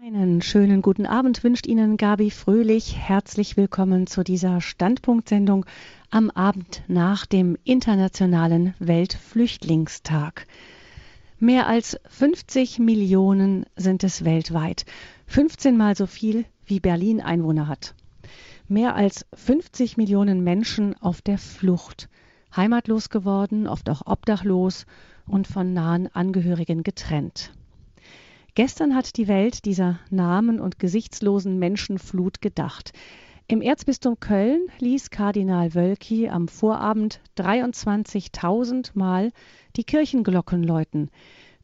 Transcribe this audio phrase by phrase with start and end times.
[0.00, 2.96] Einen schönen guten Abend wünscht Ihnen Gabi Fröhlich.
[2.96, 5.66] Herzlich willkommen zu dieser Standpunktsendung
[6.08, 10.46] am Abend nach dem Internationalen Weltflüchtlingstag.
[11.40, 14.86] Mehr als 50 Millionen sind es weltweit,
[15.26, 17.96] 15 mal so viel wie Berlin Einwohner hat.
[18.68, 22.08] Mehr als 50 Millionen Menschen auf der Flucht,
[22.54, 24.86] heimatlos geworden, oft auch obdachlos
[25.26, 27.50] und von nahen Angehörigen getrennt.
[28.58, 32.92] Gestern hat die Welt dieser namen- und gesichtslosen Menschenflut gedacht.
[33.46, 39.30] Im Erzbistum Köln ließ Kardinal Wölki am Vorabend 23.000 Mal
[39.76, 41.10] die Kirchenglocken läuten.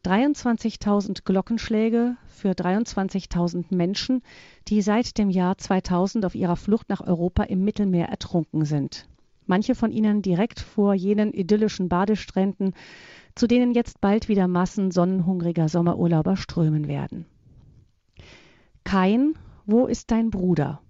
[0.04, 4.22] 23.000 Glockenschläge für 23.000 Menschen,
[4.68, 9.08] die seit dem Jahr 2000 auf ihrer Flucht nach Europa im Mittelmeer ertrunken sind.
[9.46, 12.72] Manche von ihnen direkt vor jenen idyllischen Badestränden,
[13.34, 17.26] zu denen jetzt bald wieder Massen sonnenhungriger Sommerurlauber strömen werden.
[18.84, 19.34] Kain,
[19.66, 20.80] wo ist dein Bruder?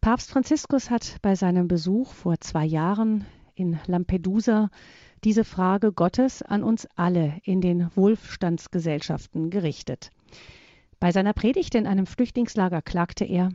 [0.00, 4.70] Papst Franziskus hat bei seinem Besuch vor zwei Jahren in Lampedusa
[5.24, 10.10] diese Frage Gottes an uns alle in den Wohlstandsgesellschaften gerichtet.
[11.00, 13.50] Bei seiner Predigt in einem Flüchtlingslager klagte er,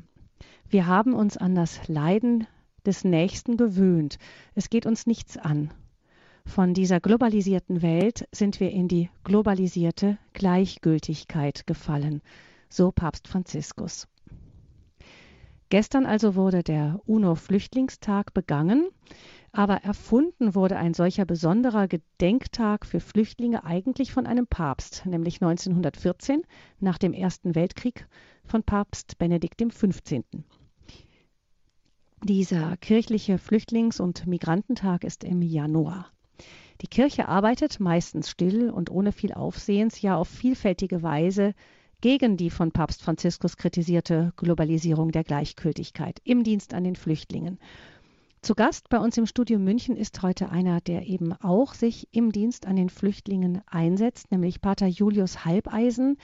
[0.70, 2.48] wir haben uns an das Leiden
[2.86, 4.18] des Nächsten gewöhnt.
[4.56, 5.72] Es geht uns nichts an.
[6.54, 12.22] Von dieser globalisierten Welt sind wir in die globalisierte Gleichgültigkeit gefallen,
[12.70, 14.08] so Papst Franziskus.
[15.70, 18.88] Gestern also wurde der UNO-Flüchtlingstag begangen,
[19.52, 26.44] aber erfunden wurde ein solcher besonderer Gedenktag für Flüchtlinge eigentlich von einem Papst, nämlich 1914
[26.80, 28.08] nach dem Ersten Weltkrieg
[28.46, 30.22] von Papst Benedikt XV.
[32.24, 36.12] Dieser kirchliche Flüchtlings- und Migrantentag ist im Januar.
[36.84, 41.54] Die Kirche arbeitet meistens still und ohne viel Aufsehens, ja auf vielfältige Weise
[42.02, 47.58] gegen die von Papst Franziskus kritisierte Globalisierung der Gleichgültigkeit im Dienst an den Flüchtlingen.
[48.42, 52.34] Zu Gast bei uns im Studio München ist heute einer, der eben auch sich im
[52.34, 56.18] Dienst an den Flüchtlingen einsetzt, nämlich Pater Julius Halbeisen.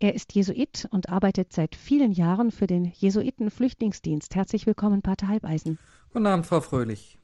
[0.00, 4.34] Er ist Jesuit und arbeitet seit vielen Jahren für den Jesuiten-Flüchtlingsdienst.
[4.34, 5.78] Herzlich willkommen, Pater Halbeisen.
[6.12, 7.16] Guten Abend, Frau Fröhlich.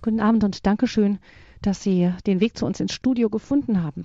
[0.00, 1.18] Guten Abend und Dankeschön
[1.62, 4.04] dass Sie den Weg zu uns ins Studio gefunden haben.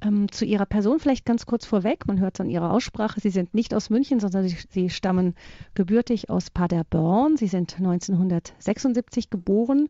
[0.00, 2.06] Ähm, zu Ihrer Person vielleicht ganz kurz vorweg.
[2.06, 3.20] Man hört es an Ihrer Aussprache.
[3.20, 5.34] Sie sind nicht aus München, sondern Sie, Sie stammen
[5.74, 7.36] gebürtig aus Paderborn.
[7.36, 9.88] Sie sind 1976 geboren,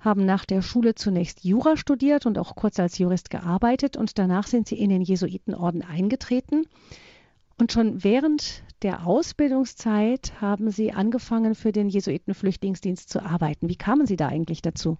[0.00, 4.46] haben nach der Schule zunächst Jura studiert und auch kurz als Jurist gearbeitet und danach
[4.46, 6.66] sind Sie in den Jesuitenorden eingetreten.
[7.58, 13.68] Und schon während der Ausbildungszeit haben Sie angefangen, für den Jesuitenflüchtlingsdienst zu arbeiten.
[13.68, 14.98] Wie kamen Sie da eigentlich dazu?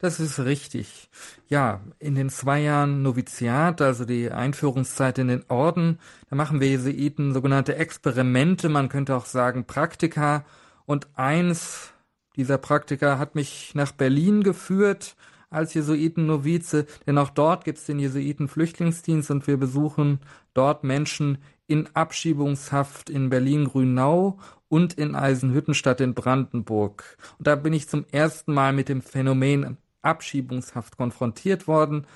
[0.00, 1.10] Das ist richtig.
[1.48, 5.98] Ja, in den zwei Jahren Noviziat, also die Einführungszeit in den Orden,
[6.30, 10.44] da machen wir Jesuiten sogenannte Experimente, man könnte auch sagen Praktika.
[10.86, 11.92] Und eins
[12.36, 15.16] dieser Praktika hat mich nach Berlin geführt
[15.50, 20.20] als Jesuiten-Novize, denn auch dort gibt es den Jesuiten-Flüchtlingsdienst und wir besuchen
[20.54, 24.38] dort Menschen in Abschiebungshaft in Berlin-Grünau
[24.68, 27.18] und in Eisenhüttenstadt in Brandenburg.
[27.38, 32.06] Und da bin ich zum ersten Mal mit dem Phänomen Abschiebungshaft konfrontiert worden,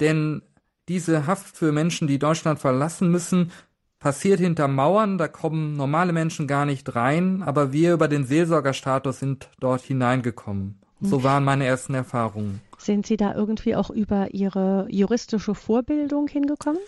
[0.00, 0.42] denn
[0.88, 3.52] diese Haft für Menschen, die Deutschland verlassen müssen,
[4.00, 9.20] passiert hinter Mauern, da kommen normale Menschen gar nicht rein, aber wir über den Seelsorgerstatus
[9.20, 10.80] sind dort hineingekommen.
[11.00, 11.24] So hm.
[11.24, 12.60] waren meine ersten Erfahrungen.
[12.78, 16.80] Sind Sie da irgendwie auch über Ihre juristische Vorbildung hingekommen?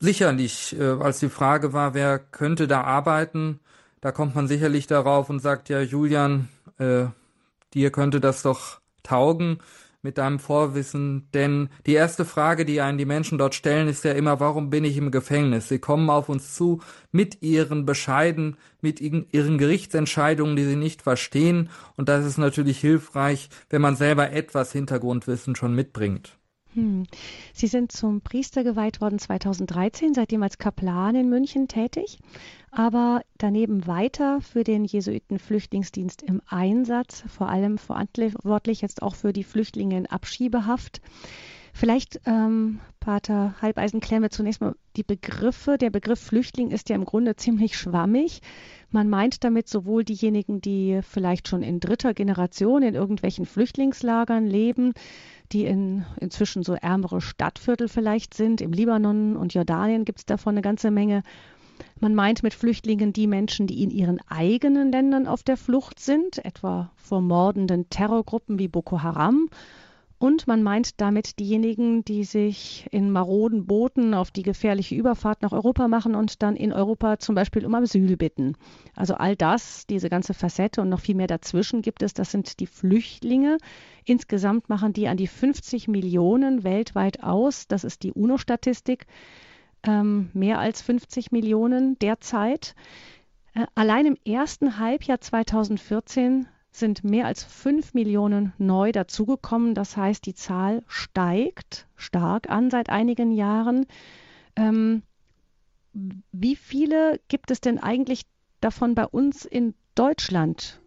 [0.00, 3.60] Sicherlich, äh, als die Frage war, wer könnte da arbeiten,
[4.00, 7.06] da kommt man sicherlich darauf und sagt, ja, Julian, äh,
[7.74, 9.58] dir könnte das doch taugen
[10.04, 14.12] mit deinem Vorwissen, denn die erste Frage, die einen die Menschen dort stellen, ist ja
[14.12, 15.68] immer, warum bin ich im Gefängnis?
[15.68, 21.70] Sie kommen auf uns zu mit ihren Bescheiden, mit ihren Gerichtsentscheidungen, die sie nicht verstehen,
[21.96, 26.38] und das ist natürlich hilfreich, wenn man selber etwas Hintergrundwissen schon mitbringt.
[26.74, 27.04] Hm.
[27.52, 32.18] Sie sind zum Priester geweiht worden 2013, seitdem als Kaplan in München tätig,
[32.72, 39.44] aber daneben weiter für den Jesuiten-Flüchtlingsdienst im Einsatz, vor allem verantwortlich jetzt auch für die
[39.44, 41.00] Flüchtlinge in Abschiebehaft.
[41.72, 45.76] Vielleicht, ähm, Pater Halbeisen, klären wir zunächst mal die Begriffe.
[45.76, 48.40] Der Begriff Flüchtling ist ja im Grunde ziemlich schwammig.
[48.94, 54.92] Man meint damit sowohl diejenigen, die vielleicht schon in dritter Generation in irgendwelchen Flüchtlingslagern leben,
[55.50, 58.60] die in inzwischen so ärmere Stadtviertel vielleicht sind.
[58.60, 61.24] Im Libanon und Jordanien gibt es davon eine ganze Menge.
[61.98, 66.44] Man meint mit Flüchtlingen die Menschen, die in ihren eigenen Ländern auf der Flucht sind,
[66.44, 69.48] etwa vor mordenden Terrorgruppen wie Boko Haram
[70.24, 75.52] Und man meint damit diejenigen, die sich in maroden Booten auf die gefährliche Überfahrt nach
[75.52, 78.56] Europa machen und dann in Europa zum Beispiel um Asyl bitten.
[78.96, 82.58] Also all das, diese ganze Facette und noch viel mehr dazwischen gibt es, das sind
[82.60, 83.58] die Flüchtlinge.
[84.06, 87.68] Insgesamt machen die an die 50 Millionen weltweit aus.
[87.68, 89.04] Das ist die UNO-Statistik.
[89.82, 92.74] Ähm, mehr als 50 Millionen derzeit.
[93.54, 99.74] Äh, allein im ersten Halbjahr 2014 sind mehr als fünf Millionen neu dazugekommen.
[99.74, 103.86] Das heißt, die Zahl steigt stark an seit einigen Jahren.
[104.56, 105.02] Ähm,
[106.32, 108.22] wie viele gibt es denn eigentlich
[108.60, 110.80] davon bei uns in Deutschland?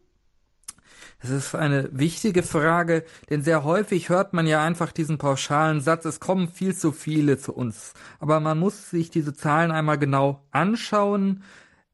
[1.22, 6.06] Das ist eine wichtige Frage, denn sehr häufig hört man ja einfach diesen pauschalen Satz,
[6.06, 7.94] es kommen viel zu viele zu uns.
[8.19, 11.44] Aber man muss sich diese Zahlen einmal genau anschauen.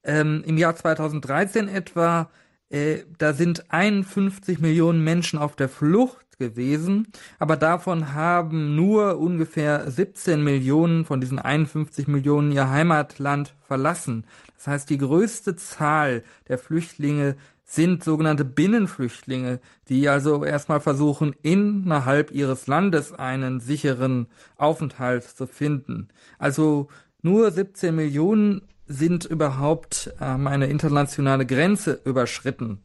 [0.04, 2.30] Ähm, Im Jahr 2013 etwa
[2.74, 9.90] äh, da sind 51 Millionen Menschen auf der Flucht gewesen, aber davon haben nur ungefähr
[9.90, 14.26] 17 Millionen von diesen 51 Millionen ihr Heimatland verlassen.
[14.58, 22.32] Das heißt, die größte Zahl der Flüchtlinge sind sogenannte Binnenflüchtlinge, die also erstmal versuchen, innerhalb
[22.32, 24.26] ihres Landes einen sicheren
[24.58, 26.08] Aufenthalt zu finden.
[26.40, 26.88] Also
[27.22, 28.64] nur 17 Millionen
[28.94, 32.80] sind überhaupt ähm, eine internationale Grenze überschritten.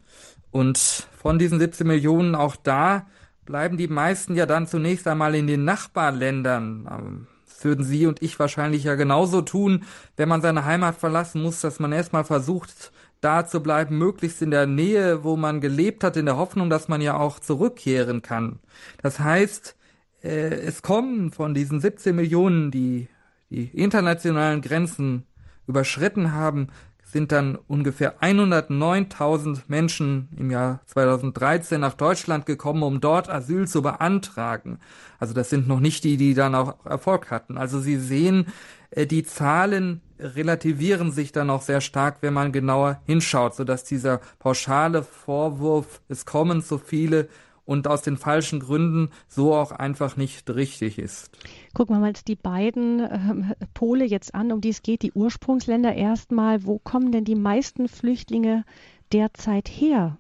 [0.50, 3.06] Und von diesen 17 Millionen auch da
[3.44, 6.88] bleiben die meisten ja dann zunächst einmal in den Nachbarländern.
[6.90, 9.84] Ähm, das würden Sie und ich wahrscheinlich ja genauso tun,
[10.16, 14.52] wenn man seine Heimat verlassen muss, dass man erstmal versucht, da zu bleiben, möglichst in
[14.52, 18.60] der Nähe, wo man gelebt hat, in der Hoffnung, dass man ja auch zurückkehren kann.
[19.02, 19.76] Das heißt,
[20.22, 23.08] äh, es kommen von diesen 17 Millionen, die
[23.50, 25.24] die internationalen Grenzen
[25.68, 26.68] überschritten haben,
[27.04, 33.80] sind dann ungefähr 109.000 Menschen im Jahr 2013 nach Deutschland gekommen, um dort Asyl zu
[33.80, 34.78] beantragen.
[35.18, 37.56] Also das sind noch nicht die, die dann auch Erfolg hatten.
[37.56, 38.46] Also Sie sehen,
[38.90, 44.20] äh, die Zahlen relativieren sich dann auch sehr stark, wenn man genauer hinschaut, sodass dieser
[44.38, 47.28] pauschale Vorwurf, es kommen so viele,
[47.68, 51.30] und aus den falschen Gründen so auch einfach nicht richtig ist.
[51.74, 55.94] Gucken wir mal die beiden äh, Pole jetzt an, um die es geht, die Ursprungsländer
[55.94, 56.64] erstmal.
[56.64, 58.64] Wo kommen denn die meisten Flüchtlinge
[59.12, 60.16] derzeit her?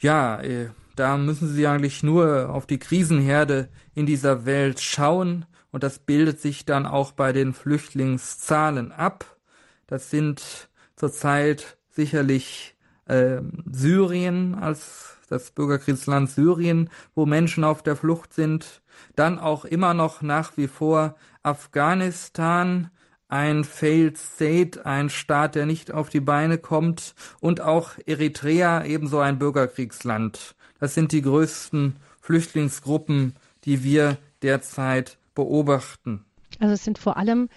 [0.00, 5.84] Ja, äh, da müssen Sie eigentlich nur auf die Krisenherde in dieser Welt schauen und
[5.84, 9.36] das bildet sich dann auch bei den Flüchtlingszahlen ab.
[9.86, 12.74] Das sind zurzeit sicherlich
[13.06, 18.82] äh, Syrien als das Bürgerkriegsland Syrien, wo Menschen auf der Flucht sind,
[19.16, 22.90] dann auch immer noch nach wie vor Afghanistan,
[23.28, 29.20] ein Failed State, ein Staat, der nicht auf die Beine kommt, und auch Eritrea, ebenso
[29.20, 30.56] ein Bürgerkriegsland.
[30.80, 33.34] Das sind die größten Flüchtlingsgruppen,
[33.64, 36.24] die wir derzeit beobachten.
[36.58, 37.48] Also es sind vor allem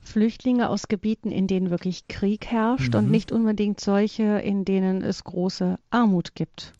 [0.00, 3.00] Flüchtlinge aus Gebieten, in denen wirklich Krieg herrscht mhm.
[3.00, 6.72] und nicht unbedingt solche, in denen es große Armut gibt.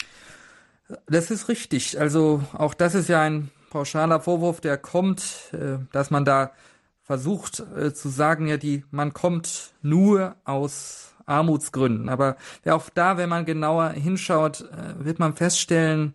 [1.06, 2.00] Das ist richtig.
[2.00, 6.52] Also auch das ist ja ein pauschaler Vorwurf, der kommt, äh, dass man da
[7.02, 12.08] versucht äh, zu sagen, ja, die, man kommt nur aus Armutsgründen.
[12.08, 12.36] Aber
[12.66, 16.14] auch da, wenn man genauer hinschaut, äh, wird man feststellen,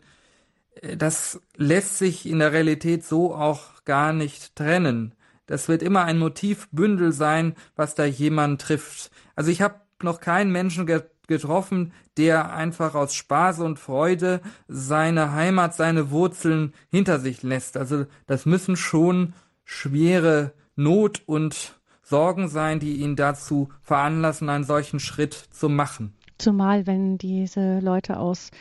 [0.98, 5.14] das lässt sich in der Realität so auch gar nicht trennen.
[5.46, 9.12] Das wird immer ein Motivbündel sein, was da jemand trifft.
[9.36, 10.86] Also ich habe noch keinen Menschen
[11.28, 17.78] getroffen, der einfach aus Spaß und Freude seine Heimat, seine Wurzeln hinter sich lässt.
[17.78, 25.00] Also das müssen schon schwere Not und Sorgen sein, die ihn dazu veranlassen, einen solchen
[25.00, 26.14] Schritt zu machen.
[26.38, 28.52] Zumal wenn diese Leute aus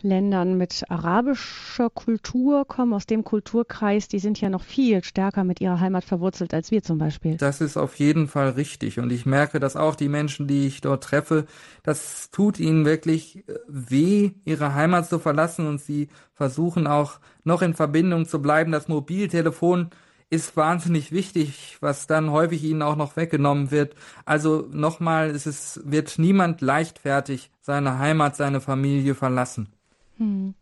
[0.00, 5.60] Ländern mit arabischer Kultur kommen, aus dem Kulturkreis, die sind ja noch viel stärker mit
[5.60, 7.36] ihrer Heimat verwurzelt als wir zum Beispiel.
[7.36, 8.98] Das ist auf jeden Fall richtig.
[8.98, 11.46] Und ich merke, dass auch die Menschen, die ich dort treffe,
[11.82, 17.62] das tut ihnen wirklich äh, weh, ihre Heimat zu verlassen und sie versuchen auch noch
[17.62, 18.72] in Verbindung zu bleiben.
[18.72, 19.90] Das Mobiltelefon
[20.32, 23.94] ist wahnsinnig wichtig, was dann häufig ihnen auch noch weggenommen wird.
[24.24, 29.68] Also nochmal, es ist, wird niemand leichtfertig seine Heimat, seine Familie verlassen.
[30.16, 30.54] Hm.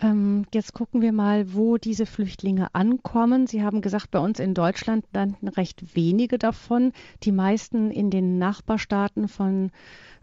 [0.00, 3.48] Ähm, jetzt gucken wir mal, wo diese Flüchtlinge ankommen.
[3.48, 6.92] Sie haben gesagt, bei uns in Deutschland landen recht wenige davon.
[7.24, 9.72] Die meisten in den Nachbarstaaten von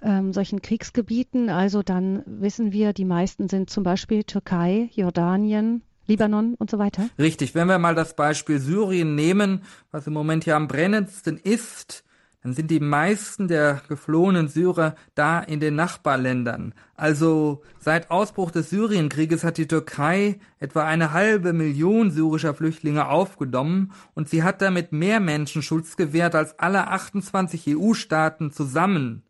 [0.01, 1.49] ähm, solchen Kriegsgebieten.
[1.49, 7.09] Also dann wissen wir, die meisten sind zum Beispiel Türkei, Jordanien, Libanon und so weiter?
[7.17, 12.03] Richtig, wenn wir mal das Beispiel Syrien nehmen, was im Moment ja am brennendsten ist,
[12.45, 16.75] dann sind die meisten der geflohenen Syrer da in den Nachbarländern.
[16.95, 23.93] Also seit Ausbruch des Syrienkrieges hat die Türkei etwa eine halbe Million syrischer Flüchtlinge aufgenommen
[24.13, 29.24] und sie hat damit mehr Menschen Schutz gewährt als alle 28 EU-Staaten zusammen.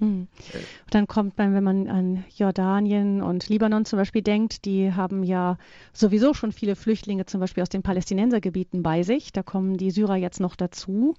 [0.00, 0.28] Hm.
[0.90, 5.58] Dann kommt man, wenn man an Jordanien und Libanon zum Beispiel denkt, die haben ja
[5.92, 9.32] sowieso schon viele Flüchtlinge zum Beispiel aus den Palästinensergebieten bei sich.
[9.32, 11.16] Da kommen die Syrer jetzt noch dazu.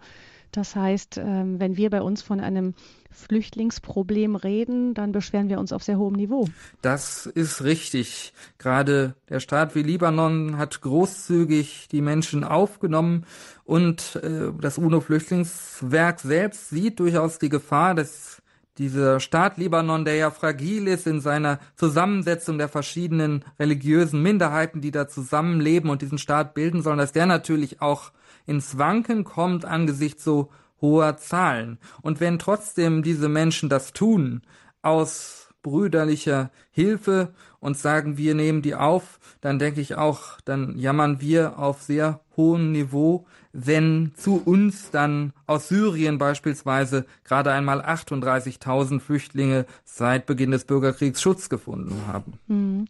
[0.51, 2.73] Das heißt, ähm, wenn wir bei uns von einem
[3.11, 6.47] Flüchtlingsproblem reden, dann beschweren wir uns auf sehr hohem Niveau.
[6.81, 8.33] Das ist richtig.
[8.57, 13.25] Gerade der Staat wie Libanon hat großzügig die Menschen aufgenommen
[13.63, 18.38] und äh, das UNO-Flüchtlingswerk selbst sieht durchaus die Gefahr, dass
[18.79, 24.91] dieser Staat Libanon, der ja fragil ist in seiner Zusammensetzung der verschiedenen religiösen Minderheiten, die
[24.91, 28.11] da zusammenleben und diesen Staat bilden sollen, dass der natürlich auch
[28.47, 30.49] ins Wanken kommt angesichts so
[30.81, 31.77] hoher Zahlen.
[32.01, 34.41] Und wenn trotzdem diese Menschen das tun,
[34.81, 41.21] aus brüderlicher Hilfe und sagen, wir nehmen die auf, dann denke ich auch, dann jammern
[41.21, 48.99] wir auf sehr hohem Niveau, wenn zu uns dann aus Syrien beispielsweise gerade einmal 38.000
[48.99, 52.33] Flüchtlinge seit Beginn des Bürgerkriegs Schutz gefunden haben.
[52.47, 52.87] Mhm.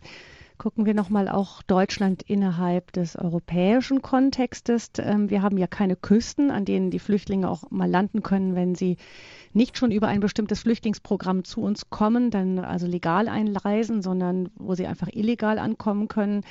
[0.60, 4.92] Gucken wir nochmal auch Deutschland innerhalb des europäischen Kontextes.
[4.98, 8.75] Ähm, wir haben ja keine Küsten, an denen die Flüchtlinge auch mal landen können, wenn
[8.75, 8.98] sie
[9.54, 14.75] nicht schon über ein bestimmtes Flüchtlingsprogramm zu uns kommen, dann also legal einreisen, sondern wo
[14.75, 16.42] sie einfach illegal ankommen können.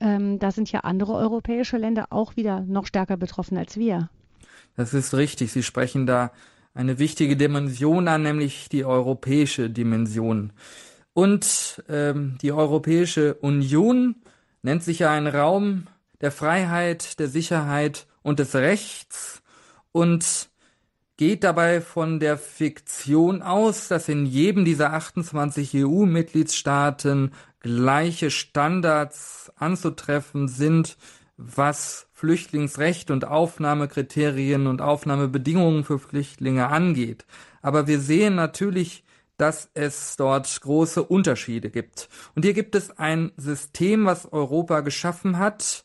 [0.00, 4.10] Ähm, da sind ja andere europäische Länder auch wieder noch stärker betroffen als wir.
[4.74, 5.52] Das ist richtig.
[5.52, 6.32] Sie sprechen da
[6.74, 10.52] eine wichtige Dimension an, nämlich die europäische Dimension.
[11.14, 14.16] Und ähm, die Europäische Union
[14.62, 15.86] nennt sich ja ein Raum
[16.20, 19.42] der Freiheit, der Sicherheit und des Rechts
[19.90, 20.48] und
[21.16, 30.48] geht dabei von der Fiktion aus, dass in jedem dieser 28 EU-Mitgliedstaaten gleiche Standards anzutreffen
[30.48, 30.96] sind,
[31.36, 37.26] was Flüchtlingsrecht und Aufnahmekriterien und Aufnahmebedingungen für Flüchtlinge angeht.
[37.62, 39.04] Aber wir sehen natürlich
[39.42, 42.08] dass es dort große Unterschiede gibt.
[42.36, 45.84] Und hier gibt es ein System, was Europa geschaffen hat,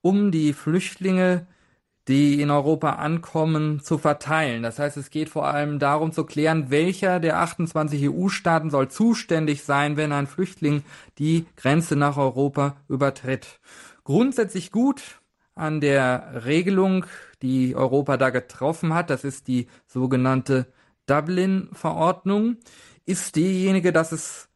[0.00, 1.46] um die Flüchtlinge,
[2.08, 4.64] die in Europa ankommen, zu verteilen.
[4.64, 9.62] Das heißt, es geht vor allem darum zu klären, welcher der 28 EU-Staaten soll zuständig
[9.62, 10.82] sein, wenn ein Flüchtling
[11.20, 13.60] die Grenze nach Europa übertritt.
[14.02, 15.20] Grundsätzlich gut
[15.54, 17.06] an der Regelung,
[17.40, 20.66] die Europa da getroffen hat, das ist die sogenannte
[21.06, 22.56] Dublin-Verordnung
[23.06, 24.48] ist diejenige, dass es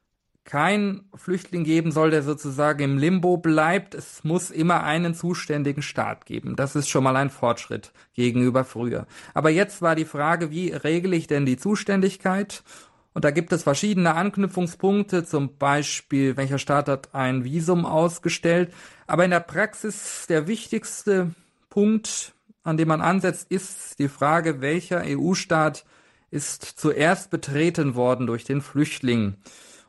[0.45, 3.95] kein Flüchtling geben soll, der sozusagen im Limbo bleibt.
[3.95, 6.57] Es muss immer einen zuständigen Staat geben.
[6.57, 9.07] Das ist schon mal ein Fortschritt gegenüber früher.
[9.33, 12.64] Aber jetzt war die Frage, wie regle ich denn die Zuständigkeit?
[13.12, 18.73] Und da gibt es verschiedene Anknüpfungspunkte, zum Beispiel, welcher Staat hat ein Visum ausgestellt.
[19.07, 21.33] Aber in der Praxis der wichtigste
[21.69, 25.85] Punkt, an dem man ansetzt, ist die Frage, welcher EU-Staat
[26.30, 29.34] ist zuerst betreten worden durch den Flüchtling.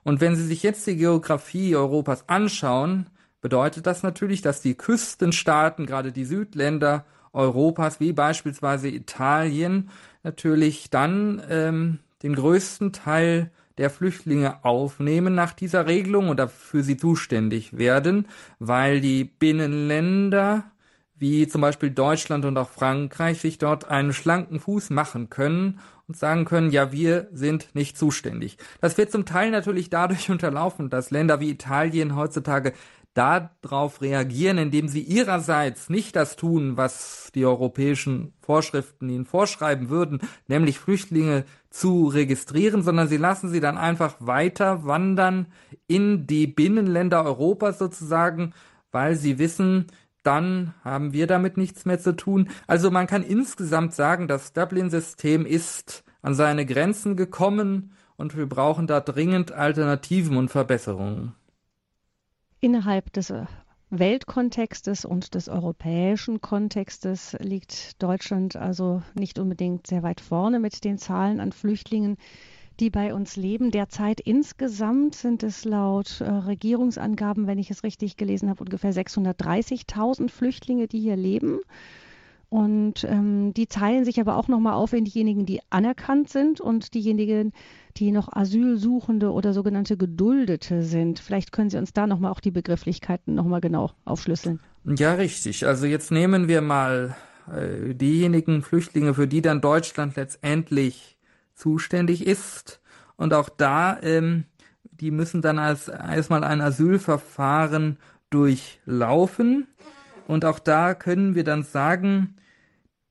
[0.03, 3.07] Und wenn Sie sich jetzt die Geografie Europas anschauen,
[3.41, 9.89] bedeutet das natürlich, dass die Küstenstaaten, gerade die Südländer Europas, wie beispielsweise Italien,
[10.23, 16.97] natürlich dann ähm, den größten Teil der Flüchtlinge aufnehmen nach dieser Regelung und dafür sie
[16.97, 18.27] zuständig werden,
[18.59, 20.65] weil die Binnenländer
[21.21, 26.17] wie zum Beispiel Deutschland und auch Frankreich sich dort einen schlanken Fuß machen können und
[26.17, 28.57] sagen können, ja, wir sind nicht zuständig.
[28.81, 32.73] Das wird zum Teil natürlich dadurch unterlaufen, dass Länder wie Italien heutzutage
[33.13, 40.21] darauf reagieren, indem sie ihrerseits nicht das tun, was die europäischen Vorschriften ihnen vorschreiben würden,
[40.47, 45.47] nämlich Flüchtlinge zu registrieren, sondern sie lassen sie dann einfach weiter wandern
[45.87, 48.53] in die Binnenländer Europas sozusagen,
[48.91, 49.87] weil sie wissen,
[50.23, 52.49] dann haben wir damit nichts mehr zu tun.
[52.67, 58.87] Also man kann insgesamt sagen, das Dublin-System ist an seine Grenzen gekommen und wir brauchen
[58.87, 61.33] da dringend Alternativen und Verbesserungen.
[62.59, 63.33] Innerhalb des
[63.89, 70.97] Weltkontextes und des europäischen Kontextes liegt Deutschland also nicht unbedingt sehr weit vorne mit den
[70.97, 72.17] Zahlen an Flüchtlingen,
[72.79, 73.71] die bei uns leben.
[73.71, 80.29] Derzeit insgesamt sind es laut äh, Regierungsangaben, wenn ich es richtig gelesen habe, ungefähr 630.000
[80.29, 81.59] Flüchtlinge, die hier leben.
[82.49, 86.93] Und ähm, die teilen sich aber auch nochmal auf in diejenigen, die anerkannt sind und
[86.93, 87.53] diejenigen,
[87.95, 91.19] die noch Asylsuchende oder sogenannte Geduldete sind.
[91.19, 94.59] Vielleicht können Sie uns da nochmal auch die Begrifflichkeiten nochmal genau aufschlüsseln.
[94.83, 95.65] Ja, richtig.
[95.65, 97.15] Also jetzt nehmen wir mal
[97.49, 101.17] äh, diejenigen Flüchtlinge, für die dann Deutschland letztendlich
[101.61, 102.81] zuständig ist.
[103.15, 104.45] Und auch da, ähm,
[104.83, 107.97] die müssen dann als erstmal ein Asylverfahren
[108.29, 109.67] durchlaufen.
[110.27, 112.35] Und auch da können wir dann sagen,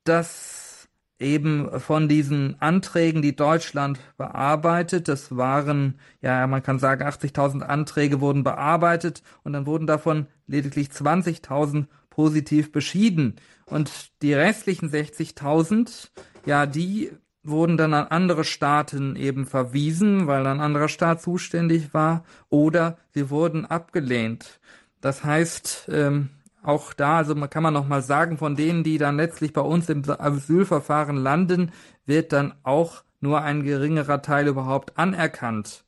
[0.05, 0.89] dass
[1.21, 8.21] eben von diesen Anträgen, die Deutschland bearbeitet, das waren, ja, man kann sagen, 80.000 Anträge
[8.21, 13.37] wurden bearbeitet und dann wurden davon lediglich 20.000 positiv beschieden.
[13.67, 16.11] Und die restlichen 60.000,
[16.47, 22.25] ja, die wurden dann an andere Staaten eben verwiesen, weil ein anderer Staat zuständig war,
[22.49, 24.61] oder sie wurden abgelehnt.
[25.01, 26.31] Das heißt, ähm,
[26.63, 29.63] auch da, also man kann man noch mal sagen, von denen, die dann letztlich bei
[29.63, 31.73] uns im Asylverfahren landen,
[32.05, 35.85] wird dann auch nur ein geringerer Teil überhaupt anerkannt.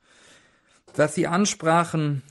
[0.94, 2.22] Was Sie ansprachen,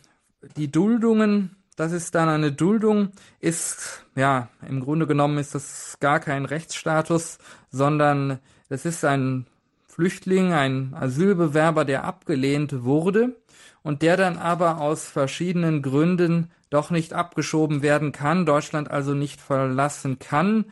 [0.56, 3.10] die Duldungen, das ist dann eine Duldung,
[3.40, 7.38] ist, ja, im Grunde genommen ist das gar kein Rechtsstatus,
[7.70, 8.40] sondern
[8.72, 9.48] es ist ein
[9.86, 13.36] Flüchtling, ein Asylbewerber, der abgelehnt wurde
[13.84, 19.42] und der dann aber aus verschiedenen Gründen doch nicht abgeschoben werden kann, Deutschland also nicht
[19.42, 20.66] verlassen kann.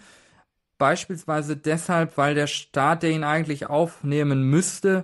[0.78, 5.04] Beispielsweise deshalb, weil der Staat, der ihn eigentlich aufnehmen müsste,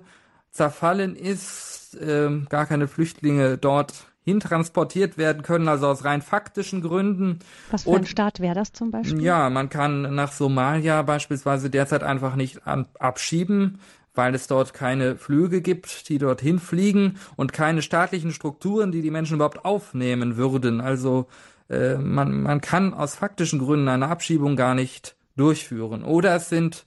[0.52, 7.40] zerfallen ist, äh, gar keine Flüchtlinge dort hintransportiert werden können, also aus rein faktischen Gründen.
[7.72, 9.22] Was für Und, ein Staat wäre das zum Beispiel?
[9.22, 13.80] Ja, man kann nach Somalia beispielsweise derzeit einfach nicht an, abschieben,
[14.16, 19.12] weil es dort keine Flüge gibt, die dorthin fliegen und keine staatlichen Strukturen, die die
[19.12, 20.82] Menschen überhaupt aufnehmen würden.
[20.82, 21.28] Also
[21.70, 26.04] äh, man, man kann aus faktischen Gründen eine Abschiebung gar nicht durchführen.
[26.04, 26.86] Oder es sind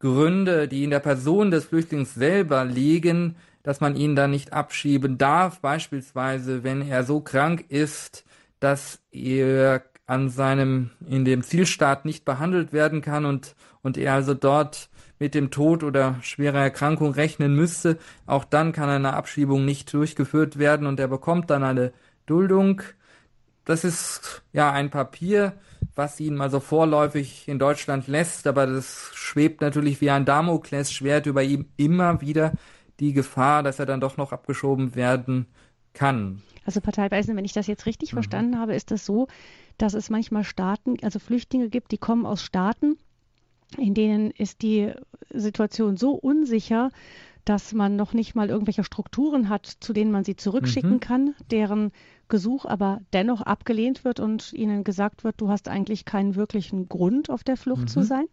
[0.00, 5.18] Gründe, die in der Person des Flüchtlings selber liegen, dass man ihn dann nicht abschieben
[5.18, 8.24] darf, beispielsweise wenn er so krank ist,
[8.58, 14.34] dass er an seinem, in dem Zielstaat nicht behandelt werden kann und, und er also
[14.34, 14.88] dort
[15.20, 20.58] mit dem Tod oder schwerer Erkrankung rechnen müsste, auch dann kann eine Abschiebung nicht durchgeführt
[20.58, 21.92] werden und er bekommt dann eine
[22.26, 22.82] Duldung.
[23.66, 25.52] Das ist ja ein Papier,
[25.94, 31.26] was ihn mal so vorläufig in Deutschland lässt, aber das schwebt natürlich wie ein Damoklesschwert
[31.26, 32.52] über ihm immer wieder
[33.00, 35.46] die Gefahr, dass er dann doch noch abgeschoben werden
[35.92, 36.42] kann.
[36.64, 38.16] Also Parteiweise, wenn ich das jetzt richtig mhm.
[38.16, 39.26] verstanden habe, ist es das so,
[39.78, 42.98] dass es manchmal Staaten, also Flüchtlinge gibt, die kommen aus Staaten,
[43.76, 44.92] in denen ist die
[45.32, 46.90] Situation so unsicher,
[47.44, 51.00] dass man noch nicht mal irgendwelche Strukturen hat, zu denen man sie zurückschicken mhm.
[51.00, 51.92] kann, deren
[52.28, 57.30] Gesuch aber dennoch abgelehnt wird und ihnen gesagt wird, du hast eigentlich keinen wirklichen Grund,
[57.30, 57.88] auf der Flucht mhm.
[57.88, 58.26] zu sein?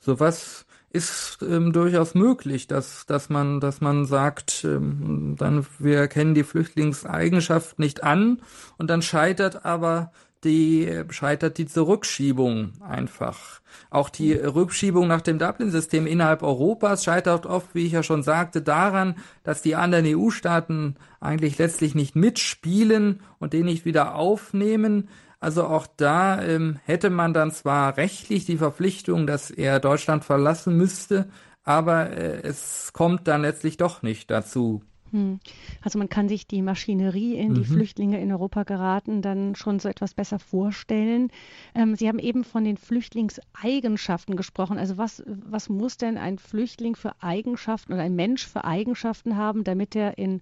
[0.00, 0.65] So was
[0.96, 6.44] ist ähm, durchaus möglich, dass, dass man, dass man sagt, ähm, dann wir erkennen die
[6.44, 8.40] Flüchtlingseigenschaft nicht an
[8.78, 10.10] und dann scheitert aber
[10.44, 13.60] die scheitert die Zurückschiebung einfach.
[13.90, 18.62] Auch die Rückschiebung nach dem Dublin-System innerhalb Europas scheitert oft, wie ich ja schon sagte,
[18.62, 25.08] daran, dass die anderen EU-Staaten eigentlich letztlich nicht mitspielen und den nicht wieder aufnehmen.
[25.40, 30.76] Also auch da ähm, hätte man dann zwar rechtlich die Verpflichtung, dass er Deutschland verlassen
[30.76, 31.28] müsste,
[31.62, 34.82] aber äh, es kommt dann letztlich doch nicht dazu.
[35.12, 35.38] Hm.
[35.82, 37.66] Also man kann sich die Maschinerie, in die mhm.
[37.66, 41.30] Flüchtlinge in Europa geraten, dann schon so etwas besser vorstellen.
[41.74, 44.78] Ähm, Sie haben eben von den Flüchtlingseigenschaften gesprochen.
[44.78, 49.64] Also was, was muss denn ein Flüchtling für Eigenschaften oder ein Mensch für Eigenschaften haben,
[49.64, 50.40] damit er in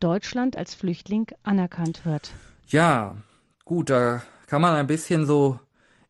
[0.00, 2.32] Deutschland als Flüchtling anerkannt wird?
[2.68, 3.16] Ja,
[3.64, 5.60] Gut, da kann man ein bisschen so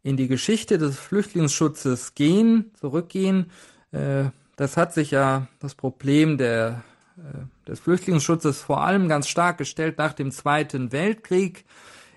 [0.02, 3.50] in die Geschichte des Flüchtlingsschutzes gehen, zurückgehen.
[3.92, 4.24] Äh,
[4.56, 6.82] das hat sich ja das Problem der,
[7.18, 11.64] äh, des Flüchtlingsschutzes vor allem ganz stark gestellt nach dem Zweiten Weltkrieg.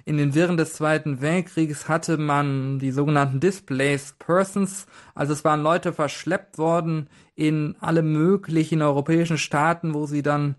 [0.06, 5.64] In den Wirren des Zweiten Weltkriegs hatte man die sogenannten Displaced Persons, also es waren
[5.64, 10.56] Leute verschleppt worden in alle möglichen europäischen Staaten, wo sie dann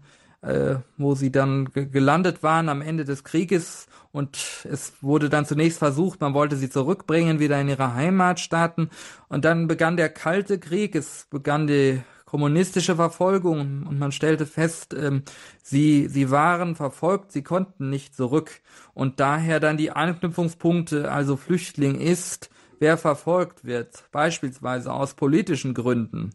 [0.46, 5.78] äh, wo sie dann gelandet waren am Ende des Krieges und es wurde dann zunächst
[5.78, 8.90] versucht, man wollte sie zurückbringen, wieder in ihre Heimatstaaten
[9.28, 14.94] und dann begann der Kalte Krieg, es begann die kommunistische Verfolgung und man stellte fest,
[14.94, 15.22] ähm,
[15.62, 18.50] sie, sie waren verfolgt, sie konnten nicht zurück.
[18.94, 26.30] Und daher dann die Anknüpfungspunkte, also Flüchtling ist, wer verfolgt wird, beispielsweise aus politischen Gründen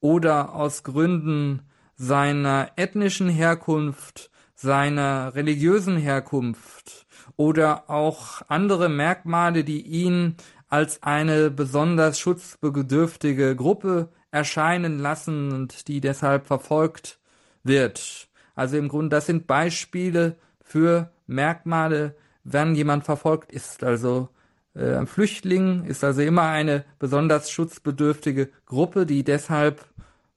[0.00, 1.60] oder aus Gründen
[1.96, 7.06] seiner ethnischen Herkunft, seiner religiösen Herkunft
[7.36, 10.36] oder auch andere Merkmale, die ihn
[10.68, 17.18] als eine besonders schutzbedürftige Gruppe erscheinen lassen und die deshalb verfolgt
[17.64, 18.28] wird.
[18.54, 23.82] Also im Grunde, das sind Beispiele für Merkmale, wenn jemand verfolgt ist.
[23.82, 24.28] Also
[24.76, 29.86] Äh, Flüchtling ist also immer eine besonders schutzbedürftige Gruppe, die deshalb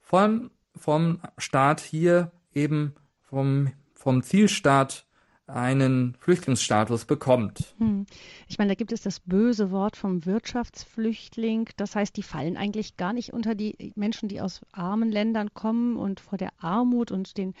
[0.00, 5.06] von, vom Staat hier eben vom, vom Zielstaat
[5.46, 7.74] einen Flüchtlingsstatus bekommt.
[7.78, 8.06] Hm.
[8.48, 11.68] Ich meine, da gibt es das böse Wort vom Wirtschaftsflüchtling.
[11.76, 15.96] Das heißt, die fallen eigentlich gar nicht unter die Menschen, die aus armen Ländern kommen
[15.96, 17.54] und vor der Armut und den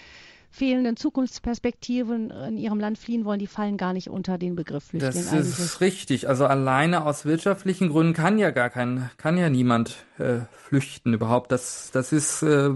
[0.50, 5.12] fehlenden Zukunftsperspektiven in ihrem Land fliehen wollen, die fallen gar nicht unter den Begriff Flüchtling.
[5.12, 5.58] Das eigentlich.
[5.58, 6.28] ist richtig.
[6.28, 11.52] Also alleine aus wirtschaftlichen Gründen kann ja gar kein, kann ja niemand äh, flüchten überhaupt.
[11.52, 12.70] Das, das ist, äh,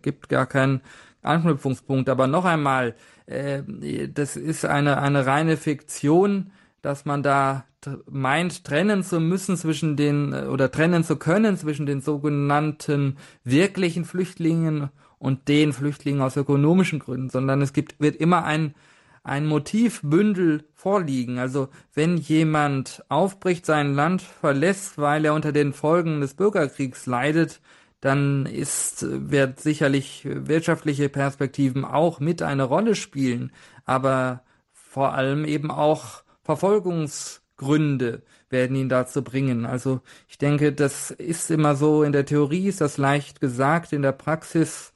[0.00, 0.80] gibt gar keinen
[1.22, 2.08] Anknüpfungspunkt.
[2.08, 2.94] Aber noch einmal,
[3.26, 3.62] äh,
[4.08, 7.64] das ist eine, eine reine Fiktion, dass man da
[8.08, 14.90] meint, trennen zu müssen zwischen den oder trennen zu können zwischen den sogenannten wirklichen Flüchtlingen
[15.20, 18.74] und den Flüchtlingen aus ökonomischen Gründen, sondern es gibt, wird immer ein,
[19.22, 21.38] ein Motivbündel vorliegen.
[21.38, 27.60] Also wenn jemand aufbricht, sein Land verlässt, weil er unter den Folgen des Bürgerkriegs leidet,
[28.00, 33.52] dann ist, wird sicherlich wirtschaftliche Perspektiven auch mit eine Rolle spielen,
[33.84, 39.66] aber vor allem eben auch Verfolgungsgründe werden ihn dazu bringen.
[39.66, 44.00] Also ich denke, das ist immer so, in der Theorie ist das leicht gesagt, in
[44.00, 44.89] der Praxis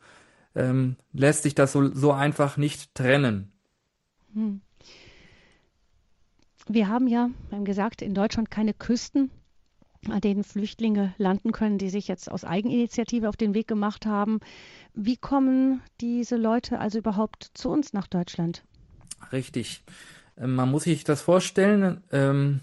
[0.55, 3.53] ähm, lässt sich das so, so einfach nicht trennen.
[4.35, 4.61] Hm.
[6.67, 9.31] Wir haben ja, wir haben gesagt, in Deutschland keine Küsten
[10.11, 14.41] an denen Flüchtlinge landen können, die sich jetzt aus Eigeninitiative auf den Weg gemacht haben.
[14.95, 18.65] Wie kommen diese Leute also überhaupt zu uns nach Deutschland?
[19.33, 19.83] Richtig.
[20.37, 22.03] Ähm, man muss sich das vorstellen.
[22.13, 22.61] Ähm,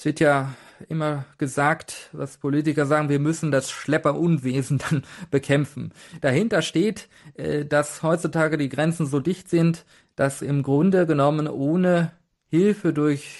[0.00, 0.54] es wird ja
[0.88, 5.92] immer gesagt, was Politiker sagen, wir müssen das Schlepperunwesen dann bekämpfen.
[6.22, 9.84] Dahinter steht, äh, dass heutzutage die Grenzen so dicht sind,
[10.16, 12.12] dass im Grunde genommen ohne
[12.48, 13.36] Hilfe durch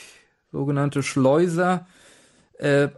[0.53, 1.87] sogenannte Schleuser
[2.59, 2.88] äh,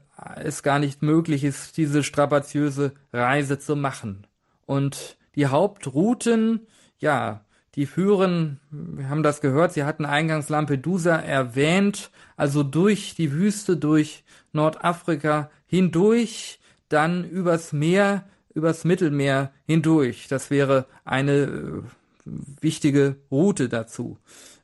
[0.42, 4.26] es gar nicht möglich ist, diese strapaziöse Reise zu machen.
[4.66, 6.66] Und die Hauptrouten,
[6.98, 13.32] ja, die führen, wir haben das gehört, Sie hatten eingangs Lampedusa erwähnt, also durch die
[13.32, 20.28] Wüste, durch Nordafrika hindurch, dann übers Meer, übers Mittelmeer hindurch.
[20.28, 21.82] Das wäre eine äh,
[22.24, 24.18] wichtige Route dazu.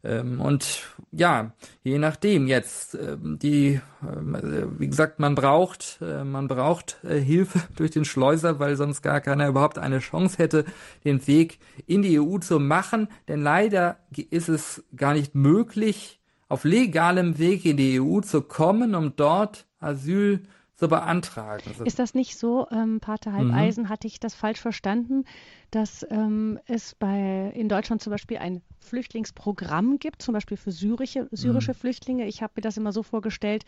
[0.05, 6.47] Ähm, und ja, je nachdem jetzt, ähm, die, äh, wie gesagt, man braucht, äh, man
[6.47, 10.64] braucht äh, Hilfe durch den Schleuser, weil sonst gar keiner überhaupt eine Chance hätte,
[11.05, 13.09] den Weg in die EU zu machen.
[13.27, 13.99] Denn leider
[14.31, 19.66] ist es gar nicht möglich, auf legalem Weg in die EU zu kommen, um dort
[19.81, 20.42] Asyl
[20.79, 21.64] zu beantragen.
[21.66, 23.88] Also ist das nicht so, ähm, Pater Halbeisen, mhm.
[23.88, 25.25] hatte ich das falsch verstanden,
[25.70, 31.28] dass ähm, es bei in Deutschland zum Beispiel ein Flüchtlingsprogramm gibt, zum Beispiel für syrische,
[31.31, 31.76] syrische mhm.
[31.76, 32.26] Flüchtlinge.
[32.26, 33.64] Ich habe mir das immer so vorgestellt,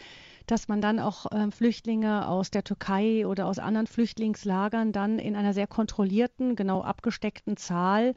[0.46, 5.36] dass man dann auch ähm, Flüchtlinge aus der Türkei oder aus anderen Flüchtlingslagern dann in
[5.36, 8.14] einer sehr kontrollierten, genau abgesteckten Zahl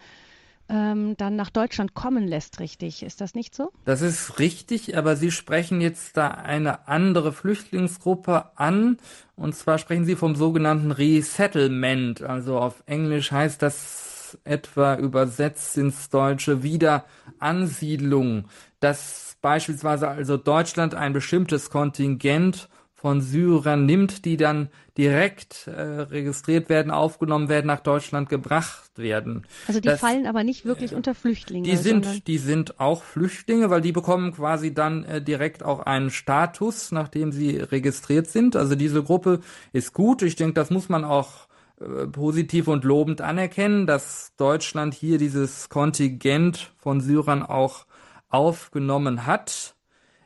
[0.73, 3.03] ähm, dann nach Deutschland kommen lässt, richtig.
[3.03, 3.71] Ist das nicht so?
[3.85, 8.97] Das ist richtig, aber Sie sprechen jetzt da eine andere Flüchtlingsgruppe an.
[9.35, 12.23] Und zwar sprechen Sie vom sogenannten Resettlement.
[12.23, 18.45] Also auf Englisch heißt das etwa übersetzt ins Deutsche Wiederansiedlung.
[18.79, 22.67] Dass beispielsweise also Deutschland ein bestimmtes Kontingent
[23.03, 29.45] von Syrern nimmt, die dann direkt äh, registriert werden, aufgenommen werden, nach Deutschland gebracht werden.
[29.67, 31.67] Also die das, fallen aber nicht wirklich äh, unter Flüchtlinge.
[31.67, 36.11] Die sind, die sind auch Flüchtlinge, weil die bekommen quasi dann äh, direkt auch einen
[36.11, 38.55] Status, nachdem sie registriert sind.
[38.55, 39.41] Also diese Gruppe
[39.73, 40.21] ist gut.
[40.21, 41.49] Ich denke, das muss man auch
[41.81, 47.85] äh, positiv und lobend anerkennen, dass Deutschland hier dieses Kontingent von Syrern auch
[48.29, 49.72] aufgenommen hat.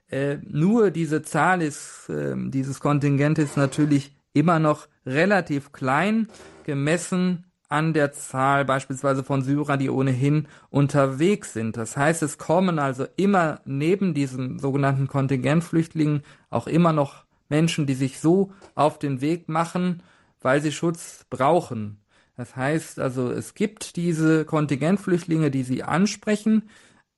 [0.10, 6.28] Äh, nur diese Zahl ist, äh, dieses Kontingent ist natürlich immer noch relativ klein,
[6.64, 11.76] gemessen an der Zahl beispielsweise von Syrern, die ohnehin unterwegs sind.
[11.76, 17.94] Das heißt, es kommen also immer neben diesen sogenannten Kontingentflüchtlingen auch immer noch Menschen, die
[17.94, 20.02] sich so auf den Weg machen,
[20.42, 22.00] weil sie Schutz brauchen.
[22.38, 26.70] Das heißt also, es gibt diese Kontingentflüchtlinge, die sie ansprechen,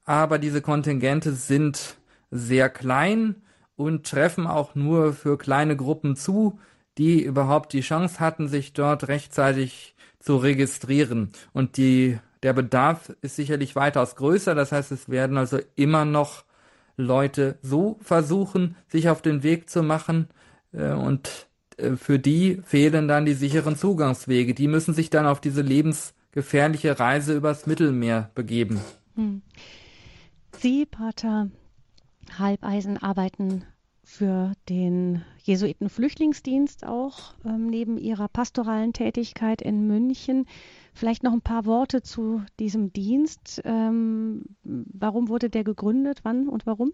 [0.06, 1.99] aber diese Kontingente sind
[2.32, 3.36] sehr klein
[3.76, 6.60] und treffen auch nur für kleine Gruppen zu,
[6.98, 11.32] die überhaupt die Chance hatten, sich dort rechtzeitig zu registrieren.
[11.54, 14.54] Und die, der Bedarf ist sicherlich weitaus größer.
[14.54, 16.44] Das heißt, es werden also immer noch
[16.98, 20.28] Leute so versuchen, sich auf den Weg zu machen.
[20.74, 24.54] Äh, und äh, für die fehlen dann die sicheren Zugangswege.
[24.54, 28.82] Die müssen sich dann auf diese lebensgefährliche Reise übers Mittelmeer begeben.
[29.15, 29.42] Hm.
[30.58, 31.50] Sie, Pater
[32.38, 33.63] Halbeisen arbeiten
[34.04, 40.48] für den Jesuitenflüchtlingsdienst auch ähm, neben Ihrer pastoralen Tätigkeit in München.
[40.94, 43.62] Vielleicht noch ein paar Worte zu diesem Dienst.
[43.65, 46.22] Ähm, warum wurde der gegründet?
[46.24, 46.92] Wann und warum?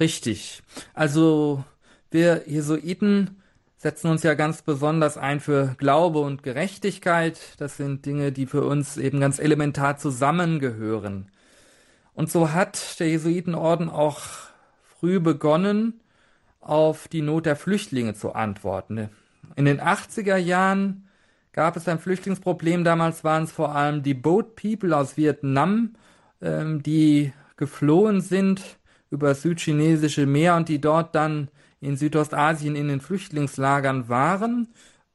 [0.00, 0.62] Richtig.
[0.94, 1.64] Also
[2.10, 3.40] wir Jesuiten
[3.76, 7.38] setzen uns ja ganz besonders ein für Glaube und Gerechtigkeit.
[7.58, 11.30] Das sind Dinge, die für uns eben ganz elementar zusammengehören.
[12.14, 14.47] Und so hat der Jesuitenorden auch
[14.98, 16.00] früh begonnen,
[16.60, 19.08] auf die Not der Flüchtlinge zu antworten.
[19.56, 21.08] In den 80er Jahren
[21.52, 22.84] gab es ein Flüchtlingsproblem.
[22.84, 25.94] Damals waren es vor allem die Boat People aus Vietnam,
[26.40, 28.78] ähm, die geflohen sind
[29.10, 31.48] über das südchinesische Meer und die dort dann
[31.80, 34.68] in Südostasien in den Flüchtlingslagern waren.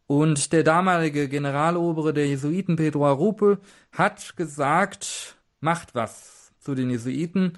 [0.07, 3.59] Und der damalige Generalobere der Jesuiten, Pedro Arupe,
[3.91, 7.57] hat gesagt, macht was zu den Jesuiten.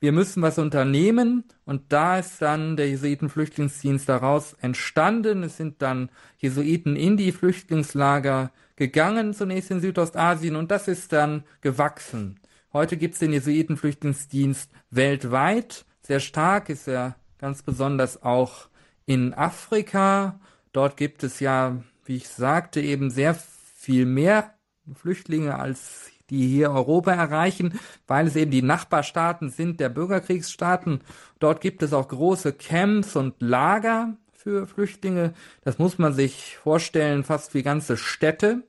[0.00, 1.44] Wir müssen was unternehmen.
[1.64, 5.42] Und da ist dann der Jesuitenflüchtlingsdienst daraus entstanden.
[5.42, 10.56] Es sind dann Jesuiten in die Flüchtlingslager gegangen, zunächst in Südostasien.
[10.56, 12.40] Und das ist dann gewachsen.
[12.72, 15.84] Heute gibt es den Jesuitenflüchtlingsdienst weltweit.
[16.02, 18.68] Sehr stark ist er ganz besonders auch
[19.06, 20.40] in Afrika.
[20.72, 23.34] Dort gibt es ja, wie ich sagte, eben sehr
[23.76, 24.54] viel mehr
[24.92, 31.00] Flüchtlinge als die hier Europa erreichen, weil es eben die Nachbarstaaten sind der Bürgerkriegsstaaten.
[31.38, 35.34] Dort gibt es auch große Camps und Lager für Flüchtlinge.
[35.62, 38.62] Das muss man sich vorstellen, fast wie ganze Städte.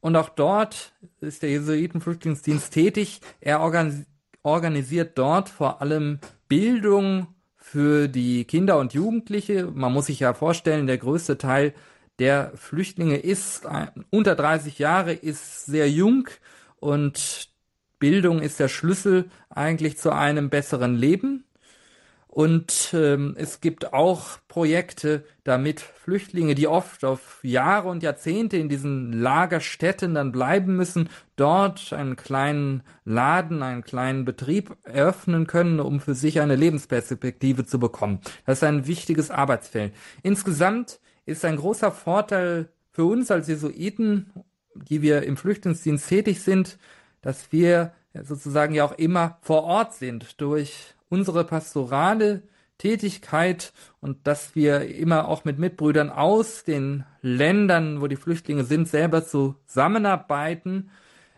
[0.00, 3.20] Und auch dort ist der Jesuitenflüchtlingsdienst tätig.
[3.40, 3.60] Er
[4.42, 9.66] organisiert dort vor allem Bildung für die Kinder und Jugendliche.
[9.74, 11.74] Man muss sich ja vorstellen, der größte Teil
[12.18, 13.66] der Flüchtlinge ist
[14.10, 16.28] unter 30 Jahre, ist sehr jung
[16.80, 17.48] und
[17.98, 21.44] Bildung ist der Schlüssel eigentlich zu einem besseren Leben.
[22.28, 28.68] Und ähm, es gibt auch Projekte, damit Flüchtlinge, die oft auf Jahre und Jahrzehnte in
[28.68, 36.00] diesen Lagerstätten dann bleiben müssen, dort einen kleinen Laden, einen kleinen Betrieb eröffnen können, um
[36.00, 38.20] für sich eine Lebensperspektive zu bekommen.
[38.46, 39.92] Das ist ein wichtiges Arbeitsfeld.
[40.22, 44.30] Insgesamt ist ein großer Vorteil für uns als Jesuiten,
[44.84, 46.78] die wir im Flüchtlingsdienst tätig sind,
[47.22, 52.42] dass wir sozusagen ja auch immer vor Ort sind durch unsere pastorale
[52.78, 58.88] Tätigkeit und dass wir immer auch mit Mitbrüdern aus den Ländern, wo die Flüchtlinge sind,
[58.88, 60.90] selber zusammenarbeiten,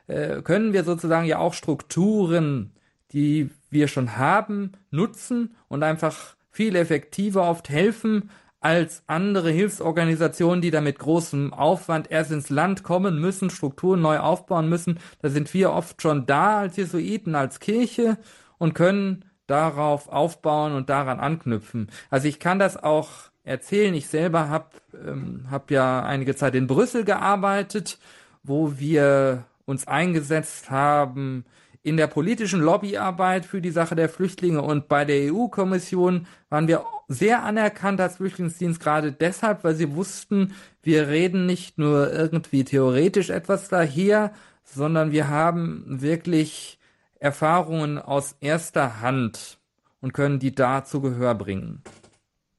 [0.07, 2.72] äh, können wir sozusagen ja auch Strukturen,
[3.12, 10.70] die wir schon haben, nutzen und einfach viel effektiver oft helfen als andere Hilfsorganisationen, die
[10.70, 14.99] da mit großem Aufwand erst ins Land kommen müssen, Strukturen neu aufbauen müssen.
[15.23, 18.18] Da sind wir oft schon da als Jesuiten, als Kirche
[18.59, 21.88] und können darauf aufbauen und daran anknüpfen.
[22.11, 23.09] Also ich kann das auch
[23.42, 23.94] erzählen.
[23.94, 27.99] Ich selber habe ähm, hab ja einige Zeit in Brüssel gearbeitet,
[28.42, 31.44] wo wir uns eingesetzt haben
[31.83, 36.85] in der politischen Lobbyarbeit für die Sache der Flüchtlinge und bei der EU-Kommission waren wir
[37.09, 43.31] sehr anerkannt als Flüchtlingsdienst, gerade deshalb, weil sie wussten, wir reden nicht nur irgendwie theoretisch
[43.31, 46.79] etwas daher, sondern wir haben wirklich
[47.19, 49.59] Erfahrungen aus erster Hand
[50.01, 51.83] und können die da zu Gehör bringen.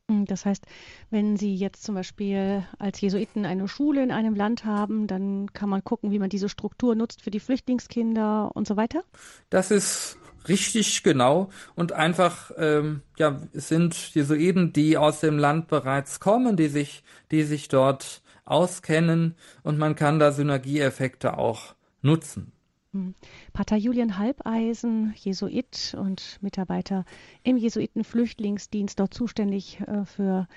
[0.07, 0.65] Das heißt,
[1.11, 5.69] wenn Sie jetzt zum Beispiel als Jesuiten eine Schule in einem Land haben, dann kann
[5.69, 9.03] man gucken, wie man diese Struktur nutzt für die Flüchtlingskinder und so weiter?
[9.49, 15.67] Das ist richtig genau und einfach ähm, ja es sind Jesuiten, die aus dem Land
[15.67, 22.53] bereits kommen, die sich die sich dort auskennen und man kann da Synergieeffekte auch nutzen.
[22.93, 23.15] Hm.
[23.53, 27.05] Pater Julian Halbeisen, Jesuit und Mitarbeiter
[27.43, 30.47] im Jesuitenflüchtlingsdienst, dort zuständig äh, für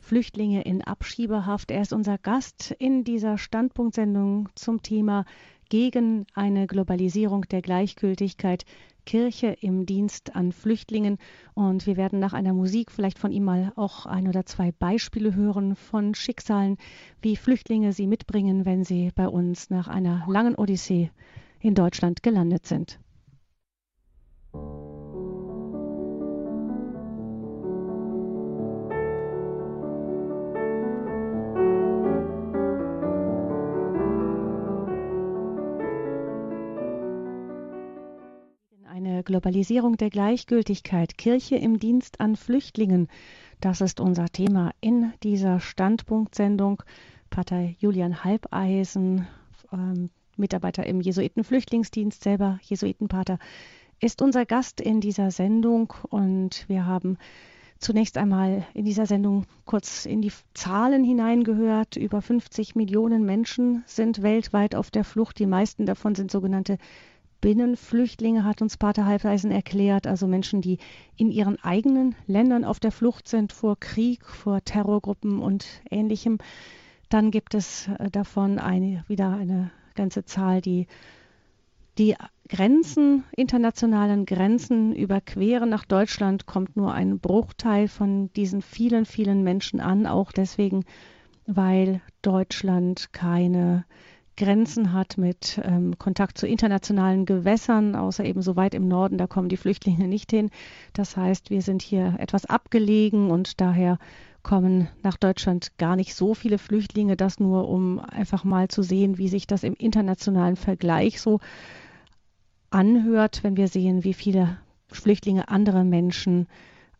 [0.00, 1.70] Flüchtlinge in Abschiebehaft.
[1.70, 5.24] Er ist unser Gast in dieser Standpunktsendung zum Thema
[5.68, 8.64] gegen eine Globalisierung der Gleichgültigkeit
[9.06, 11.18] Kirche im Dienst an Flüchtlingen.
[11.54, 15.34] Und wir werden nach einer Musik vielleicht von ihm mal auch ein oder zwei Beispiele
[15.34, 16.76] hören von Schicksalen,
[17.22, 21.10] wie Flüchtlinge sie mitbringen, wenn sie bei uns nach einer langen Odyssee
[21.60, 22.98] in Deutschland gelandet sind.
[39.22, 43.08] Globalisierung der Gleichgültigkeit, Kirche im Dienst an Flüchtlingen,
[43.60, 46.82] das ist unser Thema in dieser Standpunktsendung.
[47.28, 49.26] Pater Julian Halbeisen,
[49.72, 53.38] ähm, Mitarbeiter im Jesuitenflüchtlingsdienst, selber Jesuitenpater,
[54.00, 57.18] ist unser Gast in dieser Sendung und wir haben
[57.78, 61.96] zunächst einmal in dieser Sendung kurz in die Zahlen hineingehört.
[61.96, 65.38] Über 50 Millionen Menschen sind weltweit auf der Flucht.
[65.38, 66.78] Die meisten davon sind sogenannte
[67.40, 70.78] Binnenflüchtlinge, hat uns Pater Halbeisen erklärt, also Menschen, die
[71.16, 76.38] in ihren eigenen Ländern auf der Flucht sind vor Krieg, vor Terrorgruppen und ähnlichem.
[77.08, 80.86] Dann gibt es äh, davon eine, wieder eine ganze Zahl, die
[81.98, 82.14] die
[82.48, 85.68] Grenzen, internationalen Grenzen überqueren.
[85.68, 90.84] Nach Deutschland kommt nur ein Bruchteil von diesen vielen, vielen Menschen an, auch deswegen,
[91.46, 93.84] weil Deutschland keine
[94.40, 99.26] Grenzen hat mit ähm, Kontakt zu internationalen Gewässern, außer eben so weit im Norden, da
[99.26, 100.48] kommen die Flüchtlinge nicht hin.
[100.94, 103.98] Das heißt, wir sind hier etwas abgelegen und daher
[104.42, 107.18] kommen nach Deutschland gar nicht so viele Flüchtlinge.
[107.18, 111.40] Das nur, um einfach mal zu sehen, wie sich das im internationalen Vergleich so
[112.70, 114.56] anhört, wenn wir sehen, wie viele
[114.88, 116.48] Flüchtlinge andere Menschen,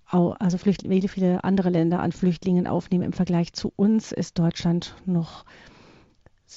[0.04, 5.46] also wie viele andere Länder an Flüchtlingen aufnehmen im Vergleich zu uns, ist Deutschland noch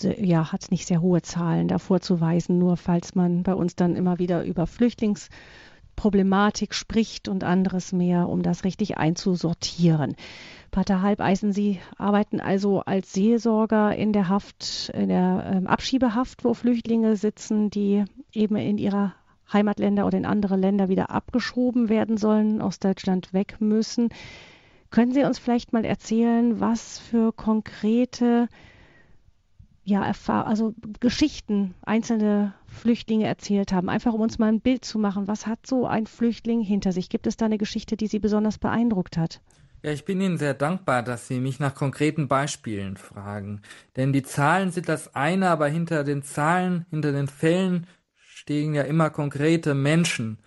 [0.02, 3.96] ja, hat nicht sehr hohe Zahlen davor zu weisen, nur falls man bei uns dann
[3.96, 10.16] immer wieder über Flüchtlingsproblematik spricht und anderes mehr, um das richtig einzusortieren.
[10.72, 16.56] Pater Halbeisen, Sie arbeiten also als Seelsorger in der Haft, in der ähm, Abschiebehaft, wo
[16.56, 19.14] Flüchtlinge sitzen, die eben in ihrer
[19.52, 24.10] Heimatländer oder in andere Länder wieder abgeschoben werden sollen, aus Deutschland weg müssen.
[24.90, 28.48] Können Sie uns vielleicht mal erzählen, was für konkrete
[29.86, 35.28] ja, also Geschichten einzelne Flüchtlinge erzählt haben, einfach um uns mal ein Bild zu machen,
[35.28, 37.10] was hat so ein Flüchtling hinter sich?
[37.10, 39.42] Gibt es da eine Geschichte, die Sie besonders beeindruckt hat?
[39.82, 43.62] Ja, ich bin Ihnen sehr dankbar, dass Sie mich nach konkreten Beispielen fragen.
[43.98, 48.84] Denn die Zahlen sind das eine, aber hinter den Zahlen, hinter den Fällen stehen ja
[48.84, 50.38] immer konkrete Menschen,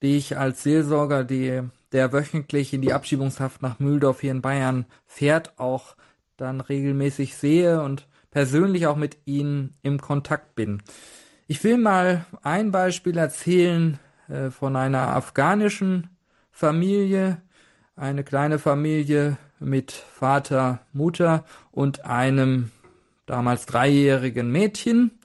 [0.00, 1.60] die ich als Seelsorger, die,
[1.92, 5.96] der wöchentlich in die Abschiebungshaft nach Mühldorf hier in Bayern fährt, auch
[6.38, 10.82] dann regelmäßig sehe und persönlich auch mit ihnen im Kontakt bin.
[11.46, 16.10] Ich will mal ein Beispiel erzählen äh, von einer afghanischen
[16.50, 17.40] Familie,
[17.94, 22.70] eine kleine Familie mit Vater, Mutter und einem
[23.26, 25.18] damals dreijährigen Mädchen,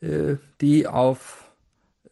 [0.00, 1.52] äh, die auf,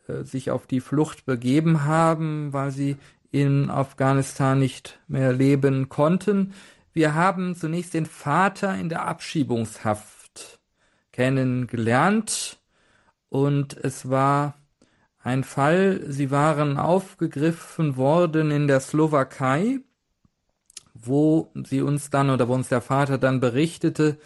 [0.09, 2.97] äh, sich auf die Flucht begeben haben, weil sie
[3.31, 6.55] in Afghanistan nicht mehr leben konnten.
[6.97, 10.61] Wir haben zunächst den Vater in der Abschiebungshaft
[11.11, 12.61] kennengelernt
[13.29, 14.55] und es war
[15.19, 19.81] ein Fall, sie waren aufgegriffen worden in der Slowakei,
[20.95, 24.17] wo sie uns dann oder wo uns der Vater dann berichtete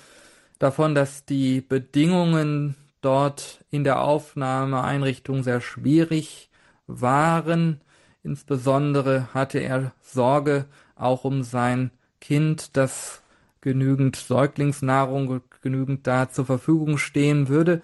[0.58, 6.50] davon, dass die Bedingungen dort in der Aufnahmeeinrichtung sehr schwierig
[6.86, 7.80] waren.
[8.22, 13.22] Insbesondere hatte er Sorge auch um sein Kind, dass
[13.60, 17.82] genügend Säuglingsnahrung genügend da zur Verfügung stehen würde.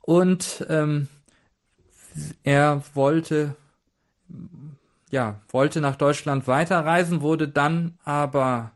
[0.00, 1.08] Und ähm,
[2.42, 3.56] er wollte,
[5.10, 8.72] ja, wollte nach Deutschland weiterreisen, wurde dann aber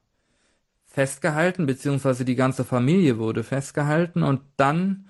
[0.87, 5.05] festgehalten, beziehungsweise die ganze Familie wurde festgehalten und dann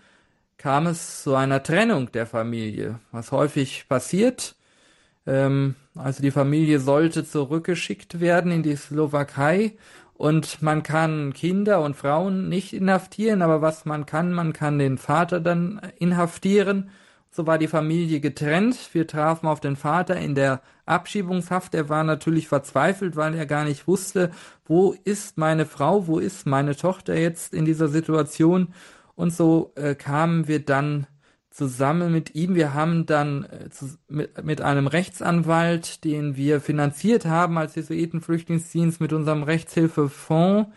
[0.58, 4.56] kam es zu einer Trennung der Familie, was häufig passiert.
[5.28, 9.76] Ähm, also die Familie sollte zurückgeschickt werden in die Slowakei
[10.14, 14.98] und man kann Kinder und Frauen nicht inhaftieren, aber was man kann, man kann den
[14.98, 16.90] Vater dann inhaftieren
[17.30, 18.90] so war die Familie getrennt.
[18.92, 21.74] Wir trafen auf den Vater in der Abschiebungshaft.
[21.74, 24.30] Er war natürlich verzweifelt, weil er gar nicht wusste,
[24.66, 28.74] wo ist meine Frau, wo ist meine Tochter jetzt in dieser Situation.
[29.14, 31.06] Und so äh, kamen wir dann
[31.58, 32.54] zusammen mit ihm.
[32.54, 33.68] Wir haben dann äh,
[34.08, 40.70] mit, mit einem Rechtsanwalt, den wir finanziert haben als Jesuitenflüchtlingsdienst mit unserem Rechtshilfefonds,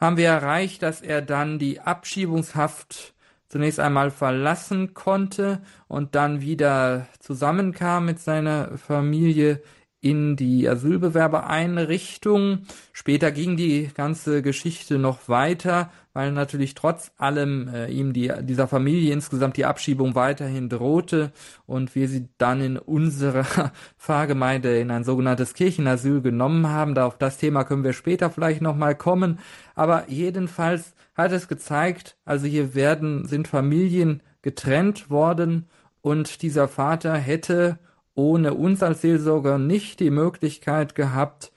[0.00, 3.14] haben wir erreicht, dass er dann die Abschiebungshaft
[3.48, 9.62] zunächst einmal verlassen konnte und dann wieder zusammenkam mit seiner Familie
[10.00, 12.66] in die Asylbewerbereinrichtung.
[12.92, 18.66] Später ging die ganze Geschichte noch weiter, weil natürlich trotz allem äh, ihm die, dieser
[18.68, 21.30] Familie insgesamt die Abschiebung weiterhin drohte
[21.66, 23.44] und wir sie dann in unserer
[23.98, 26.94] Pfarrgemeinde in ein sogenanntes Kirchenasyl genommen haben.
[26.94, 29.40] Da auf das Thema können wir später vielleicht nochmal kommen.
[29.74, 35.66] Aber jedenfalls hat es gezeigt, also hier werden, sind Familien getrennt worden
[36.00, 37.78] und dieser Vater hätte
[38.14, 41.52] ohne uns als Seelsorger nicht die Möglichkeit gehabt,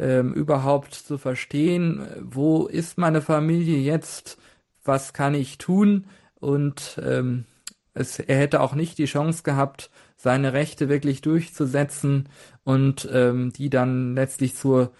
[0.00, 4.38] ähm, überhaupt zu verstehen, wo ist meine Familie jetzt,
[4.82, 7.44] was kann ich tun und ähm,
[7.94, 12.28] es, er hätte auch nicht die Chance gehabt, seine Rechte wirklich durchzusetzen
[12.64, 14.92] und ähm, die dann letztlich zur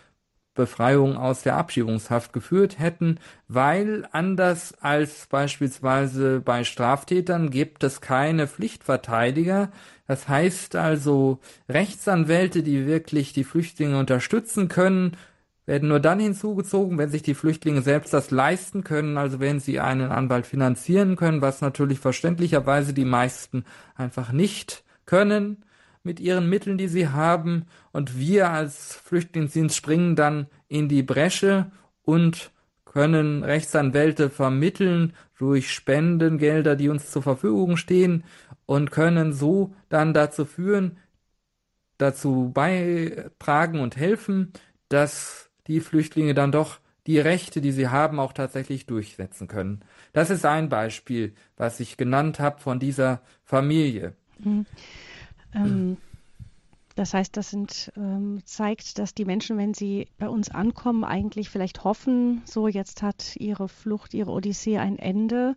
[0.55, 8.47] Befreiung aus der Abschiebungshaft geführt hätten, weil anders als beispielsweise bei Straftätern gibt es keine
[8.47, 9.71] Pflichtverteidiger.
[10.11, 11.39] Das heißt also,
[11.69, 15.17] Rechtsanwälte, die wirklich die Flüchtlinge unterstützen können,
[15.67, 19.79] werden nur dann hinzugezogen, wenn sich die Flüchtlinge selbst das leisten können, also wenn sie
[19.79, 25.65] einen Anwalt finanzieren können, was natürlich verständlicherweise die meisten einfach nicht können
[26.03, 27.67] mit ihren Mitteln, die sie haben.
[27.93, 31.71] Und wir als Flüchtlingsdienst springen dann in die Bresche
[32.03, 32.51] und
[32.85, 38.25] können Rechtsanwälte vermitteln durch Spendengelder, die uns zur Verfügung stehen
[38.67, 40.99] und können so dann dazu führen,
[41.97, 44.53] dazu beitragen und helfen,
[44.91, 49.81] dass die Flüchtlinge dann doch die Rechte, die sie haben, auch tatsächlich durchsetzen können.
[50.13, 54.13] Das ist ein Beispiel, was ich genannt habe von dieser Familie.
[54.41, 54.67] Mhm.
[55.55, 55.97] Ähm,
[57.01, 61.49] das heißt, das sind, ähm, zeigt, dass die Menschen, wenn sie bei uns ankommen, eigentlich
[61.49, 65.57] vielleicht hoffen, so jetzt hat ihre Flucht, ihre Odyssee ein Ende.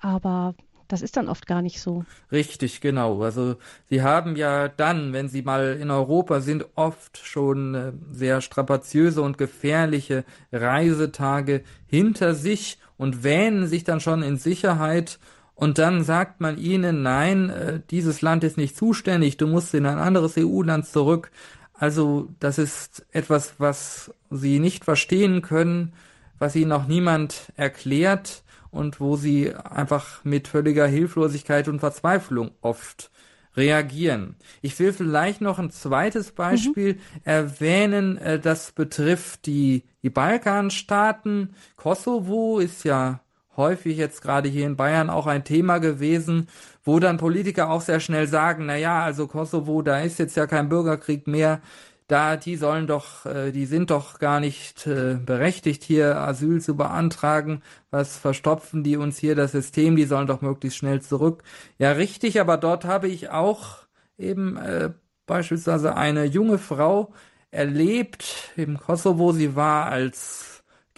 [0.00, 0.56] Aber
[0.88, 2.04] das ist dann oft gar nicht so.
[2.32, 3.22] Richtig, genau.
[3.22, 3.54] Also
[3.90, 9.22] sie haben ja dann, wenn sie mal in Europa sind, oft schon äh, sehr strapaziöse
[9.22, 15.20] und gefährliche Reisetage hinter sich und wähnen sich dann schon in Sicherheit
[15.62, 19.86] und dann sagt man ihnen, nein, äh, dieses Land ist nicht zuständig, du musst in
[19.86, 21.30] ein anderes EU-Land zurück.
[21.72, 25.92] Also das ist etwas, was sie nicht verstehen können,
[26.40, 28.42] was ihnen auch niemand erklärt
[28.72, 33.12] und wo sie einfach mit völliger Hilflosigkeit und Verzweiflung oft
[33.56, 34.34] reagieren.
[34.62, 37.20] Ich will vielleicht noch ein zweites Beispiel mhm.
[37.22, 41.54] erwähnen, äh, das betrifft die, die Balkanstaaten.
[41.76, 43.20] Kosovo ist ja
[43.56, 46.48] häufig jetzt gerade hier in Bayern auch ein Thema gewesen,
[46.84, 50.46] wo dann Politiker auch sehr schnell sagen, na ja, also Kosovo, da ist jetzt ja
[50.46, 51.60] kein Bürgerkrieg mehr,
[52.08, 56.76] da, die sollen doch, äh, die sind doch gar nicht äh, berechtigt, hier Asyl zu
[56.76, 57.62] beantragen.
[57.90, 59.96] Was verstopfen die uns hier das System?
[59.96, 61.42] Die sollen doch möglichst schnell zurück.
[61.78, 63.78] Ja, richtig, aber dort habe ich auch
[64.18, 64.90] eben äh,
[65.26, 67.12] beispielsweise eine junge Frau
[67.50, 69.32] erlebt im Kosovo.
[69.32, 70.51] Sie war als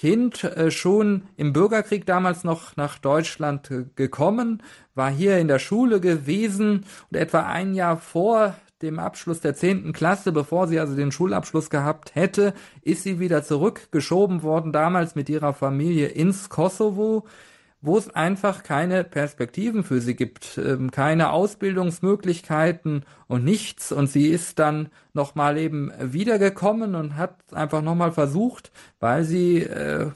[0.05, 4.63] Kind äh, schon im Bürgerkrieg damals noch nach Deutschland gekommen,
[4.95, 9.95] war hier in der Schule gewesen und etwa ein Jahr vor dem Abschluss der zehnten
[9.95, 12.53] Klasse, bevor sie also den Schulabschluss gehabt hätte,
[12.83, 17.25] ist sie wieder zurückgeschoben worden, damals mit ihrer Familie ins Kosovo,
[17.85, 23.93] wo es einfach keine Perspektiven für sie gibt, ähm, keine Ausbildungsmöglichkeiten und nichts.
[23.93, 30.11] Und sie ist dann nochmal eben wiedergekommen und hat einfach nochmal versucht, weil sie äh,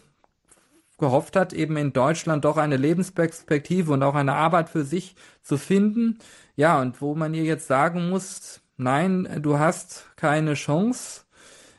[0.97, 5.59] gehofft hat, eben in Deutschland doch eine Lebensperspektive und auch eine Arbeit für sich zu
[5.59, 6.19] finden.
[6.57, 11.23] Ja, und wo man ihr jetzt sagen muss, nein, du hast keine Chance.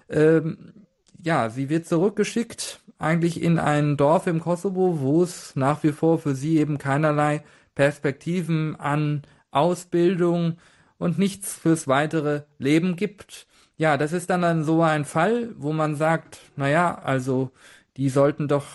[0.08, 0.86] Ähm,
[1.22, 6.20] ja, sie wird zurückgeschickt, eigentlich in ein Dorf im Kosovo, wo es nach wie vor
[6.20, 7.44] für sie eben keinerlei
[7.74, 10.58] Perspektiven an Ausbildung
[10.98, 13.48] und nichts fürs weitere Leben gibt.
[13.78, 17.52] Ja, das ist dann, dann so ein Fall, wo man sagt, naja, also
[17.96, 18.66] die sollten doch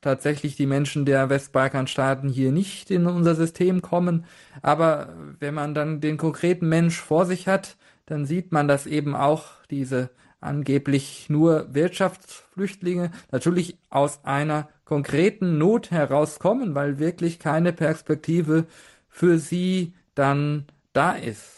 [0.00, 4.24] tatsächlich die Menschen der Westbalkanstaaten hier nicht in unser System kommen.
[4.62, 9.14] Aber wenn man dann den konkreten Mensch vor sich hat, dann sieht man, dass eben
[9.14, 10.10] auch diese
[10.40, 18.66] angeblich nur Wirtschaftsflüchtlinge natürlich aus einer konkreten Not herauskommen, weil wirklich keine Perspektive
[19.08, 21.56] für sie dann da ist.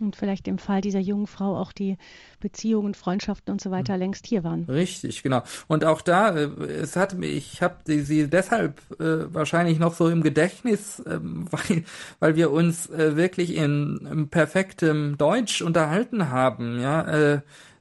[0.00, 1.98] Und vielleicht im Fall dieser jungen Frau auch die
[2.40, 3.98] Beziehungen, Freundschaften und so weiter mhm.
[3.98, 4.64] längst hier waren.
[4.64, 5.42] Richtig, genau.
[5.68, 10.08] Und auch da, äh, es hat mich, ich habe sie deshalb äh, wahrscheinlich noch so
[10.08, 11.84] im Gedächtnis, äh, weil,
[12.18, 16.80] weil wir uns äh, wirklich in, in perfektem Deutsch unterhalten haben.
[16.80, 17.40] Ja, äh,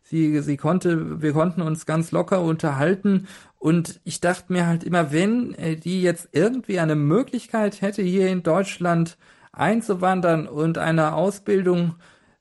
[0.10, 3.28] sie, sie konnte, wir konnten uns ganz locker unterhalten.
[3.58, 8.28] Und ich dachte mir halt immer, wenn äh, die jetzt irgendwie eine Möglichkeit hätte, hier
[8.28, 9.18] in Deutschland
[9.52, 11.96] einzuwandern und eine Ausbildung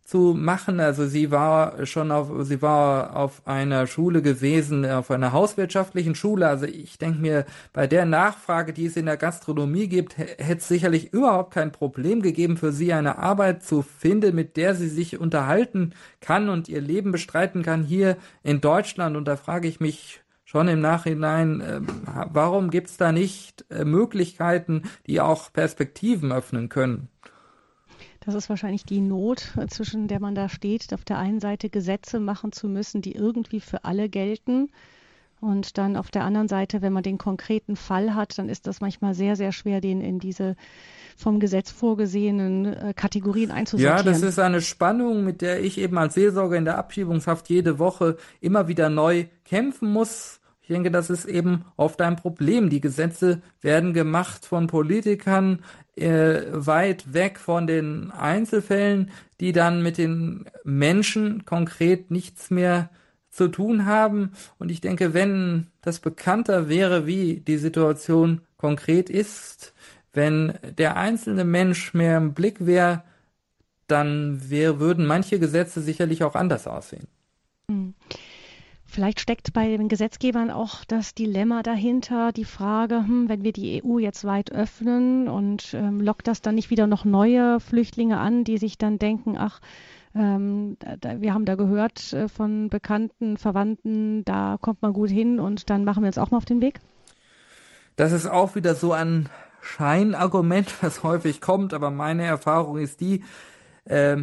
[0.08, 0.80] zu machen.
[0.80, 6.48] Also sie war schon auf, sie war auf einer Schule gewesen, auf einer hauswirtschaftlichen Schule.
[6.48, 7.44] Also ich denke mir,
[7.74, 12.22] bei der Nachfrage, die es in der Gastronomie gibt, hätte es sicherlich überhaupt kein Problem
[12.22, 15.92] gegeben, für sie eine Arbeit zu finden, mit der sie sich unterhalten
[16.22, 19.14] kann und ihr Leben bestreiten kann hier in Deutschland.
[19.14, 21.80] Und da frage ich mich, schon im Nachhinein, äh,
[22.32, 27.08] warum gibt's da nicht äh, Möglichkeiten, die auch Perspektiven öffnen können?
[28.20, 31.70] Das ist wahrscheinlich die Not, äh, zwischen der man da steht, auf der einen Seite
[31.70, 34.68] Gesetze machen zu müssen, die irgendwie für alle gelten
[35.40, 38.80] Und dann auf der anderen Seite, wenn man den konkreten Fall hat, dann ist das
[38.80, 40.56] manchmal sehr, sehr schwer, den in diese
[41.16, 43.98] vom Gesetz vorgesehenen äh, Kategorien einzusortieren.
[43.98, 47.78] Ja, das ist eine Spannung, mit der ich eben als Seelsorger in der Abschiebungshaft jede
[47.78, 50.40] Woche immer wieder neu kämpfen muss.
[50.60, 52.68] Ich denke, das ist eben oft ein Problem.
[52.68, 55.60] Die Gesetze werden gemacht von Politikern
[56.00, 62.90] äh, weit weg von den Einzelfällen, die dann mit den Menschen konkret nichts mehr
[63.30, 64.32] zu tun haben.
[64.58, 69.74] Und ich denke, wenn das bekannter wäre, wie die Situation konkret ist,
[70.12, 73.02] wenn der einzelne Mensch mehr im Blick wäre,
[73.86, 77.06] dann wär, würden manche Gesetze sicherlich auch anders aussehen.
[77.70, 77.94] Hm.
[78.90, 83.84] Vielleicht steckt bei den Gesetzgebern auch das Dilemma dahinter, die Frage, hm, wenn wir die
[83.84, 88.44] EU jetzt weit öffnen und ähm, lockt das dann nicht wieder noch neue Flüchtlinge an,
[88.44, 89.60] die sich dann denken, ach,
[90.14, 95.38] ähm, da, wir haben da gehört äh, von Bekannten, Verwandten, da kommt man gut hin
[95.38, 96.80] und dann machen wir uns auch mal auf den Weg?
[97.96, 99.28] Das ist auch wieder so ein
[99.60, 103.22] Scheinargument, was häufig kommt, aber meine Erfahrung ist die,
[103.84, 104.16] äh,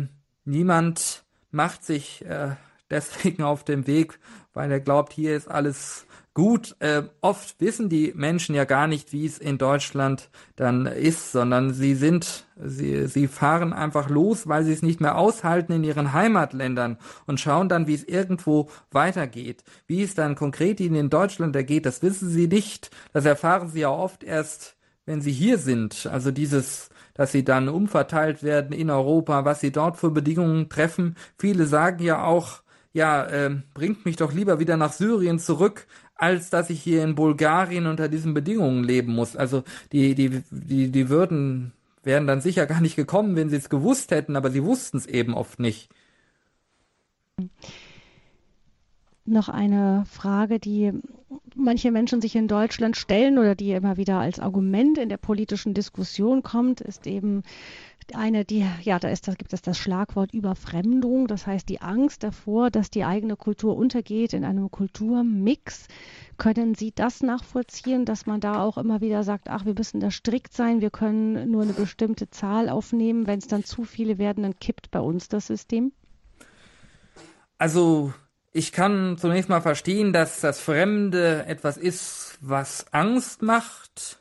[0.44, 2.56] niemand macht sich äh,
[2.90, 4.20] deswegen auf dem Weg,
[4.56, 6.76] weil er glaubt, hier ist alles gut.
[6.80, 11.74] Äh, oft wissen die Menschen ja gar nicht, wie es in Deutschland dann ist, sondern
[11.74, 16.14] sie sind, sie, sie fahren einfach los, weil sie es nicht mehr aushalten in ihren
[16.14, 16.98] Heimatländern
[17.28, 19.64] und schauen dann, wie es irgendwo weitergeht.
[19.88, 22.92] Wie es dann konkret ihnen in Deutschland ergeht, das wissen sie nicht.
[23.14, 24.76] Das erfahren sie ja oft erst,
[25.06, 26.08] wenn sie hier sind.
[26.12, 31.16] Also dieses dass sie dann umverteilt werden in Europa, was sie dort für Bedingungen treffen.
[31.38, 32.62] Viele sagen ja auch,
[32.96, 35.86] ja, äh, bringt mich doch lieber wieder nach Syrien zurück,
[36.16, 39.36] als dass ich hier in Bulgarien unter diesen Bedingungen leben muss.
[39.36, 41.74] Also die, die, die, die würden,
[42.04, 45.08] wären dann sicher gar nicht gekommen, wenn sie es gewusst hätten, aber sie wussten es
[45.08, 45.90] eben oft nicht.
[49.26, 50.94] Noch eine Frage, die
[51.54, 55.74] manche Menschen sich in Deutschland stellen oder die immer wieder als Argument in der politischen
[55.74, 57.44] Diskussion kommt, ist eben
[58.14, 62.24] eine, die, ja, da ist, da gibt es das Schlagwort Überfremdung, das heißt die Angst
[62.24, 65.88] davor, dass die eigene Kultur untergeht in einem Kulturmix.
[66.38, 70.12] Können Sie das nachvollziehen, dass man da auch immer wieder sagt, ach, wir müssen da
[70.12, 74.44] strikt sein, wir können nur eine bestimmte Zahl aufnehmen, wenn es dann zu viele werden,
[74.44, 75.92] dann kippt bei uns das System?
[77.58, 78.14] Also
[78.52, 84.20] ich kann zunächst mal verstehen, dass das Fremde etwas ist, was Angst macht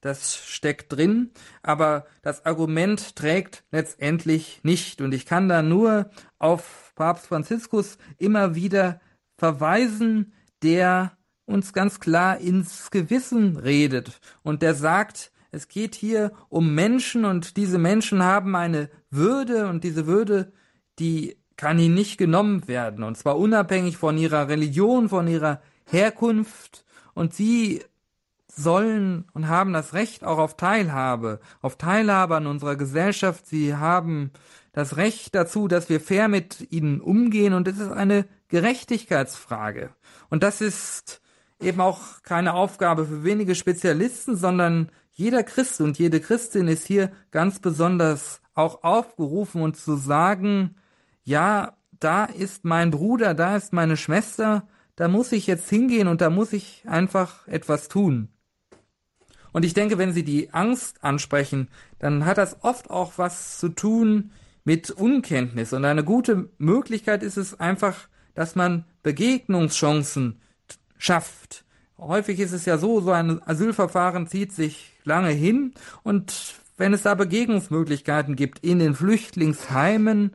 [0.00, 1.30] das steckt drin,
[1.62, 5.00] aber das Argument trägt letztendlich nicht.
[5.00, 9.00] Und ich kann da nur auf Papst Franziskus immer wieder
[9.36, 10.32] verweisen,
[10.62, 14.20] der uns ganz klar ins Gewissen redet.
[14.42, 19.84] Und der sagt, es geht hier um Menschen und diese Menschen haben eine Würde und
[19.84, 20.52] diese Würde,
[20.98, 23.04] die kann ihnen nicht genommen werden.
[23.04, 26.84] Und zwar unabhängig von ihrer Religion, von ihrer Herkunft.
[27.14, 27.82] Und sie
[28.56, 33.46] sollen und haben das Recht auch auf Teilhabe, auf Teilhabe an unserer Gesellschaft.
[33.46, 34.32] Sie haben
[34.72, 39.90] das Recht dazu, dass wir fair mit ihnen umgehen und es ist eine Gerechtigkeitsfrage.
[40.30, 41.20] Und das ist
[41.60, 47.10] eben auch keine Aufgabe für wenige Spezialisten, sondern jeder Christ und jede Christin ist hier
[47.30, 50.76] ganz besonders auch aufgerufen und zu sagen,
[51.24, 56.20] ja, da ist mein Bruder, da ist meine Schwester, da muss ich jetzt hingehen und
[56.20, 58.28] da muss ich einfach etwas tun.
[59.56, 63.70] Und ich denke, wenn Sie die Angst ansprechen, dann hat das oft auch was zu
[63.70, 64.32] tun
[64.64, 65.72] mit Unkenntnis.
[65.72, 70.42] Und eine gute Möglichkeit ist es einfach, dass man Begegnungschancen
[70.98, 71.64] schafft.
[71.96, 77.00] Häufig ist es ja so, so ein Asylverfahren zieht sich lange hin und wenn es
[77.00, 80.32] da Begegnungsmöglichkeiten gibt in den Flüchtlingsheimen,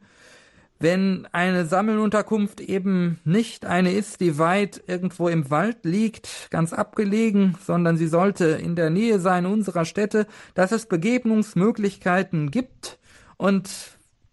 [0.81, 7.57] wenn eine Sammelunterkunft eben nicht eine ist, die weit irgendwo im Wald liegt, ganz abgelegen,
[7.65, 12.99] sondern sie sollte in der Nähe sein unserer Städte, dass es Begegnungsmöglichkeiten gibt.
[13.37, 13.69] Und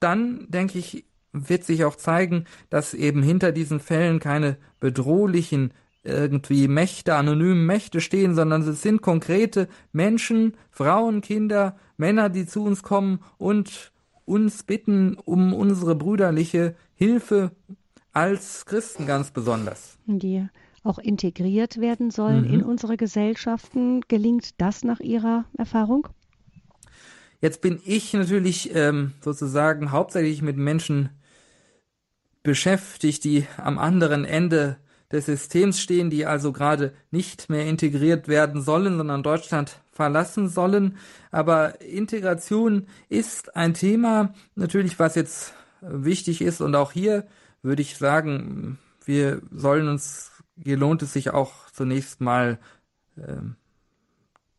[0.01, 5.73] dann, denke ich, wird sich auch zeigen, dass eben hinter diesen Fällen keine bedrohlichen
[6.05, 12.65] irgendwie Mächte, anonymen Mächte stehen, sondern es sind konkrete Menschen, Frauen, Kinder, Männer, die zu
[12.65, 13.93] uns kommen und
[14.29, 17.53] uns bitten um unsere brüderliche Hilfe
[18.13, 19.99] als Christen ganz besonders.
[20.07, 20.47] Die
[20.85, 22.55] auch integriert werden sollen mhm.
[22.55, 24.03] in unsere Gesellschaften.
[24.09, 26.09] Gelingt das nach Ihrer Erfahrung?
[27.41, 31.11] Jetzt bin ich natürlich ähm, sozusagen hauptsächlich mit Menschen
[32.43, 34.79] beschäftigt, die am anderen Ende
[35.13, 40.97] des Systems stehen, die also gerade nicht mehr integriert werden sollen, sondern Deutschland verlassen sollen.
[41.33, 46.61] Aber Integration ist ein Thema, natürlich, was jetzt wichtig ist.
[46.61, 47.27] Und auch hier
[47.63, 50.31] würde ich sagen, wir sollen uns
[50.63, 52.59] hier lohnt es sich auch zunächst mal
[53.17, 53.37] äh,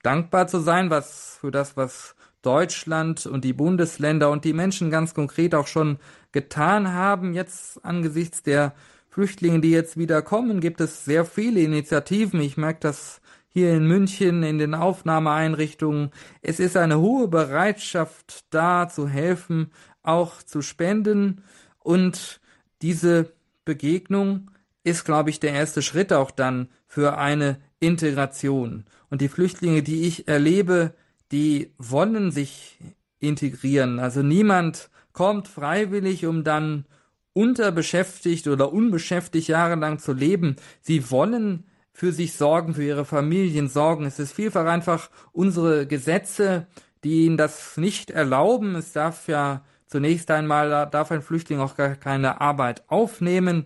[0.04, 5.14] dankbar zu sein, was für das, was Deutschland und die Bundesländer und die Menschen ganz
[5.14, 6.00] konkret auch schon
[6.32, 7.34] getan haben.
[7.34, 8.74] Jetzt angesichts der
[9.10, 12.40] Flüchtlinge, die jetzt wieder kommen, gibt es sehr viele Initiativen.
[12.40, 13.19] Ich merke das
[13.50, 16.12] hier in München in den Aufnahmeeinrichtungen.
[16.42, 19.72] Es ist eine hohe Bereitschaft da zu helfen,
[20.04, 21.44] auch zu spenden
[21.80, 22.40] und
[22.82, 23.34] diese
[23.66, 24.52] Begegnung
[24.84, 28.86] ist, glaube ich, der erste Schritt auch dann für eine Integration.
[29.10, 30.94] Und die Flüchtlinge, die ich erlebe,
[31.32, 32.78] die wollen sich
[33.20, 34.00] integrieren.
[34.00, 36.86] Also niemand kommt freiwillig, um dann
[37.34, 40.56] unterbeschäftigt oder unbeschäftigt jahrelang zu leben.
[40.82, 41.66] Sie wollen
[42.00, 44.06] für sich sorgen, für ihre Familien sorgen.
[44.06, 46.66] Es ist vielfach einfach unsere Gesetze,
[47.04, 48.76] die ihnen das nicht erlauben.
[48.76, 53.66] Es darf ja zunächst einmal, darf ein Flüchtling auch gar keine Arbeit aufnehmen.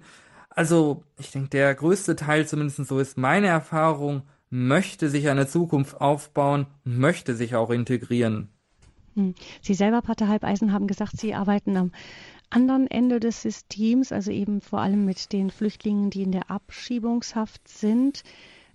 [0.49, 6.01] Also ich denke, der größte Teil, zumindest so ist meine Erfahrung, möchte sich eine Zukunft
[6.01, 8.49] aufbauen, möchte sich auch integrieren.
[9.13, 9.35] Hm.
[9.61, 11.91] Sie selber, Pater Halbeisen, haben gesagt, Sie arbeiten am
[12.53, 17.67] anderen Ende des Systems, also eben vor allem mit den Flüchtlingen, die in der Abschiebungshaft
[17.67, 18.23] sind.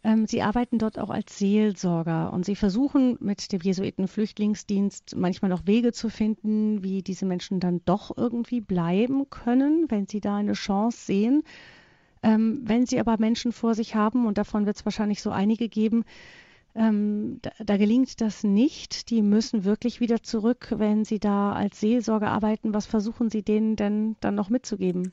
[0.04, 5.66] Ähm, Sie arbeiten dort auch als Seelsorger und Sie versuchen mit dem Jesuiten-Flüchtlingsdienst manchmal noch
[5.66, 10.52] Wege zu finden, wie diese Menschen dann doch irgendwie bleiben können, wenn sie da eine
[10.52, 11.42] Chance sehen.
[12.22, 15.68] Ähm, wenn Sie aber Menschen vor sich haben, und davon wird es wahrscheinlich so einige
[15.68, 16.04] geben,
[16.74, 19.10] ähm, da, da, gelingt das nicht.
[19.10, 22.74] Die müssen wirklich wieder zurück, wenn sie da als Seelsorger arbeiten.
[22.74, 25.12] Was versuchen Sie denen denn dann noch mitzugeben?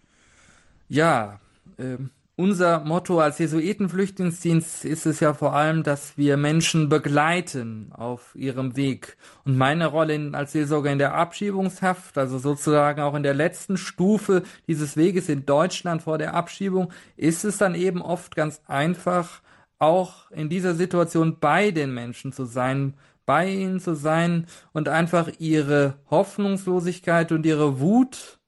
[0.88, 1.40] Ja,
[1.80, 8.36] ähm, unser Motto als Jesuitenflüchtlingsdienst ist es ja vor allem, dass wir Menschen begleiten auf
[8.36, 9.16] ihrem Weg.
[9.46, 13.78] Und meine Rolle in, als Seelsorger in der Abschiebungshaft, also sozusagen auch in der letzten
[13.78, 19.42] Stufe dieses Weges in Deutschland vor der Abschiebung, ist es dann eben oft ganz einfach,
[19.80, 22.94] auch in dieser Situation bei den Menschen zu sein,
[23.26, 28.40] bei ihnen zu sein und einfach ihre Hoffnungslosigkeit und ihre Wut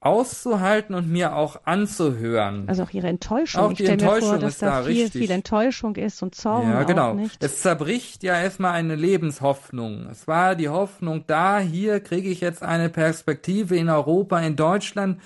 [0.00, 2.68] auszuhalten und mir auch anzuhören.
[2.68, 3.62] Also auch ihre Enttäuschung.
[3.62, 5.22] Auch die ich Enttäuschung vor, dass ist da, da viel, richtig.
[5.22, 7.10] viel Enttäuschung ist und Zorn Ja, genau.
[7.10, 7.42] Auch nicht.
[7.42, 10.06] Es zerbricht ja erstmal eine Lebenshoffnung.
[10.08, 15.20] Es war die Hoffnung da, hier kriege ich jetzt eine Perspektive in Europa, in Deutschland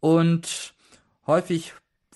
[0.00, 0.74] und
[1.26, 1.72] häufig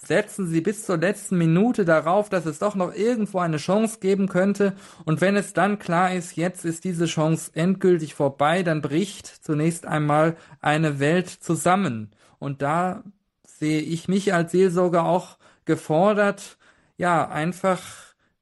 [0.07, 4.29] setzen sie bis zur letzten Minute darauf, dass es doch noch irgendwo eine Chance geben
[4.29, 4.75] könnte.
[5.05, 9.87] Und wenn es dann klar ist, jetzt ist diese Chance endgültig vorbei, dann bricht zunächst
[9.87, 12.11] einmal eine Welt zusammen.
[12.39, 13.05] Und da
[13.45, 16.59] sehe ich mich als Seelsorger auch gefordert,
[16.97, 17.81] ja, einfach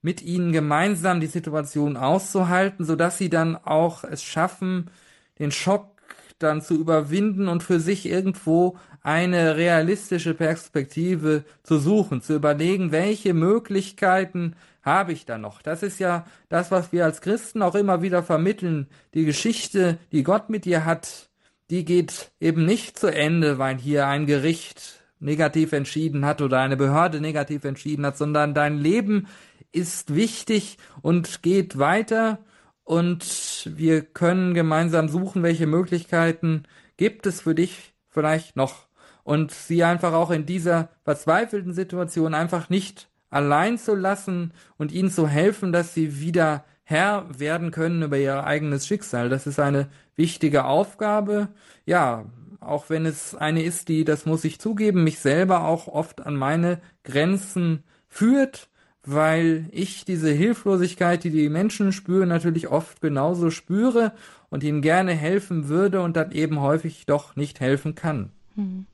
[0.03, 4.91] mit ihnen gemeinsam die Situation auszuhalten, sodass sie dann auch es schaffen,
[5.39, 5.93] den Schock
[6.39, 13.35] dann zu überwinden und für sich irgendwo eine realistische Perspektive zu suchen, zu überlegen, welche
[13.35, 15.63] Möglichkeiten habe ich da noch.
[15.63, 18.89] Das ist ja das, was wir als Christen auch immer wieder vermitteln.
[19.15, 21.31] Die Geschichte, die Gott mit dir hat,
[21.71, 26.77] die geht eben nicht zu Ende, weil hier ein Gericht negativ entschieden hat oder eine
[26.77, 29.29] Behörde negativ entschieden hat, sondern dein Leben
[29.71, 32.39] ist wichtig und geht weiter
[32.85, 36.65] und wir können gemeinsam suchen, welche Möglichkeiten
[36.97, 38.87] gibt es für dich vielleicht noch
[39.25, 45.11] und sie einfach auch in dieser verzweifelten Situation einfach nicht allein zu lassen und ihnen
[45.11, 49.29] zu helfen, dass sie wieder Herr werden können über ihr eigenes Schicksal.
[49.29, 51.49] Das ist eine wichtige Aufgabe.
[51.87, 52.27] Ja,
[52.61, 56.37] auch wenn es eine ist, die, das muss ich zugeben, mich selber auch oft an
[56.37, 58.69] meine Grenzen führt,
[59.05, 64.13] weil ich diese Hilflosigkeit, die die Menschen spüren, natürlich oft genauso spüre
[64.49, 68.31] und ihnen gerne helfen würde und dann eben häufig doch nicht helfen kann.
[68.55, 68.87] Hm.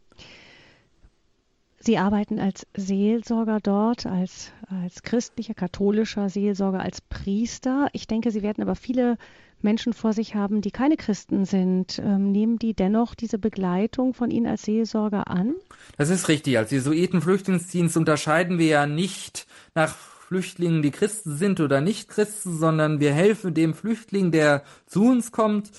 [1.81, 7.89] Sie arbeiten als Seelsorger dort, als, als christlicher, katholischer Seelsorger, als Priester.
[7.93, 9.16] Ich denke, Sie werden aber viele
[9.62, 12.01] Menschen vor sich haben, die keine Christen sind.
[12.05, 15.55] Ähm, nehmen die dennoch diese Begleitung von Ihnen als Seelsorger an?
[15.97, 16.59] Das ist richtig.
[16.59, 23.01] Als Jesuiten-Flüchtlingsdienst unterscheiden wir ja nicht nach Flüchtlingen, die Christen sind oder nicht Christen, sondern
[23.01, 25.70] wir helfen dem Flüchtling, der zu uns kommt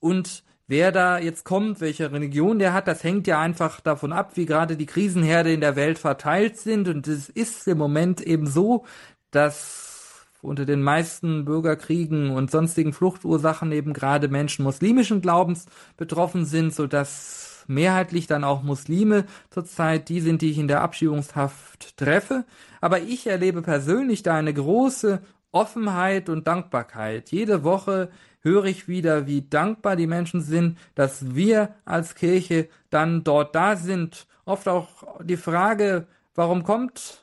[0.00, 0.42] und
[0.72, 4.46] Wer da jetzt kommt, welche Religion der hat, das hängt ja einfach davon ab, wie
[4.46, 6.88] gerade die Krisenherde in der Welt verteilt sind.
[6.88, 8.86] Und es ist im Moment eben so,
[9.32, 15.66] dass unter den meisten Bürgerkriegen und sonstigen Fluchtursachen eben gerade Menschen muslimischen Glaubens
[15.98, 20.80] betroffen sind, so dass mehrheitlich dann auch Muslime zurzeit die sind, die ich in der
[20.80, 22.46] Abschiebungshaft treffe.
[22.80, 25.20] Aber ich erlebe persönlich da eine große
[25.50, 27.30] Offenheit und Dankbarkeit.
[27.30, 28.08] Jede Woche
[28.42, 33.76] höre ich wieder, wie dankbar die Menschen sind, dass wir als Kirche dann dort da
[33.76, 34.26] sind.
[34.44, 37.22] Oft auch die Frage, warum kommt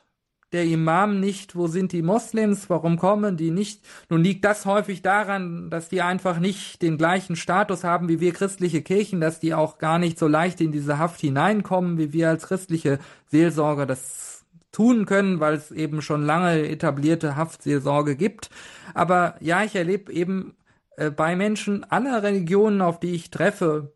[0.52, 3.84] der Imam nicht, wo sind die Moslems, warum kommen die nicht?
[4.08, 8.32] Nun liegt das häufig daran, dass die einfach nicht den gleichen Status haben wie wir
[8.32, 12.30] christliche Kirchen, dass die auch gar nicht so leicht in diese Haft hineinkommen, wie wir
[12.30, 18.50] als christliche Seelsorger das tun können, weil es eben schon lange etablierte Haftseelsorge gibt.
[18.94, 20.54] Aber ja, ich erlebe eben
[21.00, 23.92] äh, bei Menschen aller Religionen, auf die ich treffe,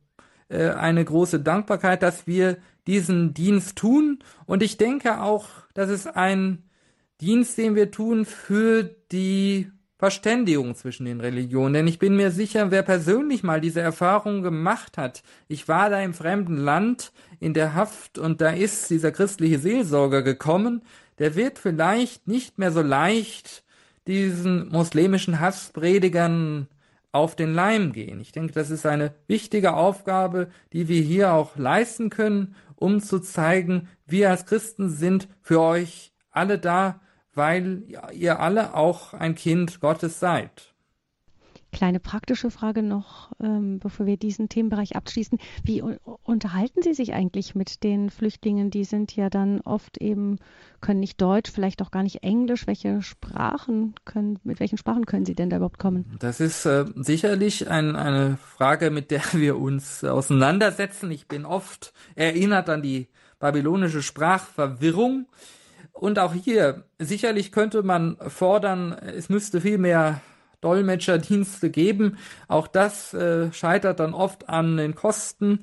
[0.49, 4.21] äh, eine große Dankbarkeit, dass wir diesen Dienst tun.
[4.47, 6.63] Und ich denke auch, dass es ein
[7.21, 11.75] Dienst, den wir tun für die Verständigung zwischen den Religionen.
[11.75, 16.01] Denn ich bin mir sicher, wer persönlich mal diese Erfahrung gemacht hat, ich war da
[16.01, 20.83] im fremden Land in der Haft und da ist dieser christliche Seelsorger gekommen,
[21.19, 23.63] der wird vielleicht nicht mehr so leicht
[24.07, 26.69] diesen muslimischen Hasspredigern
[27.15, 28.21] auf den Leim gehen.
[28.21, 33.21] Ich denke, das ist eine wichtige Aufgabe, die wir hier auch leisten können, um zu
[33.21, 37.01] zeigen, wir als Christen sind für euch alle da,
[37.33, 40.74] weil ihr alle auch ein Kind Gottes seid.
[41.75, 45.41] Kleine praktische Frage noch, ähm, bevor wir diesen Themenbereich abschließen.
[45.65, 45.83] Wie
[46.23, 48.71] unterhalten Sie sich eigentlich mit den Flüchtlingen?
[48.71, 50.39] Die sind ja dann oft eben,
[50.81, 52.69] können nicht Deutsch, vielleicht auch gar nicht Englisch.
[52.69, 56.17] Welche Sprachen können, mit welchen Sprachen können Sie denn da überhaupt kommen?
[56.21, 61.11] Das ist äh, sicherlich ein, eine Frage, mit der wir uns auseinandersetzen.
[61.11, 63.09] Ich bin oft erinnert an die
[63.41, 65.27] babylonische Sprachverwirrung.
[65.93, 70.21] Und auch hier, sicherlich könnte man fordern, es müsste viel mehr
[70.65, 72.19] Dolmetscherdienste geben.
[72.49, 75.61] Auch das äh, scheitert dann oft an den Kosten,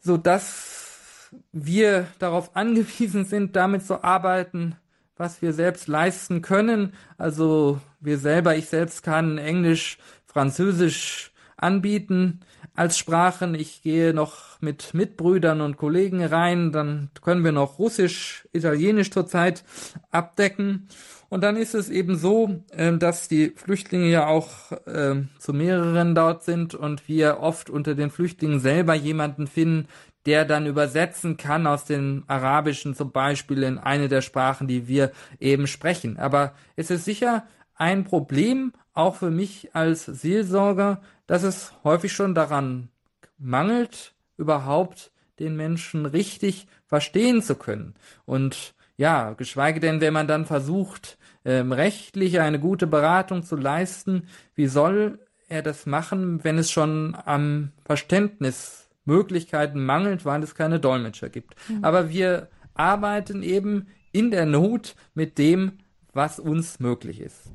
[0.00, 4.76] so dass wir darauf angewiesen sind, damit zu arbeiten,
[5.16, 6.94] was wir selbst leisten können.
[7.18, 12.40] Also wir selber, ich selbst kann Englisch, Französisch anbieten
[12.74, 13.54] als Sprachen.
[13.54, 19.64] Ich gehe noch mit Mitbrüdern und Kollegen rein, dann können wir noch Russisch, Italienisch zurzeit
[20.10, 20.88] abdecken.
[21.32, 24.50] Und dann ist es eben so, ähm, dass die Flüchtlinge ja auch
[24.86, 29.88] ähm, zu mehreren dort sind und wir oft unter den Flüchtlingen selber jemanden finden,
[30.26, 35.10] der dann übersetzen kann aus dem Arabischen zum Beispiel in eine der Sprachen, die wir
[35.40, 36.18] eben sprechen.
[36.18, 42.34] Aber es ist sicher ein Problem, auch für mich als Seelsorger, dass es häufig schon
[42.34, 42.90] daran
[43.38, 47.94] mangelt, überhaupt den Menschen richtig verstehen zu können.
[48.26, 54.28] Und ja, geschweige denn, wenn man dann versucht, ähm, rechtlich eine gute Beratung zu leisten,
[54.54, 55.18] wie soll
[55.48, 61.54] er das machen, wenn es schon am Verständnismöglichkeiten mangelt, weil es keine Dolmetscher gibt.
[61.68, 61.84] Mhm.
[61.84, 65.78] Aber wir arbeiten eben in der Not mit dem,
[66.12, 67.50] was uns möglich ist.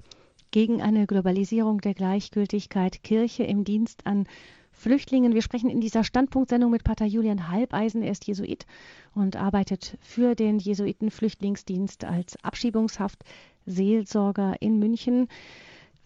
[0.52, 4.28] Gegen eine Globalisierung der Gleichgültigkeit Kirche im Dienst an
[4.78, 5.34] Flüchtlingen.
[5.34, 8.04] Wir sprechen in dieser Standpunktsendung mit Pater Julian Halbeisen.
[8.04, 8.68] Er ist Jesuit
[9.16, 13.24] und arbeitet für den Jesuiten-Flüchtlingsdienst als Abschiebungshaft
[13.66, 15.30] Seelsorger in München.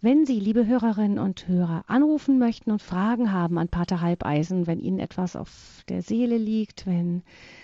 [0.03, 4.79] Wenn Sie, liebe Hörerinnen und Hörer, anrufen möchten und Fragen haben an Pater Halbeisen, wenn
[4.79, 7.21] Ihnen etwas auf der Seele liegt, wenn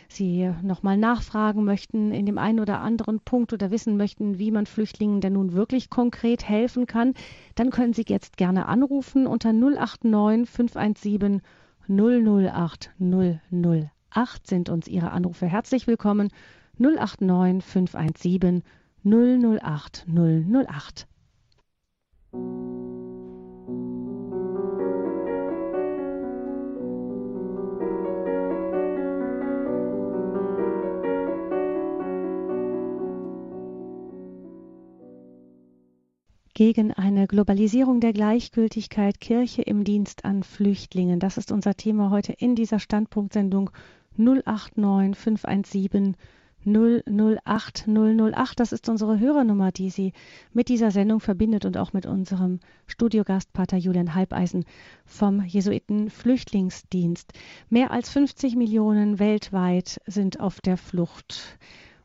[0.07, 4.67] Sie nochmal nachfragen möchten in dem einen oder anderen Punkt oder wissen möchten, wie man
[4.67, 7.15] Flüchtlingen denn nun wirklich konkret helfen kann,
[7.55, 11.41] dann können Sie jetzt gerne anrufen unter 089 517
[11.87, 16.29] 008 008 sind uns Ihre Anrufe herzlich willkommen.
[16.77, 18.61] 089 517
[19.03, 21.07] 008 008.
[36.57, 41.19] gegen eine Globalisierung der Gleichgültigkeit Kirche im Dienst an Flüchtlingen.
[41.19, 43.69] Das ist unser Thema heute in dieser Standpunktsendung
[44.17, 46.15] 089 517
[46.67, 48.59] 008 008.
[48.59, 50.13] Das ist unsere Hörernummer, die Sie
[50.53, 54.65] mit dieser Sendung verbindet und auch mit unserem Studiogast Pater Julian Halbeisen
[55.05, 57.33] vom Jesuiten Flüchtlingsdienst.
[57.69, 61.57] Mehr als 50 Millionen weltweit sind auf der Flucht.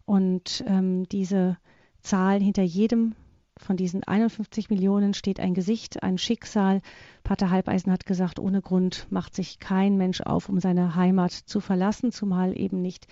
[0.05, 1.59] Und ähm, diese
[2.01, 3.15] Zahl hinter jedem
[3.63, 6.83] von diesen 51 Millionen steht ein Gesicht, ein Schicksal.
[7.25, 11.61] Pater Halbeisen hat gesagt, ohne Grund macht sich kein Mensch auf, um seine Heimat zu
[11.61, 13.07] verlassen, zumal eben nicht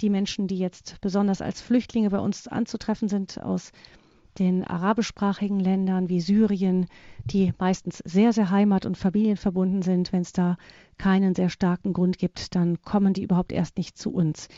[0.00, 3.72] die Menschen, die jetzt besonders als Flüchtlinge bei uns anzutreffen sind aus
[4.38, 6.86] den arabischsprachigen Ländern wie Syrien,
[7.24, 10.12] die meistens sehr, sehr heimat- und familienverbunden sind.
[10.12, 10.56] Wenn es da
[10.98, 14.48] keinen sehr starken Grund gibt, dann kommen die überhaupt erst nicht zu uns.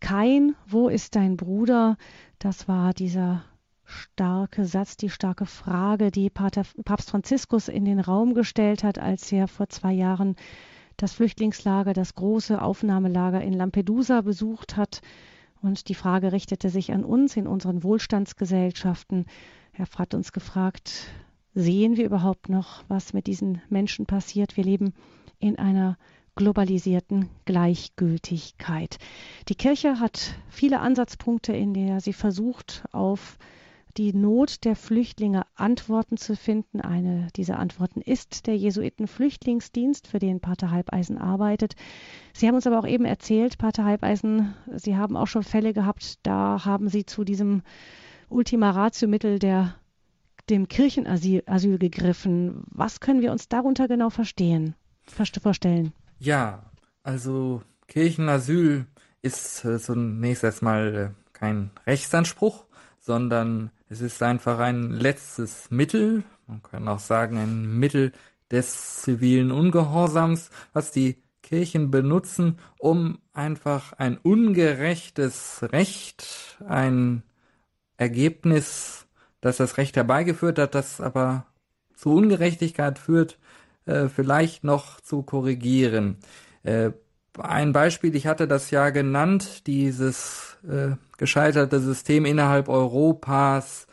[0.00, 1.96] Kein, wo ist dein Bruder?
[2.38, 3.44] Das war dieser
[3.84, 9.30] starke Satz, die starke Frage, die Pater, Papst Franziskus in den Raum gestellt hat, als
[9.32, 10.36] er vor zwei Jahren
[10.96, 15.00] das Flüchtlingslager, das große Aufnahmelager in Lampedusa besucht hat
[15.64, 19.24] Und die Frage richtete sich an uns in unseren Wohlstandsgesellschaften.
[19.72, 21.06] Herr Fratt uns gefragt,
[21.54, 24.58] sehen wir überhaupt noch, was mit diesen Menschen passiert?
[24.58, 24.92] Wir leben
[25.38, 25.96] in einer
[26.36, 28.98] globalisierten Gleichgültigkeit.
[29.48, 33.38] Die Kirche hat viele Ansatzpunkte, in der sie versucht, auf
[33.96, 36.80] die Not der Flüchtlinge Antworten zu finden.
[36.80, 41.76] Eine dieser Antworten ist der Jesuiten-Flüchtlingsdienst, für den Pater Halbeisen arbeitet.
[42.32, 46.18] Sie haben uns aber auch eben erzählt, Pater Halbeisen, Sie haben auch schon Fälle gehabt,
[46.24, 47.62] da haben Sie zu diesem
[48.28, 49.38] Ultima Ratio-Mittel
[50.50, 52.64] dem Kirchenasyl Asyl gegriffen.
[52.66, 54.74] Was können wir uns darunter genau verstehen,
[55.40, 55.92] vorstellen?
[56.18, 56.70] Ja,
[57.02, 58.86] also Kirchenasyl
[59.22, 62.66] ist äh, zunächst erstmal äh, kein Rechtsanspruch,
[63.00, 68.12] sondern es ist einfach ein letztes Mittel, man kann auch sagen ein Mittel
[68.50, 77.22] des zivilen Ungehorsams, was die Kirchen benutzen, um einfach ein ungerechtes Recht, ein
[77.96, 79.06] Ergebnis,
[79.40, 81.46] das das Recht herbeigeführt hat, das aber
[81.94, 83.38] zu Ungerechtigkeit führt,
[83.86, 86.16] äh, vielleicht noch zu korrigieren.
[86.62, 86.92] Äh,
[87.38, 93.86] ein Beispiel, ich hatte das ja genannt, dieses äh, gescheiterte System innerhalb Europas,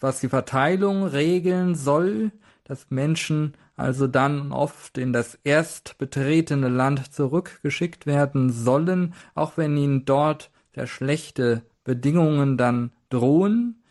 [0.00, 2.32] was die Verteilung regeln soll,
[2.64, 9.76] dass Menschen also dann oft in das erst betretene Land zurückgeschickt werden sollen, auch wenn
[9.76, 13.82] ihnen dort sehr schlechte Bedingungen dann drohen.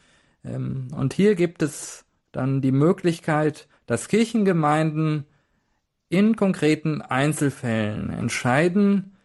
[0.44, 5.26] Ähm, und hier gibt es dann die Möglichkeit, dass Kirchengemeinden
[6.12, 9.16] in konkreten Einzelfällen entscheiden,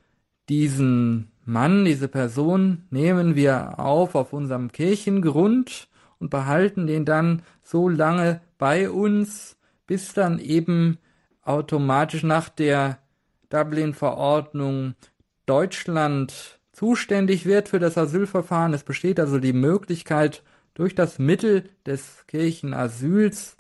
[0.49, 7.89] diesen Mann, diese Person nehmen wir auf auf unserem Kirchengrund und behalten den dann so
[7.89, 9.57] lange bei uns,
[9.87, 10.99] bis dann eben
[11.43, 12.99] automatisch nach der
[13.51, 14.95] Dublin-Verordnung
[15.47, 18.75] Deutschland zuständig wird für das Asylverfahren.
[18.75, 20.43] Es besteht also die Möglichkeit,
[20.75, 23.57] durch das Mittel des Kirchenasyls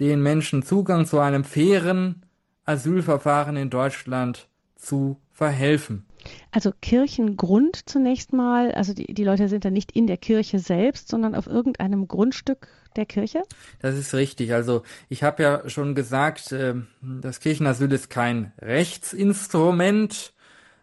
[0.00, 2.24] den Menschen Zugang zu einem fairen
[2.64, 6.06] Asylverfahren in Deutschland zu verhelfen.
[6.50, 11.08] Also Kirchengrund zunächst mal, also die, die Leute sind dann nicht in der Kirche selbst,
[11.08, 13.42] sondern auf irgendeinem Grundstück der Kirche?
[13.80, 14.52] Das ist richtig.
[14.54, 20.32] Also ich habe ja schon gesagt, äh, das Kirchenasyl ist kein Rechtsinstrument,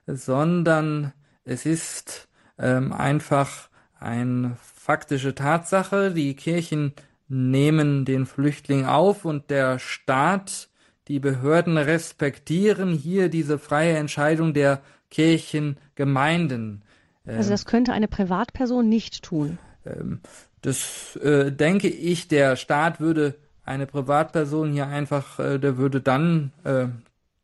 [0.06, 1.14] sondern
[1.44, 2.28] es ist
[2.60, 3.70] ähm, einfach
[4.00, 6.12] eine faktische Tatsache.
[6.12, 6.94] Die Kirchen
[7.28, 10.70] nehmen den Flüchtling auf und der Staat
[11.12, 16.84] die Behörden respektieren hier diese freie Entscheidung der Kirchengemeinden.
[17.26, 19.58] Also das könnte eine Privatperson nicht tun.
[19.86, 20.22] Ähm,
[20.62, 23.36] das äh, denke ich, der Staat würde
[23.66, 26.86] eine Privatperson hier einfach, äh, der würde dann äh,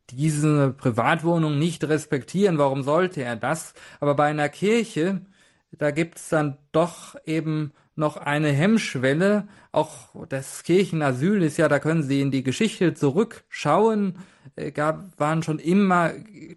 [0.08, 2.56] diese Privatwohnung nicht respektieren.
[2.56, 3.74] Warum sollte er das?
[4.00, 5.20] Aber bei einer Kirche,
[5.72, 9.48] da gibt es dann doch eben noch eine Hemmschwelle.
[9.72, 14.18] Auch das Kirchenasyl ist ja, da können Sie in die Geschichte zurückschauen,
[14.56, 16.12] äh, gab, waren schon immer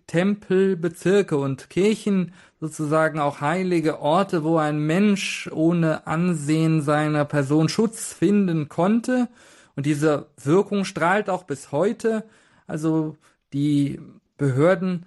[0.08, 8.14] Tempelbezirke und Kirchen sozusagen auch heilige Orte, wo ein Mensch ohne Ansehen seiner Person Schutz
[8.14, 9.28] finden konnte.
[9.76, 12.24] Und diese Wirkung strahlt auch bis heute.
[12.68, 13.18] Also
[13.52, 14.00] die
[14.38, 15.06] Behörden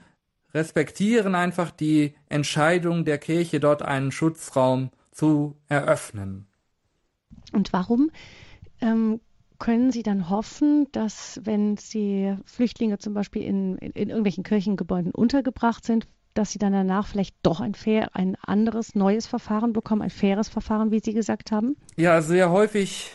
[0.53, 6.47] respektieren einfach die Entscheidung der Kirche, dort einen Schutzraum zu eröffnen.
[7.53, 8.11] Und warum
[8.81, 9.21] ähm,
[9.59, 15.13] können Sie dann hoffen, dass wenn Sie Flüchtlinge zum Beispiel in, in, in, irgendwelchen Kirchengebäuden
[15.13, 20.03] untergebracht sind, dass sie dann danach vielleicht doch ein fair, ein anderes, neues Verfahren bekommen,
[20.03, 21.77] ein faires Verfahren, wie Sie gesagt haben?
[21.97, 23.13] Ja, sehr häufig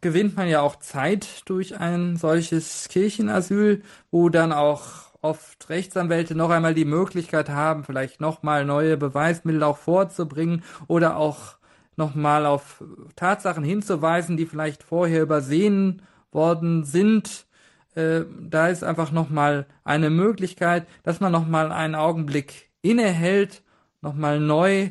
[0.00, 6.50] gewinnt man ja auch Zeit durch ein solches Kirchenasyl, wo dann auch oft Rechtsanwälte noch
[6.50, 11.56] einmal die Möglichkeit haben, vielleicht nochmal neue Beweismittel auch vorzubringen oder auch
[11.96, 12.82] nochmal auf
[13.16, 17.46] Tatsachen hinzuweisen, die vielleicht vorher übersehen worden sind.
[17.94, 23.62] Äh, da ist einfach nochmal eine Möglichkeit, dass man nochmal einen Augenblick innehält,
[24.02, 24.90] nochmal neu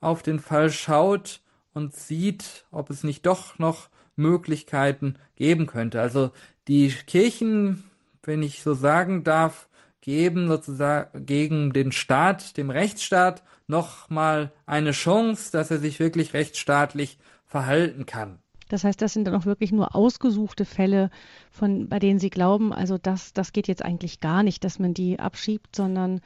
[0.00, 1.40] auf den Fall schaut
[1.72, 6.00] und sieht, ob es nicht doch noch Möglichkeiten geben könnte.
[6.00, 6.32] Also
[6.68, 7.84] die Kirchen
[8.22, 9.68] wenn ich so sagen darf,
[10.00, 17.18] geben sozusagen gegen den Staat, dem Rechtsstaat, nochmal eine Chance, dass er sich wirklich rechtsstaatlich
[17.46, 18.38] verhalten kann.
[18.68, 21.10] Das heißt, das sind dann auch wirklich nur ausgesuchte Fälle,
[21.50, 24.94] von, bei denen Sie glauben, also das, das geht jetzt eigentlich gar nicht, dass man
[24.94, 26.20] die abschiebt, sondern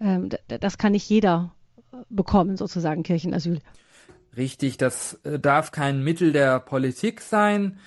[0.00, 1.54] ähm, das kann nicht jeder
[2.08, 3.60] bekommen, sozusagen Kirchenasyl.
[4.36, 7.78] Richtig, das äh, darf kein Mittel der Politik sein.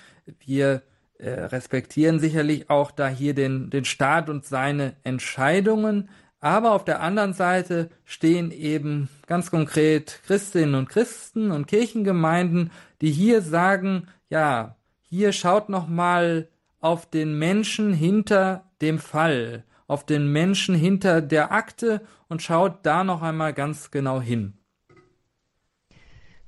[0.45, 0.83] Wir
[1.17, 6.09] äh, respektieren sicherlich auch da hier den, den Staat und seine Entscheidungen,
[6.45, 12.69] Aber auf der anderen Seite stehen eben ganz konkret Christinnen und Christen und Kirchengemeinden,
[13.01, 16.47] die hier sagen, ja, hier schaut noch mal
[16.81, 23.03] auf den Menschen hinter dem Fall, auf den Menschen hinter der Akte und schaut da
[23.03, 24.53] noch einmal ganz genau hin.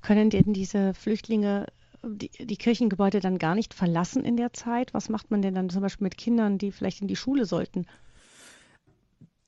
[0.04, 1.66] Können denn diese Flüchtlinge
[2.08, 4.94] die, die, Kirchengebäude dann gar nicht verlassen in der Zeit?
[4.94, 7.86] Was macht man denn dann zum Beispiel mit Kindern, die vielleicht in die Schule sollten?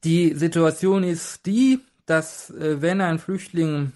[0.04, 3.92] Die Situation ist die, dass äh, wenn ein Flüchtling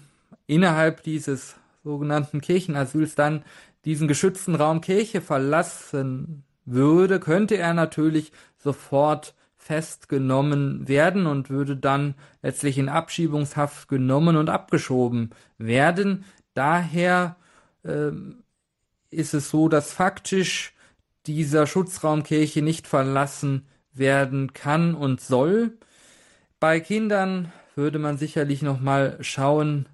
[0.46, 3.44] innerhalb dieses sogenannten Kirchenasyls dann
[3.84, 12.14] diesen geschützten Raum Kirche verlassen würde, könnte er natürlich sofort festgenommen werden und würde dann
[12.42, 16.24] letztlich in Abschiebungshaft genommen und abgeschoben werden.
[16.52, 17.36] Daher
[17.82, 18.10] äh,
[19.14, 20.74] ist es so, dass faktisch
[21.26, 25.78] dieser Schutzraum Kirche nicht verlassen werden kann und soll.
[26.60, 29.86] Bei Kindern würde man sicherlich noch mal schauen,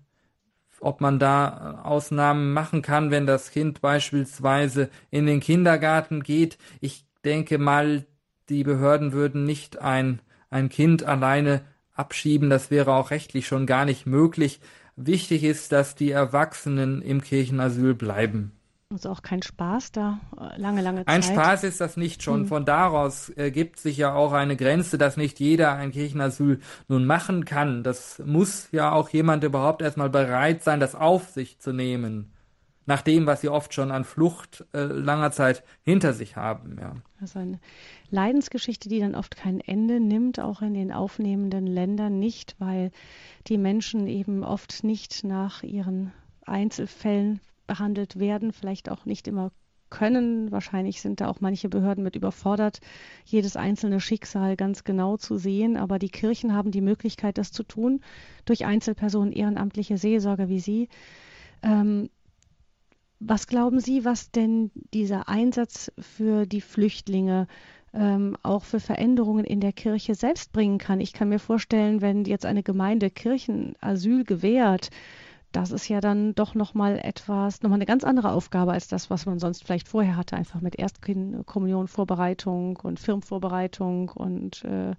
[0.81, 6.59] ob man da Ausnahmen machen kann, wenn das Kind beispielsweise in den Kindergarten geht.
[6.81, 8.07] Ich denke mal,
[8.49, 11.63] die Behörden würden nicht ein, ein Kind alleine
[11.93, 12.51] abschieben.
[12.51, 14.61] Das wäre auch rechtlich schon gar nicht möglich.
[14.97, 18.53] Wichtig ist, dass die Erwachsenen im Kirchenasyl bleiben.
[18.93, 21.09] Also auch kein Spaß da, äh, lange, lange Zeit.
[21.09, 22.41] Ein Spaß ist das nicht schon.
[22.41, 22.47] Hm.
[22.49, 27.07] Von daraus äh, gibt sich ja auch eine Grenze, dass nicht jeder ein Kirchenasyl nun
[27.07, 27.85] machen kann.
[27.85, 32.33] Das muss ja auch jemand überhaupt erstmal bereit sein, das auf sich zu nehmen.
[32.85, 36.95] Nach dem, was sie oft schon an Flucht äh, langer Zeit hinter sich haben, ja.
[37.21, 37.61] Also eine
[38.11, 42.91] Leidensgeschichte, die dann oft kein Ende nimmt, auch in den aufnehmenden Ländern nicht, weil
[43.47, 46.13] die Menschen eben oft nicht nach ihren
[46.45, 47.39] Einzelfällen
[47.71, 49.53] behandelt werden, vielleicht auch nicht immer
[49.91, 50.51] können.
[50.51, 52.81] Wahrscheinlich sind da auch manche Behörden mit überfordert,
[53.25, 55.77] jedes einzelne Schicksal ganz genau zu sehen.
[55.77, 58.01] Aber die Kirchen haben die Möglichkeit, das zu tun,
[58.45, 60.89] durch Einzelpersonen, ehrenamtliche Seelsorger wie Sie.
[61.63, 62.11] Ähm,
[63.21, 67.47] was glauben Sie, was denn dieser Einsatz für die Flüchtlinge
[67.93, 71.01] ähm, auch für Veränderungen in der Kirche selbst bringen kann?
[71.01, 74.91] Ich kann mir vorstellen, wenn jetzt eine Gemeinde Kirchenasyl gewährt,
[75.53, 79.27] das ist ja dann doch nochmal etwas, nochmal eine ganz andere Aufgabe als das, was
[79.27, 84.95] man sonst vielleicht vorher hatte, einfach mit Erstkommunionvorbereitung und Firmenvorbereitung und äh,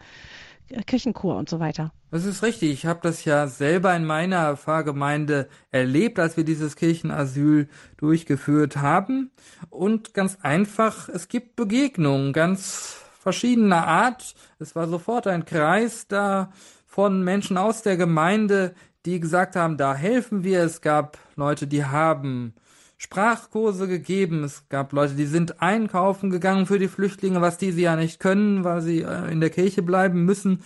[0.85, 1.91] Kirchenchor und so weiter.
[2.11, 2.71] Das ist richtig.
[2.71, 9.31] Ich habe das ja selber in meiner Pfarrgemeinde erlebt, als wir dieses Kirchenasyl durchgeführt haben.
[9.69, 14.35] Und ganz einfach, es gibt Begegnungen ganz verschiedener Art.
[14.59, 16.51] Es war sofort ein Kreis da
[16.85, 18.73] von Menschen aus der Gemeinde,
[19.05, 20.63] die gesagt haben, da helfen wir.
[20.63, 22.53] Es gab Leute, die haben
[22.97, 24.43] Sprachkurse gegeben.
[24.43, 28.19] Es gab Leute, die sind einkaufen gegangen für die Flüchtlinge, was die sie ja nicht
[28.19, 30.61] können, weil sie äh, in der Kirche bleiben müssen.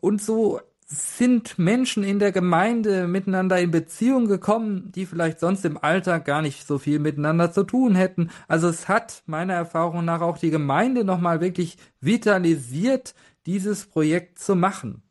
[0.00, 5.78] Und so sind Menschen in der Gemeinde miteinander in Beziehung gekommen, die vielleicht sonst im
[5.82, 8.30] Alltag gar nicht so viel miteinander zu tun hätten.
[8.48, 13.14] Also es hat meiner Erfahrung nach auch die Gemeinde nochmal wirklich vitalisiert,
[13.46, 15.02] dieses Projekt zu machen.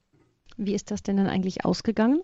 [0.58, 2.22] Wie ist das denn dann eigentlich ausgegangen?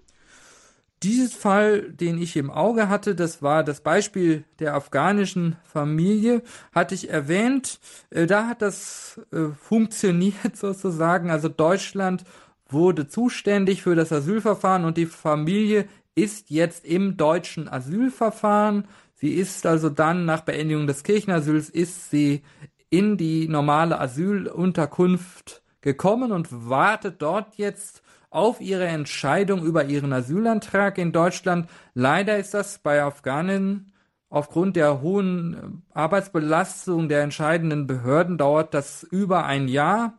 [1.06, 6.42] Dieses Fall, den ich im Auge hatte, das war das Beispiel der afghanischen Familie,
[6.74, 7.80] hatte ich erwähnt.
[8.10, 11.30] Äh, da hat das äh, funktioniert sozusagen.
[11.30, 12.24] Also Deutschland
[12.68, 18.88] wurde zuständig für das Asylverfahren und die Familie ist jetzt im deutschen Asylverfahren.
[19.14, 22.42] Sie ist also dann nach Beendigung des Kirchenasyls ist sie
[22.90, 28.02] in die normale Asylunterkunft gekommen und wartet dort jetzt
[28.36, 31.70] auf ihre Entscheidung über ihren Asylantrag in Deutschland.
[31.94, 33.94] Leider ist das bei Afghanen
[34.30, 40.18] aufgrund der hohen Arbeitsbelastung der entscheidenden Behörden dauert das über ein Jahr,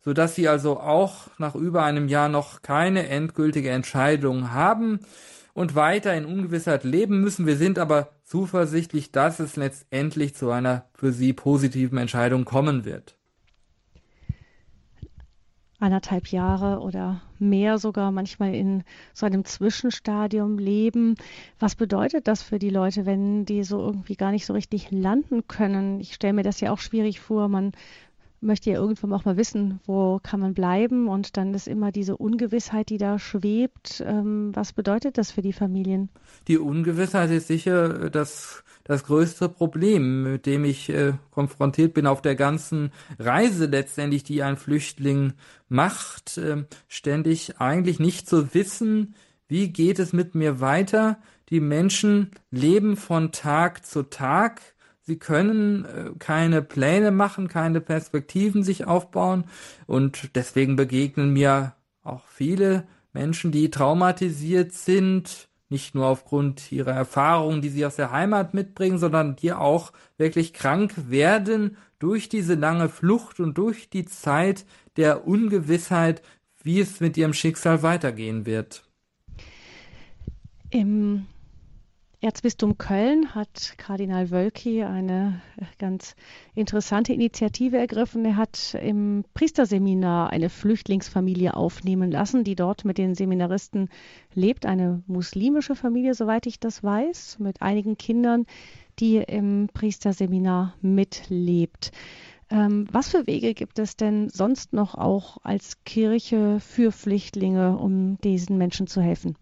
[0.00, 5.00] so dass sie also auch nach über einem Jahr noch keine endgültige Entscheidung haben
[5.52, 7.46] und weiter in Ungewissheit leben müssen.
[7.46, 13.17] Wir sind aber zuversichtlich, dass es letztendlich zu einer für sie positiven Entscheidung kommen wird
[15.80, 18.82] anderthalb Jahre oder mehr sogar manchmal in
[19.14, 21.14] so einem Zwischenstadium leben.
[21.58, 25.46] Was bedeutet das für die Leute, wenn die so irgendwie gar nicht so richtig landen
[25.46, 26.00] können?
[26.00, 27.48] Ich stelle mir das ja auch schwierig vor.
[27.48, 27.72] Man
[28.40, 32.16] möchte ja irgendwann auch mal wissen, wo kann man bleiben und dann ist immer diese
[32.16, 34.02] Ungewissheit, die da schwebt.
[34.06, 36.08] Ähm, was bedeutet das für die Familien?
[36.46, 42.22] Die Ungewissheit ist sicher das das größte Problem, mit dem ich äh, konfrontiert bin auf
[42.22, 45.34] der ganzen Reise letztendlich, die ein Flüchtling
[45.68, 49.14] macht, äh, ständig eigentlich nicht zu wissen,
[49.46, 51.18] wie geht es mit mir weiter.
[51.50, 54.62] Die Menschen leben von Tag zu Tag.
[55.08, 59.44] Sie können äh, keine Pläne machen, keine Perspektiven sich aufbauen
[59.86, 67.62] und deswegen begegnen mir auch viele Menschen, die traumatisiert sind, nicht nur aufgrund ihrer Erfahrungen,
[67.62, 72.90] die sie aus der Heimat mitbringen, sondern die auch wirklich krank werden durch diese lange
[72.90, 74.66] Flucht und durch die Zeit
[74.98, 76.20] der Ungewissheit,
[76.62, 78.84] wie es mit ihrem Schicksal weitergehen wird.
[80.68, 81.24] Im
[82.20, 85.40] Erzbistum Köln hat Kardinal Wölki eine
[85.78, 86.16] ganz
[86.56, 88.24] interessante Initiative ergriffen.
[88.24, 93.88] Er hat im Priesterseminar eine Flüchtlingsfamilie aufnehmen lassen, die dort mit den Seminaristen
[94.34, 94.66] lebt.
[94.66, 98.46] Eine muslimische Familie, soweit ich das weiß, mit einigen Kindern,
[98.98, 101.92] die im Priesterseminar mitlebt.
[102.50, 108.18] Ähm, was für Wege gibt es denn sonst noch auch als Kirche für Flüchtlinge, um
[108.22, 109.36] diesen Menschen zu helfen?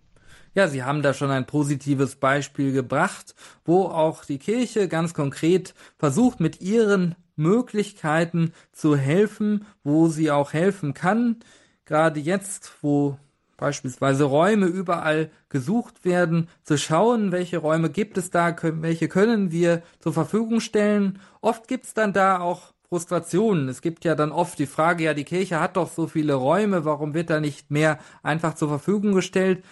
[0.57, 3.34] Ja, Sie haben da schon ein positives Beispiel gebracht,
[3.66, 10.54] wo auch die Kirche ganz konkret versucht, mit ihren Möglichkeiten zu helfen, wo sie auch
[10.54, 11.40] helfen kann.
[11.84, 13.18] Gerade jetzt, wo
[13.59, 19.82] beispielsweise Räume überall gesucht werden, zu schauen, welche Räume gibt es da, welche können wir
[20.00, 21.18] zur Verfügung stellen.
[21.42, 23.68] Oft gibt es dann da auch Frustrationen.
[23.68, 26.86] Es gibt ja dann oft die Frage, ja, die Kirche hat doch so viele Räume,
[26.86, 29.62] warum wird da nicht mehr einfach zur Verfügung gestellt?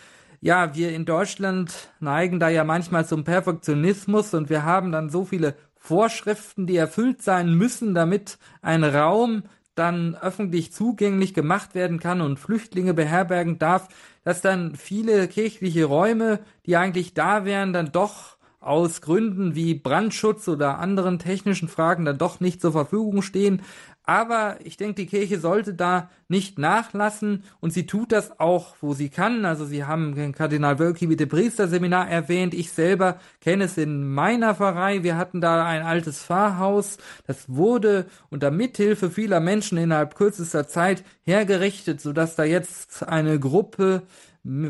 [0.45, 5.25] Ja, wir in Deutschland neigen da ja manchmal zum Perfektionismus und wir haben dann so
[5.25, 12.21] viele Vorschriften, die erfüllt sein müssen, damit ein Raum dann öffentlich zugänglich gemacht werden kann
[12.21, 13.89] und Flüchtlinge beherbergen darf,
[14.23, 20.47] dass dann viele kirchliche Räume, die eigentlich da wären, dann doch aus Gründen wie Brandschutz
[20.47, 23.63] oder anderen technischen Fragen dann doch nicht zur Verfügung stehen.
[24.07, 28.93] Aber ich denke, die Kirche sollte da nicht nachlassen und sie tut das auch, wo
[28.93, 29.47] sie kann.
[29.47, 32.53] Also Sie haben den Kardinal Wölki mit dem Priesterseminar erwähnt.
[32.53, 35.03] Ich selber kenne es in meiner Pfarrei.
[35.03, 36.99] Wir hatten da ein altes Pfarrhaus.
[37.27, 44.03] Das wurde unter Mithilfe vieler Menschen innerhalb kürzester Zeit hergerichtet, sodass da jetzt eine Gruppe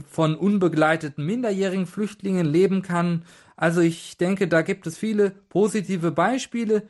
[0.09, 3.25] von unbegleiteten minderjährigen Flüchtlingen leben kann.
[3.57, 6.85] Also ich denke, da gibt es viele positive Beispiele,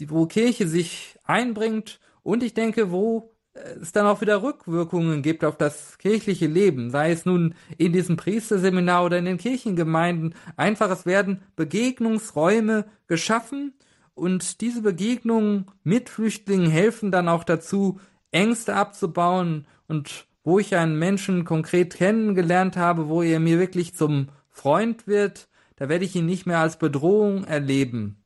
[0.00, 5.44] die, wo Kirche sich einbringt und ich denke, wo es dann auch wieder Rückwirkungen gibt
[5.44, 10.34] auf das kirchliche Leben, sei es nun in diesem Priesterseminar oder in den Kirchengemeinden.
[10.56, 13.74] Einfach, es werden Begegnungsräume geschaffen
[14.14, 20.98] und diese Begegnungen mit Flüchtlingen helfen dann auch dazu, Ängste abzubauen und wo ich einen
[20.98, 26.26] Menschen konkret kennengelernt habe, wo er mir wirklich zum Freund wird, da werde ich ihn
[26.26, 28.21] nicht mehr als Bedrohung erleben.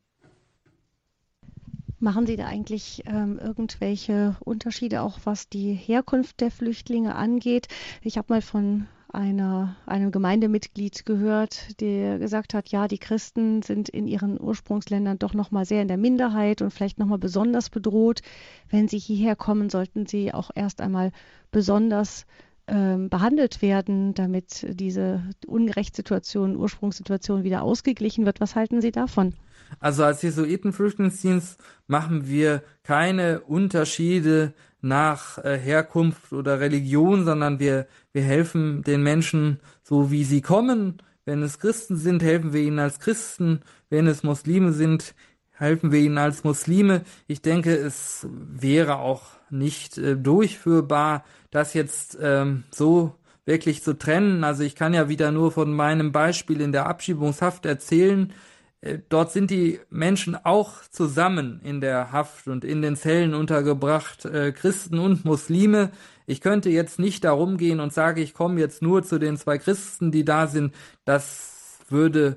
[1.98, 7.68] Machen Sie da eigentlich ähm, irgendwelche Unterschiede, auch was die Herkunft der Flüchtlinge angeht?
[8.02, 13.88] Ich habe mal von einer, einem Gemeindemitglied gehört, der gesagt hat, ja, die Christen sind
[13.88, 17.70] in ihren Ursprungsländern doch noch mal sehr in der Minderheit und vielleicht noch mal besonders
[17.70, 18.20] bedroht.
[18.68, 21.12] Wenn sie hierher kommen, sollten sie auch erst einmal
[21.50, 22.26] besonders
[22.68, 28.40] ähm, behandelt werden, damit diese Ungerechtssituation, Ursprungssituation wieder ausgeglichen wird.
[28.40, 29.34] Was halten Sie davon?
[29.80, 38.22] Also als Jesuitenflüchtlingsdienst machen wir keine Unterschiede nach äh, Herkunft oder Religion, sondern wir, wir
[38.22, 41.02] helfen den Menschen so, wie sie kommen.
[41.24, 43.60] Wenn es Christen sind, helfen wir ihnen als Christen.
[43.90, 45.14] Wenn es Muslime sind,
[45.56, 47.02] helfen wir ihnen als Muslime.
[47.26, 54.44] Ich denke, es wäre auch nicht äh, durchführbar, das jetzt ähm, so wirklich zu trennen.
[54.44, 58.32] Also ich kann ja wieder nur von meinem Beispiel in der Abschiebungshaft erzählen.
[58.80, 64.24] Äh, dort sind die Menschen auch zusammen in der Haft und in den Zellen untergebracht,
[64.26, 65.90] äh, Christen und Muslime.
[66.26, 69.58] Ich könnte jetzt nicht darum gehen und sage, ich komme jetzt nur zu den zwei
[69.58, 70.74] Christen, die da sind.
[71.04, 72.36] Das würde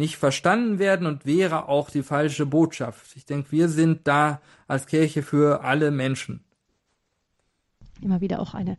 [0.00, 3.16] nicht verstanden werden und wäre auch die falsche Botschaft.
[3.16, 6.42] Ich denke, wir sind da als Kirche für alle Menschen.
[8.02, 8.76] Immer wieder auch eine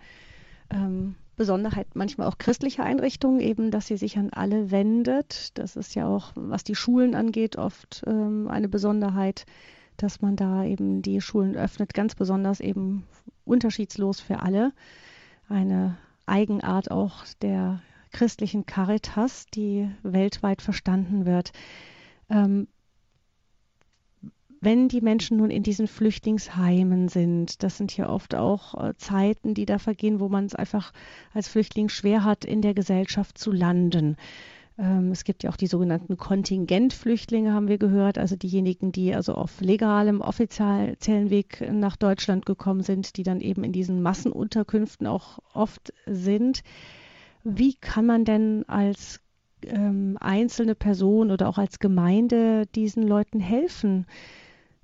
[0.70, 5.58] ähm, Besonderheit manchmal auch christlicher Einrichtungen, eben, dass sie sich an alle wendet.
[5.58, 9.46] Das ist ja auch, was die Schulen angeht, oft ähm, eine Besonderheit,
[9.98, 13.06] dass man da eben die Schulen öffnet, ganz besonders eben
[13.46, 14.74] unterschiedslos für alle.
[15.50, 17.82] Eine Eigenart auch der
[18.12, 21.52] christlichen Caritas, die weltweit verstanden wird.
[22.30, 22.68] Ähm,
[24.64, 29.56] wenn die Menschen nun in diesen Flüchtlingsheimen sind, das sind ja oft auch äh, Zeiten,
[29.56, 30.94] die da vergehen, wo man es einfach
[31.34, 34.18] als Flüchtling schwer hat, in der Gesellschaft zu landen.
[34.78, 39.34] Ähm, es gibt ja auch die sogenannten Kontingentflüchtlinge, haben wir gehört, also diejenigen, die also
[39.34, 45.40] auf legalem, offiziellen Weg nach Deutschland gekommen sind, die dann eben in diesen Massenunterkünften auch
[45.54, 46.62] oft sind.
[47.44, 49.20] Wie kann man denn als
[49.66, 54.06] ähm, einzelne Person oder auch als Gemeinde diesen Leuten helfen?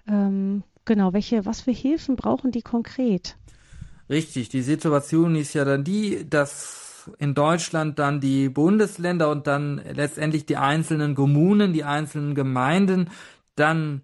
[0.07, 3.37] Ähm, genau, welche, was für Hilfen brauchen die konkret?
[4.09, 9.81] Richtig, die Situation ist ja dann die, dass in Deutschland dann die Bundesländer und dann
[9.93, 13.09] letztendlich die einzelnen Kommunen, die einzelnen Gemeinden
[13.55, 14.01] dann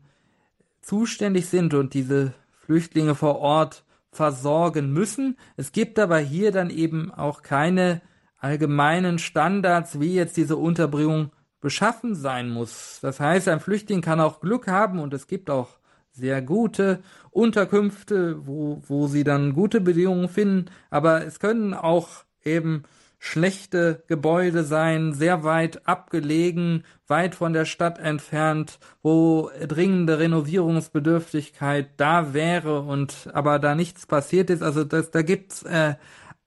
[0.82, 2.34] zuständig sind und diese
[2.66, 5.38] Flüchtlinge vor Ort versorgen müssen.
[5.58, 8.02] Es gibt aber hier dann eben auch keine
[8.44, 13.00] allgemeinen Standards, wie jetzt diese Unterbringung beschaffen sein muss.
[13.02, 15.80] Das heißt, ein Flüchtling kann auch Glück haben und es gibt auch
[16.12, 17.00] sehr gute
[17.32, 22.84] Unterkünfte, wo, wo sie dann gute Bedingungen finden, aber es können auch eben
[23.18, 32.34] schlechte Gebäude sein, sehr weit abgelegen, weit von der Stadt entfernt, wo dringende Renovierungsbedürftigkeit da
[32.34, 34.62] wäre und aber da nichts passiert ist.
[34.62, 35.96] Also das, da gibt's äh,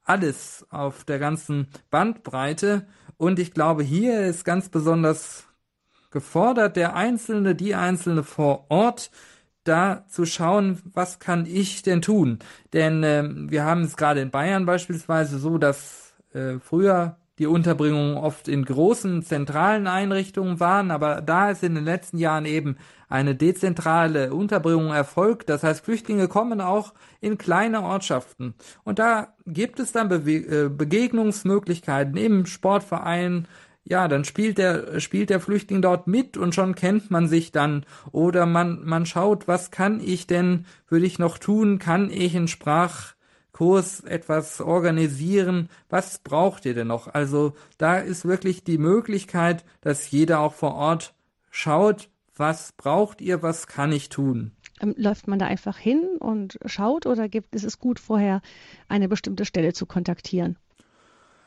[0.06, 2.86] alles auf der ganzen Bandbreite
[3.18, 5.46] und ich glaube, hier ist ganz besonders
[6.10, 9.10] gefordert, der Einzelne, die Einzelne vor Ort,
[9.64, 12.38] da zu schauen, was kann ich denn tun?
[12.72, 18.16] Denn äh, wir haben es gerade in Bayern beispielsweise so, dass äh, früher die Unterbringungen
[18.16, 22.76] oft in großen zentralen Einrichtungen waren, aber da ist in den letzten Jahren eben
[23.08, 25.48] eine dezentrale Unterbringung erfolgt.
[25.48, 28.54] Das heißt, Flüchtlinge kommen auch in kleine Ortschaften.
[28.84, 33.46] Und da gibt es dann Bewe äh, Begegnungsmöglichkeiten im Sportverein.
[33.84, 37.86] Ja, dann spielt der, spielt der Flüchtling dort mit und schon kennt man sich dann.
[38.10, 41.78] Oder man, man schaut, was kann ich denn, würde ich noch tun?
[41.78, 43.14] Kann ich in Sprach,
[43.56, 45.70] Kurs etwas organisieren.
[45.88, 47.14] Was braucht ihr denn noch?
[47.14, 51.14] Also da ist wirklich die Möglichkeit, dass jeder auch vor Ort
[51.50, 54.52] schaut, was braucht ihr, was kann ich tun?
[54.80, 58.42] Ähm, läuft man da einfach hin und schaut oder gibt ist es gut, vorher
[58.88, 60.56] eine bestimmte Stelle zu kontaktieren?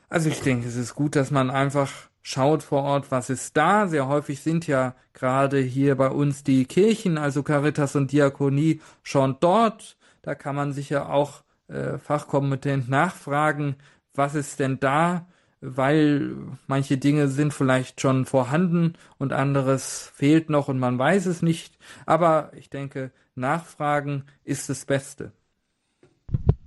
[0.10, 1.92] Also ich denke, es ist gut, dass man einfach
[2.24, 3.88] schaut vor Ort, was ist da.
[3.88, 9.38] Sehr häufig sind ja gerade hier bei uns die Kirchen, also Caritas und Diakonie, schon
[9.40, 9.98] dort.
[10.24, 13.76] Da kann man sich ja auch äh, fachkompetent nachfragen,
[14.16, 15.28] was ist denn da,
[15.62, 16.36] weil
[16.68, 21.78] manche Dinge sind vielleicht schon vorhanden und anderes fehlt noch und man weiß es nicht.
[22.06, 25.32] Aber ich denke, nachfragen ist das Beste.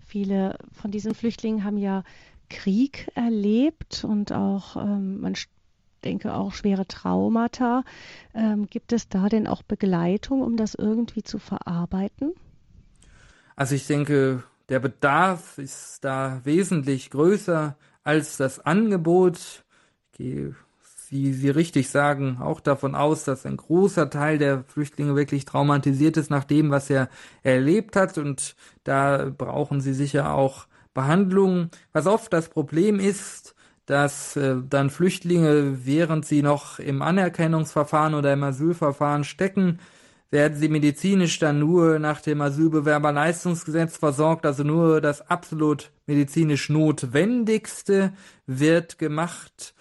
[0.07, 2.05] Viele von diesen Flüchtlingen haben ja
[2.51, 5.35] Krieg erlebt und auch, ähm, man
[6.05, 7.85] denke auch schwere Traumata.
[8.35, 12.33] Ähm, gibt es da denn auch Begleitung, um das irgendwie zu verarbeiten?
[13.57, 19.65] Also ich denke, der Bedarf ist da wesentlich größer als das Angebot.
[20.13, 20.55] Ich gehe,
[21.09, 26.17] wie Sie richtig sagen, auch davon aus, dass ein großer Teil der Flüchtlinge wirklich traumatisiert
[26.17, 27.09] ist nach dem, was er
[27.43, 28.17] erlebt hat.
[28.17, 31.71] Und da brauchen sie sicher auch Behandlung.
[31.93, 33.55] Was oft das Problem ist,
[33.87, 39.81] dass äh, dann Flüchtlinge, während sie noch im Anerkennungsverfahren oder im Asylverfahren stecken,
[40.33, 48.15] werden sie medizinisch dann nur nach dem Asylbewerberleistungsgesetz versorgt, also nur das absolut medizinisch Notwendigste
[48.47, 49.75] wird gemacht.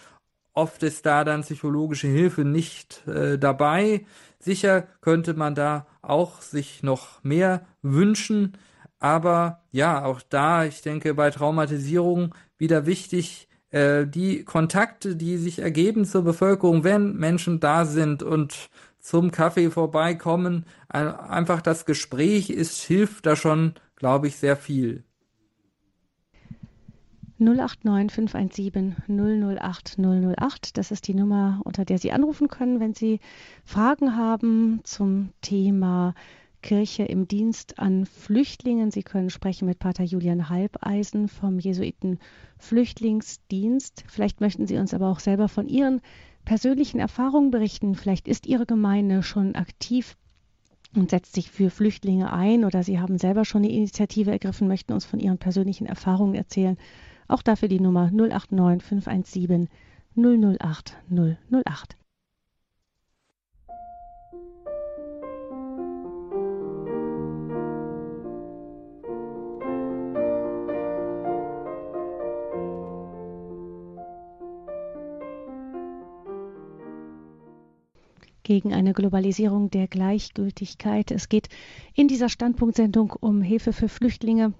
[0.53, 4.05] Oft ist da dann psychologische Hilfe nicht äh, dabei.
[4.39, 8.57] Sicher könnte man da auch sich noch mehr wünschen,
[8.99, 15.59] aber ja, auch da, ich denke, bei Traumatisierung wieder wichtig, äh, die Kontakte, die sich
[15.59, 18.69] ergeben zur Bevölkerung, wenn Menschen da sind und
[19.01, 20.65] zum Kaffee vorbeikommen.
[20.89, 25.03] Einfach das Gespräch ist, hilft da schon, glaube ich, sehr viel.
[27.39, 30.77] 089 517 008 008.
[30.77, 33.19] Das ist die Nummer, unter der Sie anrufen können, wenn Sie
[33.65, 36.13] Fragen haben zum Thema
[36.61, 38.91] Kirche im Dienst an Flüchtlingen.
[38.91, 42.19] Sie können sprechen mit Pater Julian Halbeisen vom Jesuiten
[42.59, 44.03] Flüchtlingsdienst.
[44.07, 46.01] Vielleicht möchten Sie uns aber auch selber von Ihren
[46.45, 47.95] persönlichen Erfahrungen berichten.
[47.95, 50.15] Vielleicht ist Ihre Gemeinde schon aktiv
[50.95, 54.93] und setzt sich für Flüchtlinge ein oder Sie haben selber schon eine Initiative ergriffen, möchten
[54.93, 56.77] uns von Ihren persönlichen Erfahrungen erzählen.
[57.27, 59.69] Auch dafür die Nummer 089 517
[60.15, 61.95] 008 008.
[78.43, 81.11] gegen eine Globalisierung der Gleichgültigkeit.
[81.11, 81.49] Es geht
[81.93, 84.53] in dieser Standpunktsendung um Hilfe für Flüchtlinge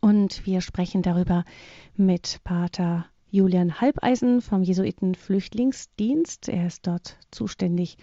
[0.00, 1.44] und wir sprechen darüber
[1.96, 6.48] mit Pater Julian Halbeisen vom Jesuiten Flüchtlingsdienst.
[6.48, 7.96] Er ist dort zuständig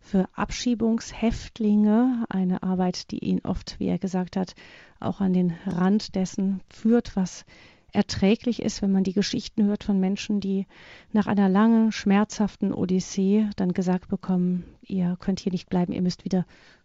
[0.00, 4.54] für Abschiebungshäftlinge, eine Arbeit, die ihn oft, wie er gesagt hat,
[4.98, 7.44] auch an den Rand dessen führt, was
[7.92, 10.66] erträglich ist, wenn man die Geschichten hört von Menschen, die
[11.12, 16.24] nach einer langen, schmerzhaften Odyssee dann gesagt bekommen, ihr könnt hier nicht bleiben, ihr müsst
[16.24, 16.44] wieder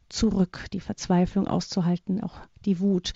[0.09, 3.13] zurück, die Verzweiflung auszuhalten, auch die Wut.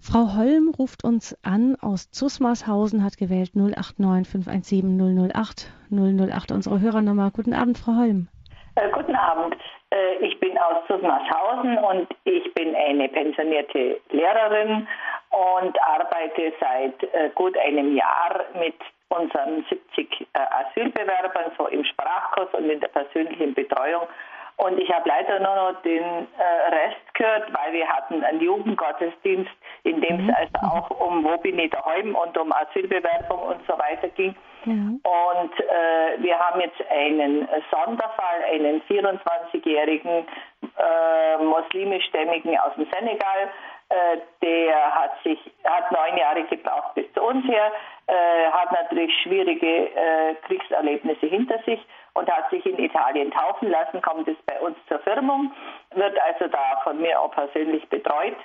[0.00, 7.30] Frau Holm ruft uns an aus Zusmarshausen, hat gewählt 089 517 008 008 unsere Hörernummer.
[7.32, 8.28] Guten Abend, Frau Holm.
[8.76, 9.56] Äh, guten Abend.
[9.90, 14.86] Äh, ich bin aus Zusmarshausen und ich bin eine pensionierte Lehrerin
[15.30, 18.76] und arbeite seit äh, gut einem Jahr mit
[19.08, 24.06] unseren 70 äh, Asylbewerbern so im Sprachkurs und in der persönlichen Betreuung
[24.58, 29.52] und ich habe leider nur noch den äh, Rest gehört, weil wir hatten einen Jugendgottesdienst,
[29.84, 30.30] in dem mhm.
[30.30, 34.34] es also auch um Wo bin ich daheim und um Asylbewerbung und so weiter ging.
[34.64, 35.00] Mhm.
[35.04, 40.26] Und äh, wir haben jetzt einen Sonderfall, einen 24-jährigen
[40.76, 43.50] äh, muslimischstämmigen aus dem Senegal,
[44.42, 47.72] der hat sich hat neun Jahre gebraucht bis zu uns her,
[48.06, 51.80] äh, hat natürlich schwierige äh, Kriegserlebnisse hinter sich
[52.14, 55.52] und hat sich in Italien taufen lassen, kommt es bei uns zur Firmung,
[55.94, 58.36] wird also da von mir auch persönlich betreut.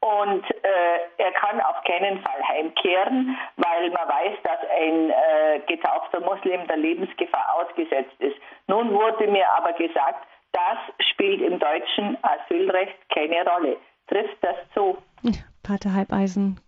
[0.00, 6.20] Und äh, er kann auf keinen Fall heimkehren, weil man weiß, dass ein äh, getaufter
[6.20, 8.36] Muslim der Lebensgefahr ausgesetzt ist.
[8.68, 13.76] Nun wurde mir aber gesagt, das spielt im deutschen Asylrecht keine Rolle.
[14.08, 14.96] Trifft das zu?
[15.62, 16.58] Pater Halbeisen,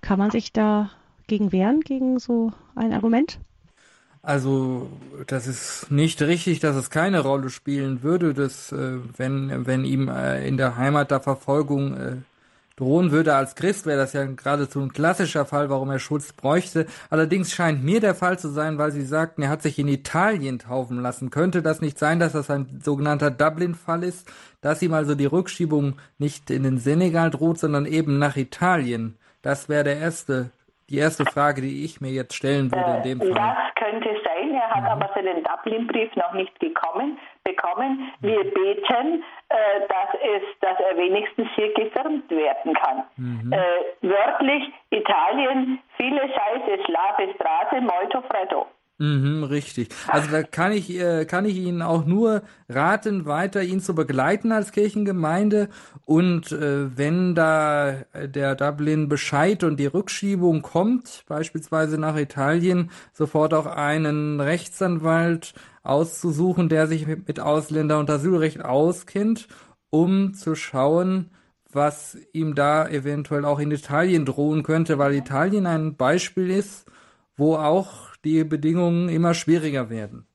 [0.00, 0.90] kann man sich da
[1.26, 3.38] gegen wehren, gegen so ein Argument?
[4.22, 4.88] Also
[5.28, 10.08] das ist nicht richtig, dass es keine Rolle spielen würde, dass äh, wenn wenn ihm
[10.08, 12.16] äh, in der Heimat da Verfolgung äh,
[12.76, 16.86] drohen würde als Christ, wäre das ja geradezu ein klassischer Fall, warum er Schutz bräuchte.
[17.10, 20.58] Allerdings scheint mir der Fall zu sein, weil Sie sagten, er hat sich in Italien
[20.58, 21.30] taufen lassen.
[21.30, 24.30] Könnte das nicht sein, dass das ein sogenannter Dublin-Fall ist,
[24.60, 29.18] dass ihm also die Rückschiebung nicht in den Senegal droht, sondern eben nach Italien?
[29.42, 30.50] Das wäre der erste
[30.88, 33.30] die erste Frage, die ich mir jetzt stellen würde in dem Fall.
[33.30, 34.54] Das könnte sein.
[34.54, 35.02] Er hat mhm.
[35.02, 38.12] aber seinen Dublin-Brief noch nicht gekommen, bekommen.
[38.20, 43.04] Wir beten, äh, dass, es, dass er wenigstens hier gefirmt werden kann.
[43.16, 43.52] Mhm.
[43.52, 46.25] Äh, wörtlich Italien, viele
[48.98, 49.88] Mhm, richtig.
[50.08, 54.52] Also da kann ich, äh, kann ich Ihnen auch nur raten, weiter ihn zu begleiten
[54.52, 55.68] als Kirchengemeinde.
[56.06, 63.52] Und äh, wenn da der Dublin Bescheid und die Rückschiebung kommt, beispielsweise nach Italien, sofort
[63.52, 65.52] auch einen Rechtsanwalt
[65.82, 69.46] auszusuchen, der sich mit, mit Ausländer- und Asylrecht auskennt,
[69.90, 71.30] um zu schauen,
[71.70, 76.86] was ihm da eventuell auch in Italien drohen könnte, weil Italien ein Beispiel ist,
[77.36, 80.26] wo auch die Bedingungen immer schwieriger werden.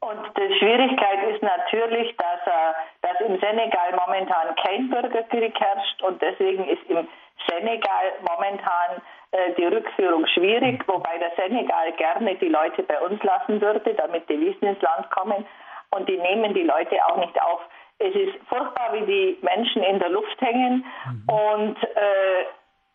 [0.00, 6.20] Und die Schwierigkeit ist natürlich, dass, äh, dass im Senegal momentan kein Bürgerkrieg herrscht und
[6.22, 7.06] deswegen ist im
[7.48, 9.02] Senegal momentan
[9.32, 14.28] äh, die Rückführung schwierig, wobei der Senegal gerne die Leute bei uns lassen würde, damit
[14.28, 15.44] die Wissen ins Land kommen
[15.90, 17.60] und die nehmen die Leute auch nicht auf.
[17.98, 21.28] Es ist furchtbar, wie die Menschen in der Luft hängen mhm.
[21.28, 22.44] und äh,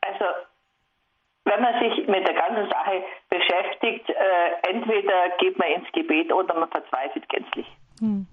[0.01, 0.25] also
[1.45, 6.53] wenn man sich mit der ganzen Sache beschäftigt, äh, entweder geht man ins Gebet oder
[6.53, 7.67] man verzweifelt gänzlich.
[7.99, 8.27] Hm.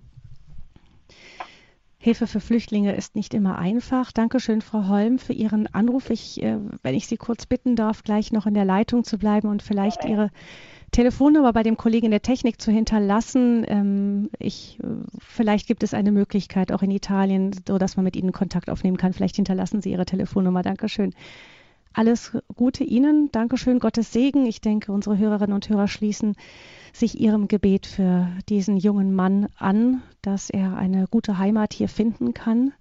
[2.00, 4.12] Hilfe für Flüchtlinge ist nicht immer einfach.
[4.12, 6.10] Dankeschön, Frau Holm, für Ihren Anruf.
[6.10, 9.48] Ich, äh, wenn ich Sie kurz bitten darf, gleich noch in der Leitung zu bleiben
[9.48, 10.30] und vielleicht Ihre
[10.92, 13.64] Telefonnummer bei dem Kollegen der Technik zu hinterlassen.
[13.68, 14.86] Ähm, ich, äh,
[15.18, 18.96] vielleicht gibt es eine Möglichkeit auch in Italien, so dass man mit Ihnen Kontakt aufnehmen
[18.96, 19.12] kann.
[19.12, 20.62] Vielleicht hinterlassen Sie Ihre Telefonnummer.
[20.62, 21.14] Dankeschön.
[21.92, 23.30] Alles Gute Ihnen.
[23.32, 23.78] Dankeschön.
[23.78, 24.46] Gottes Segen.
[24.46, 26.36] Ich denke, unsere Hörerinnen und Hörer schließen
[26.92, 32.34] sich Ihrem Gebet für diesen jungen Mann an, dass er eine gute Heimat hier finden
[32.34, 32.72] kann.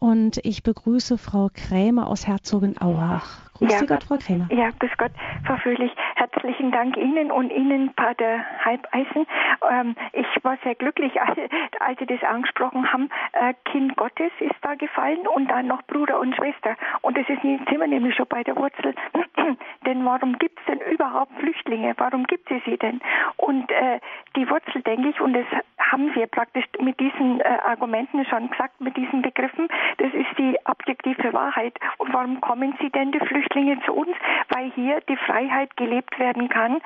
[0.00, 3.50] Und ich begrüße Frau Krämer aus Herzogenaurach.
[3.58, 4.48] Grüß ja, Gott, Frau Krämer.
[4.50, 5.12] Ja, grüß Gott,
[5.46, 5.92] Frau Fröhlich.
[6.14, 9.26] Herzlichen Dank Ihnen und Ihnen, Pater Halbeisen.
[9.70, 11.38] Ähm, ich war sehr glücklich, als,
[11.80, 13.10] als Sie das angesprochen haben.
[13.32, 16.76] Äh, kind Gottes ist da gefallen und dann noch Bruder und Schwester.
[17.02, 18.94] Und das ist sind wir nämlich schon bei der Wurzel.
[19.86, 21.92] denn warum gibt es denn überhaupt Flüchtlinge?
[21.98, 23.00] Warum gibt es sie denn?
[23.36, 24.00] Und äh,
[24.36, 25.46] die Wurzel, denke ich, und das
[25.78, 29.68] haben Sie praktisch mit diesen äh, Argumenten schon gesagt, mit diesen Begriffen,
[29.98, 31.74] das ist die objektive Wahrheit.
[31.98, 33.78] Und warum kommen Sie denn, die Flüchtlinge?
[33.84, 34.16] Zu uns,
[34.48, 36.80] weil hier die Freiheit gelebt werden kann.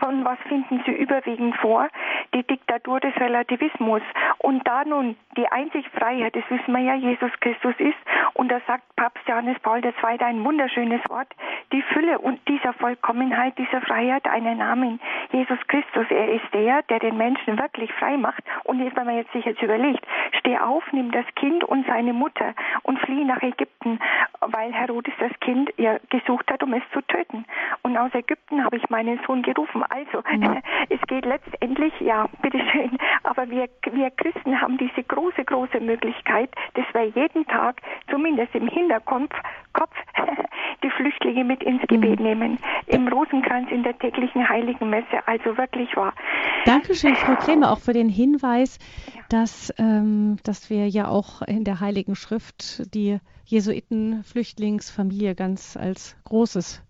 [0.00, 1.88] Und was finden Sie überwiegend vor?
[2.34, 4.02] Die Diktatur des Relativismus.
[4.38, 7.98] Und da nun die einzig Freiheit, das wissen wir ja, Jesus Christus ist,
[8.34, 9.92] und da sagt Papst Johannes Paul II.
[10.20, 11.28] ein wunderschönes Wort,
[11.72, 15.00] die Fülle und dieser Vollkommenheit, dieser Freiheit einen Namen.
[15.32, 18.42] Jesus Christus, er ist der, der den Menschen wirklich frei macht.
[18.64, 20.06] Und wenn man jetzt sich jetzt überlegt,
[20.38, 22.49] steh auf, nimm das Kind und seine Mutter
[22.82, 23.98] und flieh nach Ägypten,
[24.40, 27.44] weil Herodes das Kind ja gesucht hat, um es zu töten.
[27.82, 29.82] Und aus Ägypten habe ich meinen Sohn gerufen.
[29.88, 30.62] Also, mhm.
[30.88, 36.86] es geht letztendlich, ja, bitteschön, aber wir, wir Christen haben diese große, große Möglichkeit, dass
[36.92, 39.34] wir jeden Tag, zumindest im Hinterkopf,
[39.72, 39.94] Kopf,
[40.82, 42.26] die Flüchtlinge mit ins Gebet mhm.
[42.26, 42.58] nehmen.
[42.86, 45.26] Im Rosenkranz in der täglichen Heiligen Messe.
[45.26, 46.12] Also wirklich wahr.
[46.64, 48.78] Dankeschön, Frau Krämer, auch für den Hinweis,
[49.14, 49.22] ja.
[49.28, 56.82] dass, ähm, dass wir ja auch in der Heiligen Schrift die Jesuiten-Flüchtlingsfamilie ganz als großes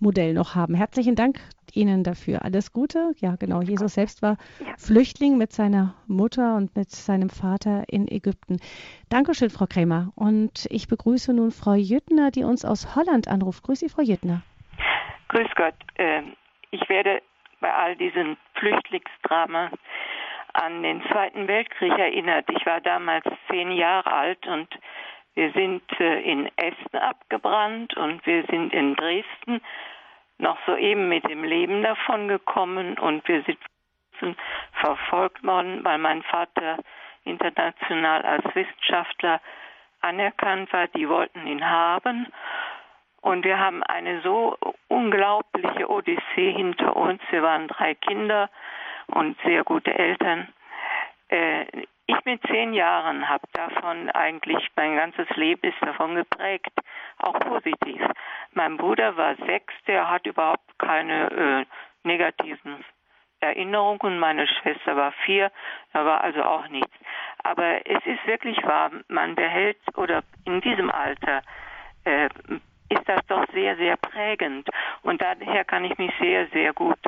[0.00, 0.74] Modell noch haben.
[0.74, 1.40] Herzlichen Dank
[1.74, 2.44] Ihnen dafür.
[2.44, 3.12] Alles Gute.
[3.18, 3.60] Ja, genau.
[3.60, 4.66] Jesus selbst war ja.
[4.76, 8.58] Flüchtling mit seiner Mutter und mit seinem Vater in Ägypten.
[9.10, 10.12] Dankeschön, Frau Krämer.
[10.14, 13.62] Und ich begrüße nun Frau Jüttner, die uns aus Holland anruft.
[13.64, 14.42] Grüße Sie, Frau Jüttner.
[15.28, 15.74] Grüß Gott.
[15.96, 16.34] Ähm,
[16.70, 17.22] ich werde
[17.60, 19.70] bei all diesen Flüchtlingsdrama
[20.54, 22.46] an den Zweiten Weltkrieg erinnert.
[22.50, 24.68] Ich war damals zehn Jahre alt und
[25.38, 29.60] wir sind äh, in Essen abgebrannt und wir sind in Dresden
[30.38, 34.36] noch soeben mit dem Leben davon gekommen und wir sind
[34.72, 36.78] verfolgt worden, weil mein Vater
[37.22, 39.40] international als Wissenschaftler
[40.00, 40.88] anerkannt war.
[40.88, 42.26] Die wollten ihn haben.
[43.20, 44.56] Und wir haben eine so
[44.88, 47.22] unglaubliche Odyssee hinter uns.
[47.30, 48.50] Wir waren drei Kinder
[49.06, 50.48] und sehr gute Eltern.
[51.28, 51.64] Äh,
[52.08, 56.72] ich mit zehn Jahren habe davon eigentlich mein ganzes Leben ist davon geprägt,
[57.18, 58.00] auch positiv.
[58.52, 61.66] Mein Bruder war sechs, der hat überhaupt keine äh,
[62.08, 62.82] negativen
[63.40, 64.18] Erinnerungen.
[64.18, 65.52] Meine Schwester war vier,
[65.92, 66.96] da war also auch nichts.
[67.44, 71.42] Aber es ist wirklich wahr, man behält oder in diesem Alter
[72.04, 72.30] äh,
[72.88, 74.66] ist das doch sehr, sehr prägend.
[75.02, 76.98] Und daher kann ich mich sehr, sehr gut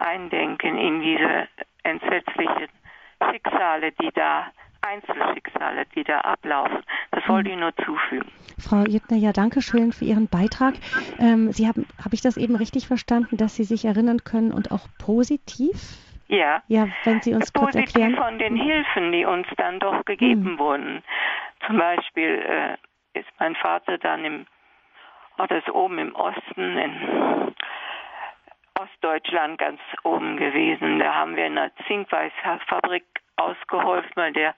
[0.00, 1.48] eindenken in diese
[1.84, 2.68] entsetzlichen
[3.22, 4.46] Schicksale, die da
[4.82, 6.82] Einzelschicksale, die da ablaufen.
[7.10, 8.30] Das wollte ich nur zufügen.
[8.58, 10.74] Frau Jüttner, ja, danke schön für Ihren Beitrag.
[11.18, 14.72] Ähm, Sie haben, habe ich das eben richtig verstanden, dass Sie sich erinnern können und
[14.72, 15.98] auch positiv?
[16.28, 16.62] Ja.
[16.68, 18.16] Ja, wenn Sie uns positiv kurz erklären.
[18.16, 20.58] von den Hilfen, die uns dann doch gegeben hm.
[20.58, 21.02] wurden.
[21.66, 22.78] Zum Beispiel
[23.14, 24.46] äh, ist mein Vater dann im,
[25.38, 27.54] oh, das oben im Osten in
[28.80, 31.00] Ostdeutschland ganz oben gewesen.
[31.00, 33.04] Da haben wir in einer Zinkweißfabrik
[33.36, 34.54] ausgeholfen, weil der,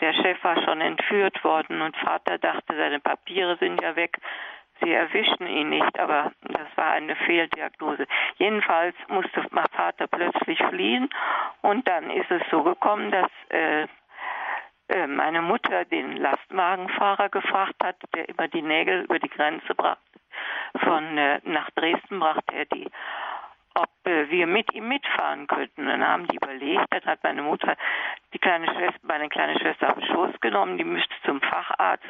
[0.00, 4.18] der Chef war schon entführt worden und Vater dachte, seine Papiere sind ja weg.
[4.82, 8.06] Sie erwischten ihn nicht, aber das war eine Fehldiagnose.
[8.36, 11.08] Jedenfalls musste mein Vater plötzlich fliehen
[11.62, 13.86] und dann ist es so gekommen, dass äh,
[14.88, 20.02] äh, meine Mutter den Lastwagenfahrer gefragt hat, der immer die Nägel über die Grenze brachte.
[20.80, 22.90] Von äh, nach Dresden brachte er die
[23.74, 25.86] ob äh, wir mit ihm mitfahren könnten.
[25.86, 27.76] Dann haben die überlegt, dann hat meine Mutter
[28.32, 32.04] die kleine Schwester, meine kleine Schwester auf den Schoß genommen, die müsste zum Facharzt,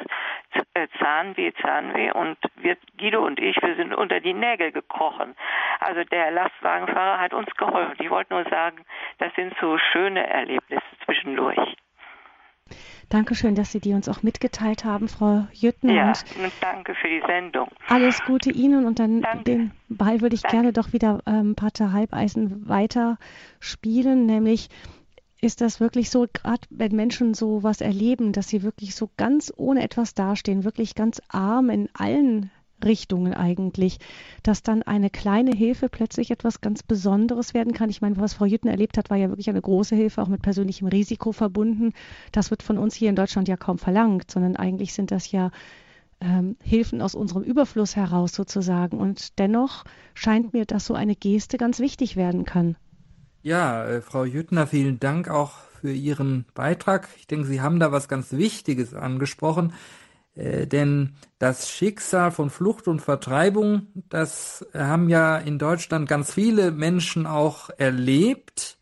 [0.73, 5.35] äh, Zahnweh, Zahnweh und wir, Guido und ich, wir sind unter die Nägel gekrochen.
[5.79, 7.95] Also der Lastwagenfahrer hat uns geholfen.
[7.99, 8.85] Ich wollte nur sagen,
[9.19, 11.75] das sind so schöne Erlebnisse zwischendurch.
[13.09, 15.89] Dankeschön, dass Sie die uns auch mitgeteilt haben, Frau Jütten.
[15.89, 17.69] Ja, und danke für die Sendung.
[17.87, 19.43] Alles Gute Ihnen und dann danke.
[19.43, 20.57] den Ball würde ich danke.
[20.57, 23.17] gerne doch wieder ähm, Pater Halbeisen weiter
[23.59, 24.69] spielen, nämlich
[25.41, 29.53] ist das wirklich so, gerade wenn Menschen so was erleben, dass sie wirklich so ganz
[29.55, 32.49] ohne etwas dastehen, wirklich ganz arm in allen
[32.83, 33.97] Richtungen eigentlich,
[34.43, 37.89] dass dann eine kleine Hilfe plötzlich etwas ganz Besonderes werden kann.
[37.89, 40.41] Ich meine, was Frau Jütten erlebt hat, war ja wirklich eine große Hilfe, auch mit
[40.41, 41.93] persönlichem Risiko verbunden.
[42.31, 45.51] Das wird von uns hier in Deutschland ja kaum verlangt, sondern eigentlich sind das ja
[46.21, 48.97] ähm, Hilfen aus unserem Überfluss heraus sozusagen.
[48.97, 49.83] Und dennoch
[50.13, 52.77] scheint mir, dass so eine Geste ganz wichtig werden kann.
[53.41, 57.09] Ja, äh, Frau Jüttner, vielen Dank auch für Ihren Beitrag.
[57.17, 59.73] Ich denke, Sie haben da was ganz Wichtiges angesprochen.
[60.35, 66.71] Äh, denn das Schicksal von Flucht und Vertreibung, das haben ja in Deutschland ganz viele
[66.71, 68.77] Menschen auch erlebt.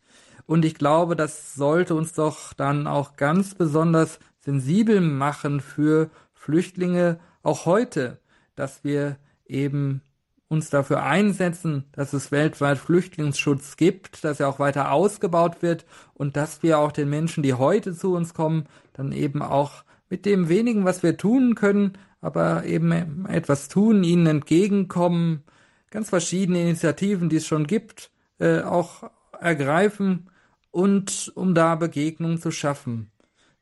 [0.46, 7.18] Und ich glaube, das sollte uns doch dann auch ganz besonders sensibel machen für Flüchtlinge
[7.42, 8.18] auch heute,
[8.56, 9.16] dass wir
[9.46, 10.02] eben
[10.48, 16.36] uns dafür einsetzen, dass es weltweit Flüchtlingsschutz gibt, dass er auch weiter ausgebaut wird und
[16.36, 19.84] dass wir auch den Menschen, die heute zu uns kommen, dann eben auch
[20.14, 25.42] mit dem wenigen, was wir tun können, aber eben etwas tun, ihnen entgegenkommen,
[25.90, 29.10] ganz verschiedene Initiativen, die es schon gibt, äh, auch
[29.40, 30.30] ergreifen
[30.70, 33.10] und um da Begegnungen zu schaffen.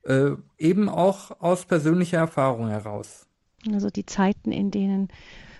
[0.03, 3.27] Äh, eben auch aus persönlicher Erfahrung heraus.
[3.73, 5.09] Also die Zeiten, in denen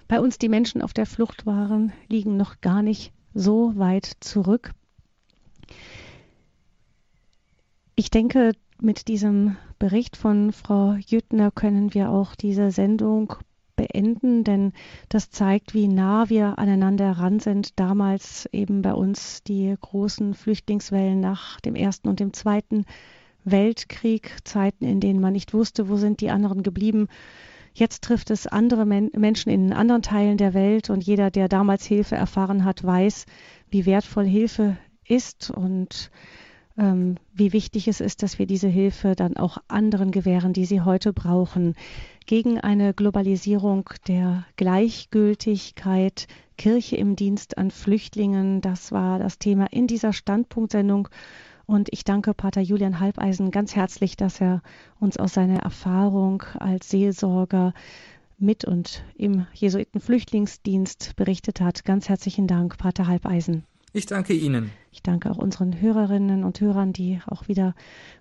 [0.09, 4.73] bei uns die Menschen auf der Flucht waren, liegen noch gar nicht so weit zurück.
[7.95, 8.53] Ich denke,
[8.83, 13.35] mit diesem Bericht von Frau Jüttner können wir auch diese Sendung
[13.77, 14.73] beenden, denn
[15.09, 17.79] das zeigt, wie nah wir aneinander ran sind.
[17.79, 22.85] Damals eben bei uns die großen Flüchtlingswellen nach dem Ersten und dem Zweiten
[23.45, 27.09] Weltkrieg, Zeiten, in denen man nicht wusste, wo sind die anderen geblieben.
[27.75, 31.87] Jetzt trifft es andere Men Menschen in anderen Teilen der Welt und jeder, der damals
[31.87, 33.27] Hilfe erfahren hat, weiß,
[33.71, 34.77] wie wertvoll Hilfe
[35.07, 36.11] ist und
[36.79, 40.81] ähm, wie wichtig es ist, dass wir diese Hilfe dann auch anderen gewähren, die sie
[40.81, 41.75] heute brauchen.
[42.27, 49.87] Gegen eine Globalisierung der Gleichgültigkeit, Kirche im Dienst an Flüchtlingen, das war das Thema in
[49.87, 51.09] dieser Standpunktsendung.
[51.67, 54.63] Und ich danke Pater Julian Halbeisen ganz herzlich, dass er
[55.01, 57.73] uns aus seiner Erfahrung als Seelsorger
[58.39, 61.85] mit und im Jesuitenflüchtlingsdienst berichtet hat.
[61.85, 63.65] Ganz herzlichen Dank, Pater Halbeisen.
[63.95, 64.71] Ich danke Ihnen.
[64.91, 67.75] Ich danke auch unseren Hörerinnen und Hörern, die auch wieder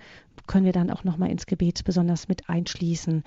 [0.48, 3.24] können wir dann auch nochmal ins Gebet besonders mit einschließen.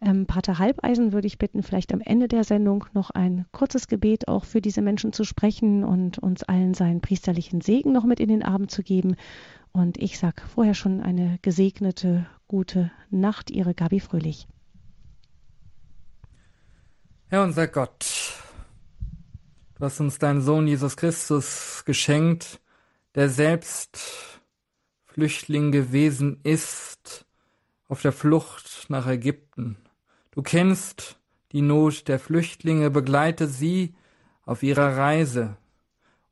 [0.00, 4.28] Ähm, Pater Halbeisen würde ich bitten, vielleicht am Ende der Sendung noch ein kurzes Gebet
[4.28, 8.28] auch für diese Menschen zu sprechen und uns allen seinen priesterlichen Segen noch mit in
[8.28, 9.16] den Abend zu geben.
[9.72, 14.48] Und ich sage vorher schon eine gesegnete, gute Nacht, Ihre Gabi Fröhlich.
[17.28, 18.34] Herr unser Gott,
[19.74, 22.58] du hast uns deinen Sohn Jesus Christus geschenkt,
[23.14, 24.37] der selbst
[25.18, 27.26] Flüchtling gewesen ist
[27.88, 29.76] auf der Flucht nach Ägypten.
[30.30, 31.18] Du kennst
[31.50, 33.96] die Not der Flüchtlinge, begleite sie
[34.44, 35.56] auf ihrer Reise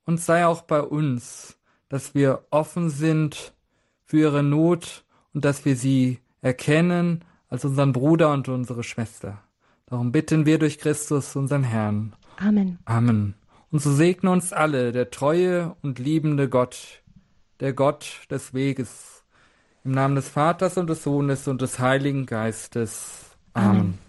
[0.05, 1.59] und sei auch bei uns,
[1.89, 3.55] dass wir offen sind
[4.05, 5.05] für ihre Not
[5.35, 9.43] und dass wir sie erkennen als unseren Bruder und unsere Schwester.
[9.87, 12.15] Darum bitten wir durch Christus, unseren Herrn.
[12.37, 12.79] Amen.
[12.85, 13.35] Amen.
[13.73, 17.03] Und so segne uns alle der treue und liebende Gott,
[17.61, 19.25] der Gott des Weges.
[19.85, 23.37] Im Namen des Vaters und des Sohnes und des Heiligen Geistes.
[23.53, 23.71] Amen.
[23.71, 24.06] Amen.